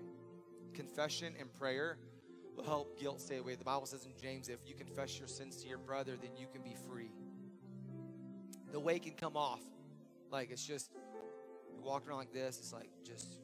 Confession 0.73 1.33
and 1.37 1.51
prayer 1.51 1.97
will 2.55 2.63
help 2.63 2.99
guilt 2.99 3.21
stay 3.21 3.37
away. 3.37 3.55
The 3.55 3.63
Bible 3.63 3.85
says 3.85 4.05
in 4.05 4.11
James, 4.21 4.49
if 4.49 4.59
you 4.65 4.75
confess 4.75 5.17
your 5.17 5.27
sins 5.27 5.57
to 5.63 5.67
your 5.67 5.77
brother, 5.77 6.15
then 6.21 6.31
you 6.37 6.47
can 6.51 6.61
be 6.61 6.75
free. 6.89 7.11
The 8.71 8.79
weight 8.79 9.03
can 9.03 9.13
come 9.13 9.37
off. 9.37 9.61
Like 10.31 10.51
it's 10.51 10.65
just, 10.65 10.91
walking 11.83 12.09
around 12.09 12.19
like 12.19 12.33
this, 12.33 12.59
it's 12.59 12.73
like 12.73 12.89
just, 13.03 13.39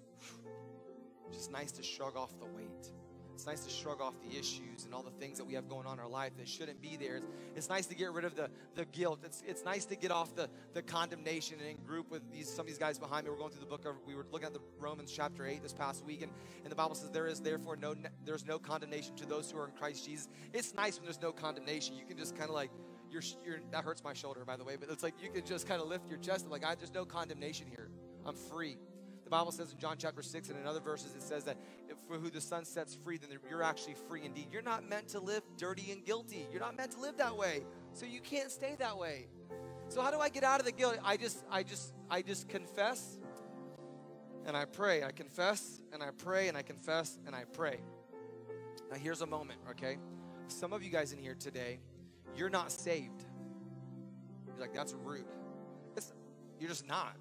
just 1.31 1.51
nice 1.51 1.71
to 1.73 1.83
shrug 1.83 2.15
off 2.15 2.37
the 2.39 2.45
weight. 2.45 2.91
It's 3.39 3.47
nice 3.47 3.63
to 3.63 3.69
shrug 3.69 4.01
off 4.01 4.15
the 4.21 4.37
issues 4.37 4.83
and 4.83 4.93
all 4.93 5.01
the 5.01 5.11
things 5.11 5.37
that 5.37 5.45
we 5.45 5.53
have 5.53 5.69
going 5.69 5.85
on 5.85 5.93
in 5.93 5.99
our 6.01 6.09
life 6.09 6.33
that 6.37 6.45
shouldn't 6.45 6.81
be 6.81 6.97
there. 6.97 7.15
It's, 7.15 7.25
it's 7.55 7.69
nice 7.69 7.85
to 7.85 7.95
get 7.95 8.11
rid 8.11 8.25
of 8.25 8.35
the, 8.35 8.49
the 8.75 8.83
guilt. 8.83 9.21
It's, 9.23 9.41
it's 9.47 9.63
nice 9.63 9.85
to 9.85 9.95
get 9.95 10.11
off 10.11 10.35
the, 10.35 10.49
the 10.73 10.81
condemnation 10.81 11.57
and 11.61 11.69
in 11.69 11.77
group 11.85 12.11
with 12.11 12.21
these 12.33 12.49
some 12.49 12.63
of 12.63 12.67
these 12.67 12.77
guys 12.77 12.99
behind 12.99 13.23
me. 13.23 13.31
We're 13.31 13.37
going 13.37 13.51
through 13.51 13.61
the 13.61 13.65
book 13.65 13.85
of 13.85 13.95
we 14.05 14.13
were 14.13 14.25
looking 14.29 14.47
at 14.47 14.53
the 14.53 14.59
Romans 14.77 15.09
chapter 15.09 15.47
8 15.47 15.63
this 15.63 15.71
past 15.71 16.03
week, 16.03 16.21
and, 16.21 16.33
and 16.63 16.69
the 16.69 16.75
Bible 16.75 16.95
says 16.95 17.11
there 17.11 17.27
is 17.27 17.39
therefore 17.39 17.77
no 17.77 17.95
there's 18.25 18.45
no 18.45 18.59
condemnation 18.59 19.15
to 19.15 19.25
those 19.25 19.49
who 19.49 19.57
are 19.57 19.67
in 19.67 19.71
Christ 19.71 20.05
Jesus. 20.05 20.27
It's 20.53 20.73
nice 20.73 20.97
when 20.97 21.05
there's 21.05 21.21
no 21.21 21.31
condemnation. 21.31 21.95
You 21.95 22.03
can 22.03 22.17
just 22.17 22.35
kind 22.35 22.49
of 22.49 22.55
like 22.55 22.71
you're, 23.09 23.23
you're, 23.45 23.59
that 23.71 23.85
hurts 23.85 24.03
my 24.03 24.11
shoulder 24.11 24.43
by 24.43 24.57
the 24.57 24.65
way, 24.65 24.75
but 24.77 24.89
it's 24.89 25.01
like 25.01 25.13
you 25.23 25.29
can 25.29 25.45
just 25.45 25.65
kind 25.65 25.81
of 25.81 25.87
lift 25.87 26.09
your 26.09 26.19
chest 26.19 26.41
and 26.41 26.51
like 26.51 26.65
I 26.65 26.75
there's 26.75 26.93
no 26.93 27.05
condemnation 27.05 27.67
here. 27.67 27.89
I'm 28.25 28.35
free. 28.35 28.77
The 29.29 29.37
Bible 29.37 29.51
says 29.51 29.71
in 29.71 29.77
John 29.77 29.95
chapter 29.99 30.23
6 30.23 30.49
and 30.49 30.57
in 30.57 30.65
other 30.65 30.79
verses, 30.79 31.13
it 31.13 31.21
says 31.21 31.43
that 31.43 31.55
for 32.07 32.17
who 32.17 32.29
the 32.29 32.41
sun 32.41 32.65
sets 32.65 32.95
free, 32.95 33.17
then 33.17 33.29
you're 33.49 33.63
actually 33.63 33.95
free 34.07 34.25
indeed. 34.25 34.47
You're 34.51 34.61
not 34.61 34.87
meant 34.87 35.09
to 35.09 35.19
live 35.19 35.43
dirty 35.57 35.91
and 35.91 36.03
guilty. 36.03 36.47
You're 36.51 36.61
not 36.61 36.75
meant 36.75 36.91
to 36.91 36.99
live 36.99 37.17
that 37.17 37.35
way. 37.35 37.63
So 37.93 38.05
you 38.05 38.19
can't 38.19 38.51
stay 38.51 38.75
that 38.79 38.97
way. 38.97 39.27
So 39.89 40.01
how 40.01 40.11
do 40.11 40.19
I 40.19 40.29
get 40.29 40.43
out 40.43 40.59
of 40.59 40.65
the 40.65 40.71
guilt? 40.71 40.97
I 41.03 41.17
just, 41.17 41.43
I 41.51 41.63
just, 41.63 41.93
I 42.09 42.21
just 42.21 42.47
confess 42.47 43.17
and 44.45 44.55
I 44.55 44.65
pray. 44.65 45.03
I 45.03 45.11
confess 45.11 45.81
and 45.93 46.01
I 46.01 46.11
pray 46.11 46.47
and 46.47 46.57
I 46.57 46.61
confess 46.61 47.17
and 47.25 47.35
I 47.35 47.43
pray. 47.53 47.79
Now 48.91 48.97
here's 48.97 49.21
a 49.21 49.27
moment, 49.27 49.59
okay? 49.71 49.97
Some 50.47 50.73
of 50.73 50.83
you 50.83 50.89
guys 50.89 51.11
in 51.11 51.19
here 51.19 51.35
today, 51.35 51.79
you're 52.35 52.49
not 52.49 52.71
saved. 52.71 53.25
You're 54.47 54.59
like, 54.59 54.73
that's 54.73 54.95
rude. 55.03 55.25
It's, 55.95 56.13
you're 56.59 56.69
just 56.69 56.87
not 56.87 57.15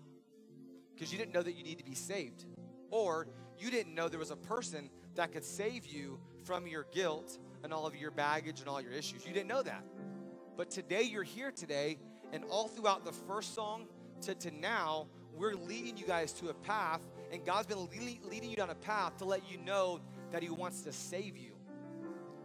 because 0.95 1.13
you 1.13 1.19
didn't 1.19 1.33
know 1.33 1.43
that 1.43 1.55
you 1.55 1.63
need 1.63 1.79
to 1.79 1.85
be 1.85 1.95
saved. 1.95 2.45
Or 2.91 3.29
you 3.59 3.71
didn't 3.71 3.95
know 3.95 4.09
there 4.09 4.19
was 4.19 4.31
a 4.31 4.37
person 4.37 4.91
that 5.15 5.33
could 5.33 5.45
save 5.45 5.87
you 5.87 6.19
from 6.45 6.67
your 6.67 6.87
guilt 6.93 7.39
and 7.65 7.73
all 7.73 7.87
of 7.87 7.97
your 7.97 8.11
baggage 8.11 8.61
and 8.61 8.69
all 8.69 8.81
your 8.81 8.93
issues. 8.93 9.27
You 9.27 9.33
didn't 9.33 9.49
know 9.49 9.63
that. 9.63 9.85
But 10.57 10.71
today 10.71 11.03
you're 11.03 11.23
here 11.23 11.53
today, 11.53 11.99
and 12.33 12.45
all 12.45 12.69
throughout 12.69 13.05
the 13.05 13.13
first 13.13 13.55
song 13.55 13.87
to, 14.23 14.35
to 14.35 14.51
now, 14.51 15.07
we're 15.35 15.55
leading 15.55 15.97
you 15.97 16.05
guys 16.05 16.33
to 16.35 16.49
a 16.49 16.55
path, 16.55 17.01
and 17.33 17.45
God's 17.45 17.69
been 17.69 17.89
leading, 18.29 18.51
you 18.51 18.57
down 18.57 18.71
a 18.71 18.75
path 18.75 19.17
to 19.19 19.25
let 19.25 19.49
you 19.51 19.59
know 19.59 20.01
that 20.33 20.43
He 20.43 20.51
wants 20.51 20.83
to 20.83 20.93
save 20.93 21.37
you. 21.37 21.53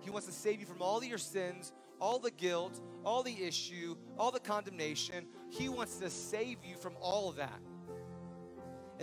He 0.01 0.09
wants 0.09 0.27
to 0.27 0.33
save 0.33 0.59
you 0.59 0.65
from 0.65 0.81
all 0.81 0.97
of 0.97 1.05
your 1.05 1.17
sins, 1.17 1.71
all 1.99 2.19
the 2.19 2.31
guilt, 2.31 2.81
all 3.05 3.23
the 3.23 3.43
issue, 3.43 3.95
all 4.19 4.31
the 4.31 4.39
condemnation. 4.39 5.25
He 5.49 5.69
wants 5.69 5.97
to 5.97 6.09
save 6.09 6.57
you 6.63 6.75
from 6.75 6.93
all 7.01 7.29
of 7.29 7.37
that. 7.37 7.59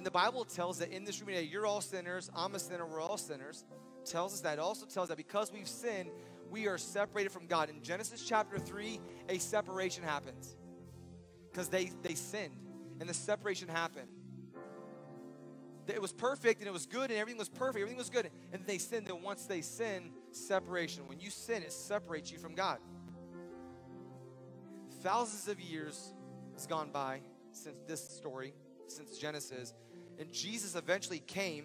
And 0.01 0.07
the 0.07 0.11
Bible 0.11 0.47
tells 0.47 0.79
that 0.79 0.93
in 0.93 1.05
this 1.05 1.21
room 1.21 1.29
today, 1.29 1.43
you're 1.43 1.67
all 1.67 1.83
sinners, 1.83 2.31
I'm 2.35 2.55
a 2.55 2.59
sinner, 2.59 2.87
we're 2.87 3.03
all 3.03 3.19
sinners. 3.19 3.67
Tells 4.07 4.33
us 4.33 4.41
that. 4.41 4.55
It 4.55 4.59
also 4.59 4.87
tells 4.87 5.11
that 5.11 5.19
because 5.19 5.53
we've 5.53 5.69
sinned, 5.69 6.09
we 6.51 6.69
are 6.69 6.79
separated 6.79 7.31
from 7.31 7.47
God. 7.47 7.69
In 7.69 7.83
Genesis 7.83 8.25
chapter 8.27 8.59
3, 8.59 8.99
a 9.29 9.37
separation 9.37 10.03
happens. 10.03 10.57
Because 11.51 11.69
they, 11.69 11.91
they 12.01 12.15
sinned, 12.15 12.55
and 12.99 13.11
the 13.11 13.13
separation 13.13 13.69
happened. 13.69 14.09
It 15.87 16.01
was 16.01 16.15
perfect 16.15 16.61
and 16.61 16.67
it 16.67 16.73
was 16.73 16.87
good 16.87 17.11
and 17.11 17.21
everything 17.21 17.39
was 17.39 17.51
perfect, 17.51 17.83
everything 17.83 17.99
was 17.99 18.09
good. 18.09 18.31
And 18.55 18.65
they 18.67 18.79
sinned. 18.79 19.07
And 19.11 19.23
once 19.23 19.45
they 19.45 19.61
sin, 19.61 20.13
separation. 20.31 21.09
When 21.09 21.21
you 21.21 21.29
sin, 21.29 21.63
it 21.63 21.75
separates 21.75 22.33
you 22.33 22.39
from 22.39 22.55
God. 22.55 22.79
Thousands 25.03 25.47
of 25.47 25.61
years 25.61 26.15
has 26.55 26.67
gone 26.67 26.91
by 26.91 27.21
since 27.53 27.77
this 27.87 28.03
story, 28.03 28.55
since 28.87 29.19
Genesis. 29.19 29.75
And 30.21 30.31
Jesus 30.31 30.77
eventually 30.77 31.21
came, 31.21 31.65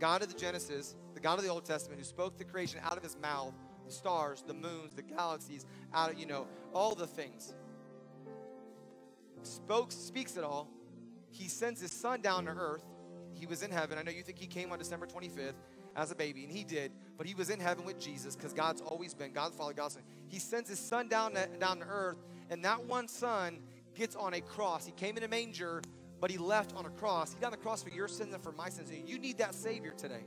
God 0.00 0.22
of 0.22 0.28
the 0.28 0.38
Genesis, 0.38 0.96
the 1.14 1.20
God 1.20 1.38
of 1.38 1.44
the 1.44 1.50
Old 1.50 1.64
Testament, 1.64 2.00
who 2.00 2.04
spoke 2.04 2.36
the 2.36 2.44
creation 2.44 2.80
out 2.82 2.96
of 2.96 3.02
his 3.02 3.16
mouth, 3.22 3.54
the 3.86 3.92
stars, 3.92 4.42
the 4.44 4.54
moons, 4.54 4.92
the 4.94 5.02
galaxies, 5.02 5.64
out 5.94 6.10
of, 6.10 6.18
you 6.18 6.26
know, 6.26 6.48
all 6.74 6.96
the 6.96 7.06
things. 7.06 7.54
Spoke, 9.44 9.92
speaks 9.92 10.36
it 10.36 10.42
all. 10.42 10.68
He 11.30 11.48
sends 11.48 11.80
his 11.80 11.92
son 11.92 12.20
down 12.20 12.46
to 12.46 12.50
earth. 12.50 12.84
He 13.32 13.46
was 13.46 13.62
in 13.62 13.70
heaven. 13.70 13.96
I 13.98 14.02
know 14.02 14.10
you 14.10 14.22
think 14.22 14.38
he 14.38 14.46
came 14.48 14.72
on 14.72 14.78
December 14.78 15.06
25th 15.06 15.54
as 15.94 16.10
a 16.10 16.14
baby, 16.14 16.44
and 16.44 16.52
he 16.52 16.64
did, 16.64 16.92
but 17.16 17.26
he 17.26 17.34
was 17.34 17.50
in 17.50 17.60
heaven 17.60 17.84
with 17.84 18.00
Jesus 18.00 18.34
because 18.34 18.52
God's 18.52 18.80
always 18.80 19.14
been 19.14 19.32
God's 19.32 19.56
Father, 19.56 19.74
God's 19.74 19.94
Son. 19.94 20.02
He 20.28 20.38
sends 20.38 20.68
his 20.68 20.78
son 20.78 21.08
down 21.08 21.34
to, 21.34 21.46
down 21.58 21.78
to 21.78 21.86
earth, 21.86 22.18
and 22.50 22.64
that 22.64 22.84
one 22.84 23.08
son 23.08 23.60
gets 23.94 24.16
on 24.16 24.34
a 24.34 24.40
cross. 24.40 24.86
He 24.86 24.92
came 24.92 25.16
in 25.16 25.22
a 25.22 25.28
manger, 25.28 25.82
but 26.22 26.30
he 26.30 26.38
left 26.38 26.74
on 26.76 26.86
a 26.86 26.90
cross. 26.90 27.34
He 27.34 27.40
died 27.40 27.46
on 27.46 27.50
the 27.50 27.58
cross 27.58 27.82
for 27.82 27.90
your 27.90 28.06
sins 28.06 28.32
and 28.32 28.40
for 28.40 28.52
my 28.52 28.68
sins. 28.68 28.92
You 29.06 29.18
need 29.18 29.38
that 29.38 29.56
Savior 29.56 29.90
today 29.90 30.22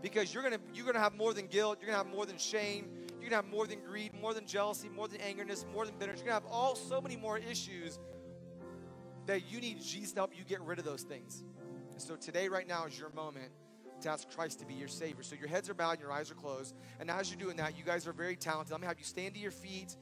because 0.00 0.32
you're 0.32 0.42
gonna 0.42 0.58
you're 0.72 0.86
gonna 0.86 0.98
have 0.98 1.14
more 1.14 1.34
than 1.34 1.48
guilt. 1.48 1.78
You're 1.80 1.90
gonna 1.90 2.02
have 2.02 2.12
more 2.12 2.24
than 2.24 2.38
shame. 2.38 2.88
You're 3.20 3.28
gonna 3.28 3.42
have 3.42 3.52
more 3.52 3.66
than 3.66 3.80
greed, 3.80 4.14
more 4.14 4.32
than 4.32 4.46
jealousy, 4.46 4.88
more 4.88 5.06
than 5.06 5.20
angerness, 5.20 5.70
more 5.70 5.84
than 5.84 5.96
bitterness. 5.98 6.20
You're 6.20 6.32
gonna 6.32 6.46
have 6.46 6.50
all 6.50 6.74
so 6.74 6.98
many 6.98 7.16
more 7.16 7.36
issues 7.36 7.98
that 9.26 9.50
you 9.52 9.60
need 9.60 9.82
Jesus 9.82 10.12
to 10.12 10.20
help 10.20 10.30
you 10.34 10.44
get 10.44 10.62
rid 10.62 10.78
of 10.78 10.86
those 10.86 11.02
things. 11.02 11.44
And 11.92 12.00
so 12.00 12.16
today, 12.16 12.48
right 12.48 12.66
now, 12.66 12.86
is 12.86 12.98
your 12.98 13.10
moment 13.10 13.52
to 14.00 14.08
ask 14.08 14.26
Christ 14.34 14.60
to 14.60 14.66
be 14.66 14.72
your 14.72 14.88
Savior. 14.88 15.22
So 15.22 15.36
your 15.36 15.48
heads 15.48 15.68
are 15.68 15.74
bowed, 15.74 15.92
and 15.92 16.00
your 16.00 16.12
eyes 16.12 16.30
are 16.30 16.36
closed. 16.36 16.74
And 17.00 17.10
as 17.10 17.30
you're 17.30 17.38
doing 17.38 17.58
that, 17.58 17.76
you 17.76 17.84
guys 17.84 18.06
are 18.06 18.14
very 18.14 18.36
talented. 18.36 18.72
I'm 18.72 18.78
gonna 18.78 18.88
have 18.88 18.98
you 18.98 19.04
stand 19.04 19.34
to 19.34 19.40
your 19.40 19.50
feet. 19.50 19.94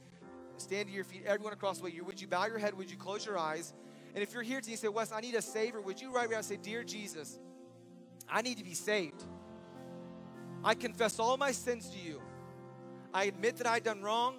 Stand 0.55 0.87
to 0.87 0.93
your 0.93 1.03
feet. 1.03 1.23
Everyone 1.25 1.51
across 1.51 1.79
the 1.79 1.83
way. 1.83 1.99
Would 1.99 2.21
you 2.21 2.27
bow 2.27 2.45
your 2.45 2.59
head? 2.59 2.77
Would 2.77 2.89
you 2.89 2.95
close 2.95 3.25
your 3.25 3.37
eyes? 3.37 3.73
And 4.13 4.21
if 4.23 4.33
you're 4.33 4.43
here 4.43 4.59
today, 4.59 4.71
you 4.71 4.77
say, 4.77 4.87
Wes, 4.89 5.11
I 5.11 5.21
need 5.21 5.35
a 5.35 5.41
Savior. 5.41 5.81
Would 5.81 6.01
you 6.01 6.13
right 6.13 6.29
now 6.29 6.41
say, 6.41 6.57
Dear 6.57 6.83
Jesus, 6.83 7.39
I 8.29 8.41
need 8.41 8.57
to 8.57 8.63
be 8.63 8.73
saved. 8.73 9.23
I 10.63 10.75
confess 10.75 11.19
all 11.19 11.37
my 11.37 11.51
sins 11.51 11.89
to 11.89 11.99
you. 11.99 12.21
I 13.13 13.25
admit 13.25 13.57
that 13.57 13.67
I've 13.67 13.83
done 13.83 14.01
wrong. 14.01 14.37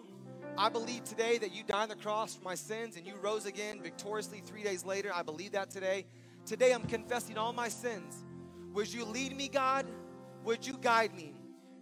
I 0.56 0.68
believe 0.68 1.04
today 1.04 1.38
that 1.38 1.52
you 1.54 1.64
died 1.64 1.84
on 1.84 1.88
the 1.88 1.96
cross 1.96 2.36
for 2.36 2.44
my 2.44 2.54
sins 2.54 2.96
and 2.96 3.06
you 3.06 3.14
rose 3.20 3.46
again 3.46 3.80
victoriously 3.82 4.40
three 4.44 4.62
days 4.62 4.84
later. 4.84 5.10
I 5.14 5.22
believe 5.22 5.52
that 5.52 5.70
today. 5.70 6.06
Today 6.46 6.72
I'm 6.72 6.84
confessing 6.84 7.36
all 7.36 7.52
my 7.52 7.68
sins. 7.68 8.24
Would 8.72 8.92
you 8.92 9.04
lead 9.04 9.36
me, 9.36 9.48
God? 9.48 9.86
Would 10.44 10.66
you 10.66 10.78
guide 10.80 11.14
me? 11.14 11.34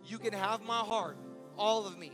You 0.04 0.18
can 0.18 0.32
have 0.32 0.62
my 0.62 0.80
heart, 0.80 1.18
all 1.58 1.86
of 1.86 1.98
me. 1.98 2.12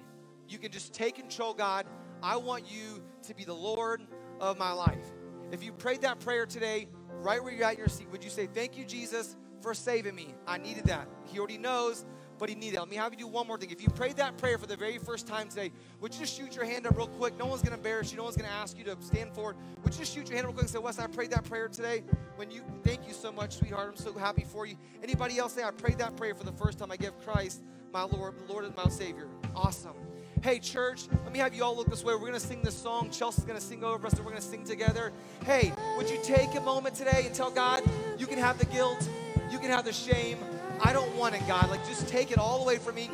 You 0.48 0.58
can 0.58 0.72
just 0.72 0.92
take 0.94 1.14
control, 1.16 1.54
God. 1.54 1.86
I 2.22 2.36
want 2.36 2.64
you 2.70 3.02
to 3.24 3.34
be 3.34 3.44
the 3.44 3.54
Lord 3.54 4.02
of 4.40 4.58
my 4.58 4.72
life. 4.72 5.06
If 5.52 5.62
you 5.62 5.72
prayed 5.72 6.02
that 6.02 6.20
prayer 6.20 6.46
today, 6.46 6.88
right 7.20 7.42
where 7.42 7.52
you're 7.52 7.64
at 7.64 7.74
in 7.74 7.78
your 7.78 7.88
seat, 7.88 8.08
would 8.10 8.24
you 8.24 8.30
say, 8.30 8.46
Thank 8.46 8.76
you, 8.76 8.84
Jesus, 8.84 9.36
for 9.60 9.74
saving 9.74 10.14
me? 10.14 10.34
I 10.46 10.58
needed 10.58 10.84
that. 10.84 11.08
He 11.26 11.38
already 11.38 11.58
knows 11.58 12.04
but 12.38 12.48
he 12.48 12.54
needed 12.54 12.76
it. 12.76 12.80
Let 12.80 12.88
me 12.88 12.96
have 12.96 13.12
you 13.12 13.18
do 13.18 13.26
one 13.26 13.46
more 13.46 13.58
thing. 13.58 13.70
If 13.70 13.82
you 13.82 13.88
prayed 13.90 14.16
that 14.16 14.36
prayer 14.38 14.58
for 14.58 14.66
the 14.66 14.76
very 14.76 14.98
first 14.98 15.26
time 15.26 15.48
today, 15.48 15.72
would 16.00 16.14
you 16.14 16.20
just 16.20 16.36
shoot 16.36 16.54
your 16.54 16.64
hand 16.64 16.86
up 16.86 16.96
real 16.96 17.08
quick? 17.08 17.36
No 17.36 17.46
one's 17.46 17.62
going 17.62 17.72
to 17.72 17.78
embarrass 17.78 18.10
you. 18.12 18.18
No 18.18 18.24
one's 18.24 18.36
going 18.36 18.48
to 18.48 18.54
ask 18.54 18.78
you 18.78 18.84
to 18.84 18.96
stand 19.00 19.34
forward. 19.34 19.56
Would 19.82 19.92
you 19.94 20.00
just 20.00 20.14
shoot 20.14 20.28
your 20.28 20.36
hand 20.36 20.46
up 20.46 20.50
real 20.50 20.54
quick 20.54 20.62
and 20.62 20.70
say, 20.70 20.78
Wes, 20.78 20.98
I 20.98 21.06
prayed 21.06 21.30
that 21.32 21.44
prayer 21.44 21.68
today? 21.68 22.04
When 22.36 22.50
you, 22.50 22.62
thank 22.84 23.06
you 23.06 23.14
so 23.14 23.32
much, 23.32 23.56
sweetheart. 23.56 23.90
I'm 23.90 23.96
so 23.96 24.12
happy 24.12 24.44
for 24.44 24.66
you. 24.66 24.76
Anybody 25.02 25.38
else 25.38 25.54
say, 25.54 25.64
I 25.64 25.70
prayed 25.70 25.98
that 25.98 26.16
prayer 26.16 26.34
for 26.34 26.44
the 26.44 26.52
first 26.52 26.78
time? 26.78 26.90
I 26.92 26.96
give 26.96 27.18
Christ 27.20 27.62
my 27.92 28.02
Lord, 28.04 28.34
Lord 28.48 28.64
and 28.64 28.76
my 28.76 28.88
Savior. 28.88 29.28
Awesome. 29.54 30.07
Hey, 30.42 30.60
church, 30.60 31.08
let 31.24 31.32
me 31.32 31.40
have 31.40 31.52
you 31.52 31.64
all 31.64 31.76
look 31.76 31.90
this 31.90 32.04
way. 32.04 32.14
We're 32.14 32.20
going 32.20 32.32
to 32.34 32.40
sing 32.40 32.62
this 32.62 32.76
song. 32.76 33.10
Chelsea's 33.10 33.44
going 33.44 33.58
to 33.58 33.64
sing 33.64 33.82
over 33.82 34.06
us, 34.06 34.12
and 34.14 34.24
we're 34.24 34.30
going 34.30 34.40
to 34.40 34.48
sing 34.48 34.62
together. 34.62 35.12
Hey, 35.44 35.72
would 35.96 36.08
you 36.08 36.18
take 36.22 36.54
a 36.54 36.60
moment 36.60 36.94
today 36.94 37.24
and 37.26 37.34
tell 37.34 37.50
God 37.50 37.82
you 38.18 38.26
can 38.26 38.38
have 38.38 38.56
the 38.56 38.66
guilt, 38.66 39.08
you 39.50 39.58
can 39.58 39.70
have 39.70 39.84
the 39.84 39.92
shame, 39.92 40.38
I 40.80 40.92
don't 40.92 41.12
want 41.16 41.34
it, 41.34 41.42
God. 41.48 41.68
Like, 41.70 41.84
just 41.88 42.06
take 42.06 42.30
it 42.30 42.38
all 42.38 42.62
away 42.62 42.78
from 42.78 42.94
me. 42.94 43.10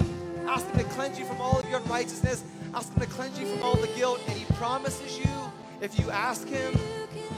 Ask 0.47 0.67
Him 0.67 0.79
to 0.79 0.85
cleanse 0.91 1.19
you 1.19 1.25
from 1.25 1.41
all 1.41 1.59
of 1.59 1.69
your 1.69 1.81
unrighteousness. 1.81 2.45
Ask 2.75 2.93
Him 2.93 3.01
to 3.01 3.09
cleanse 3.09 3.39
you 3.39 3.47
from 3.47 3.63
all 3.63 3.77
the 3.77 3.89
guilt. 3.97 4.21
And 4.29 4.37
He 4.37 4.45
promises 4.55 5.19
you, 5.19 5.31
if 5.81 5.99
you 5.99 6.11
ask 6.11 6.47
Him, 6.47 6.75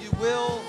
you 0.03 0.11
will 0.21 0.61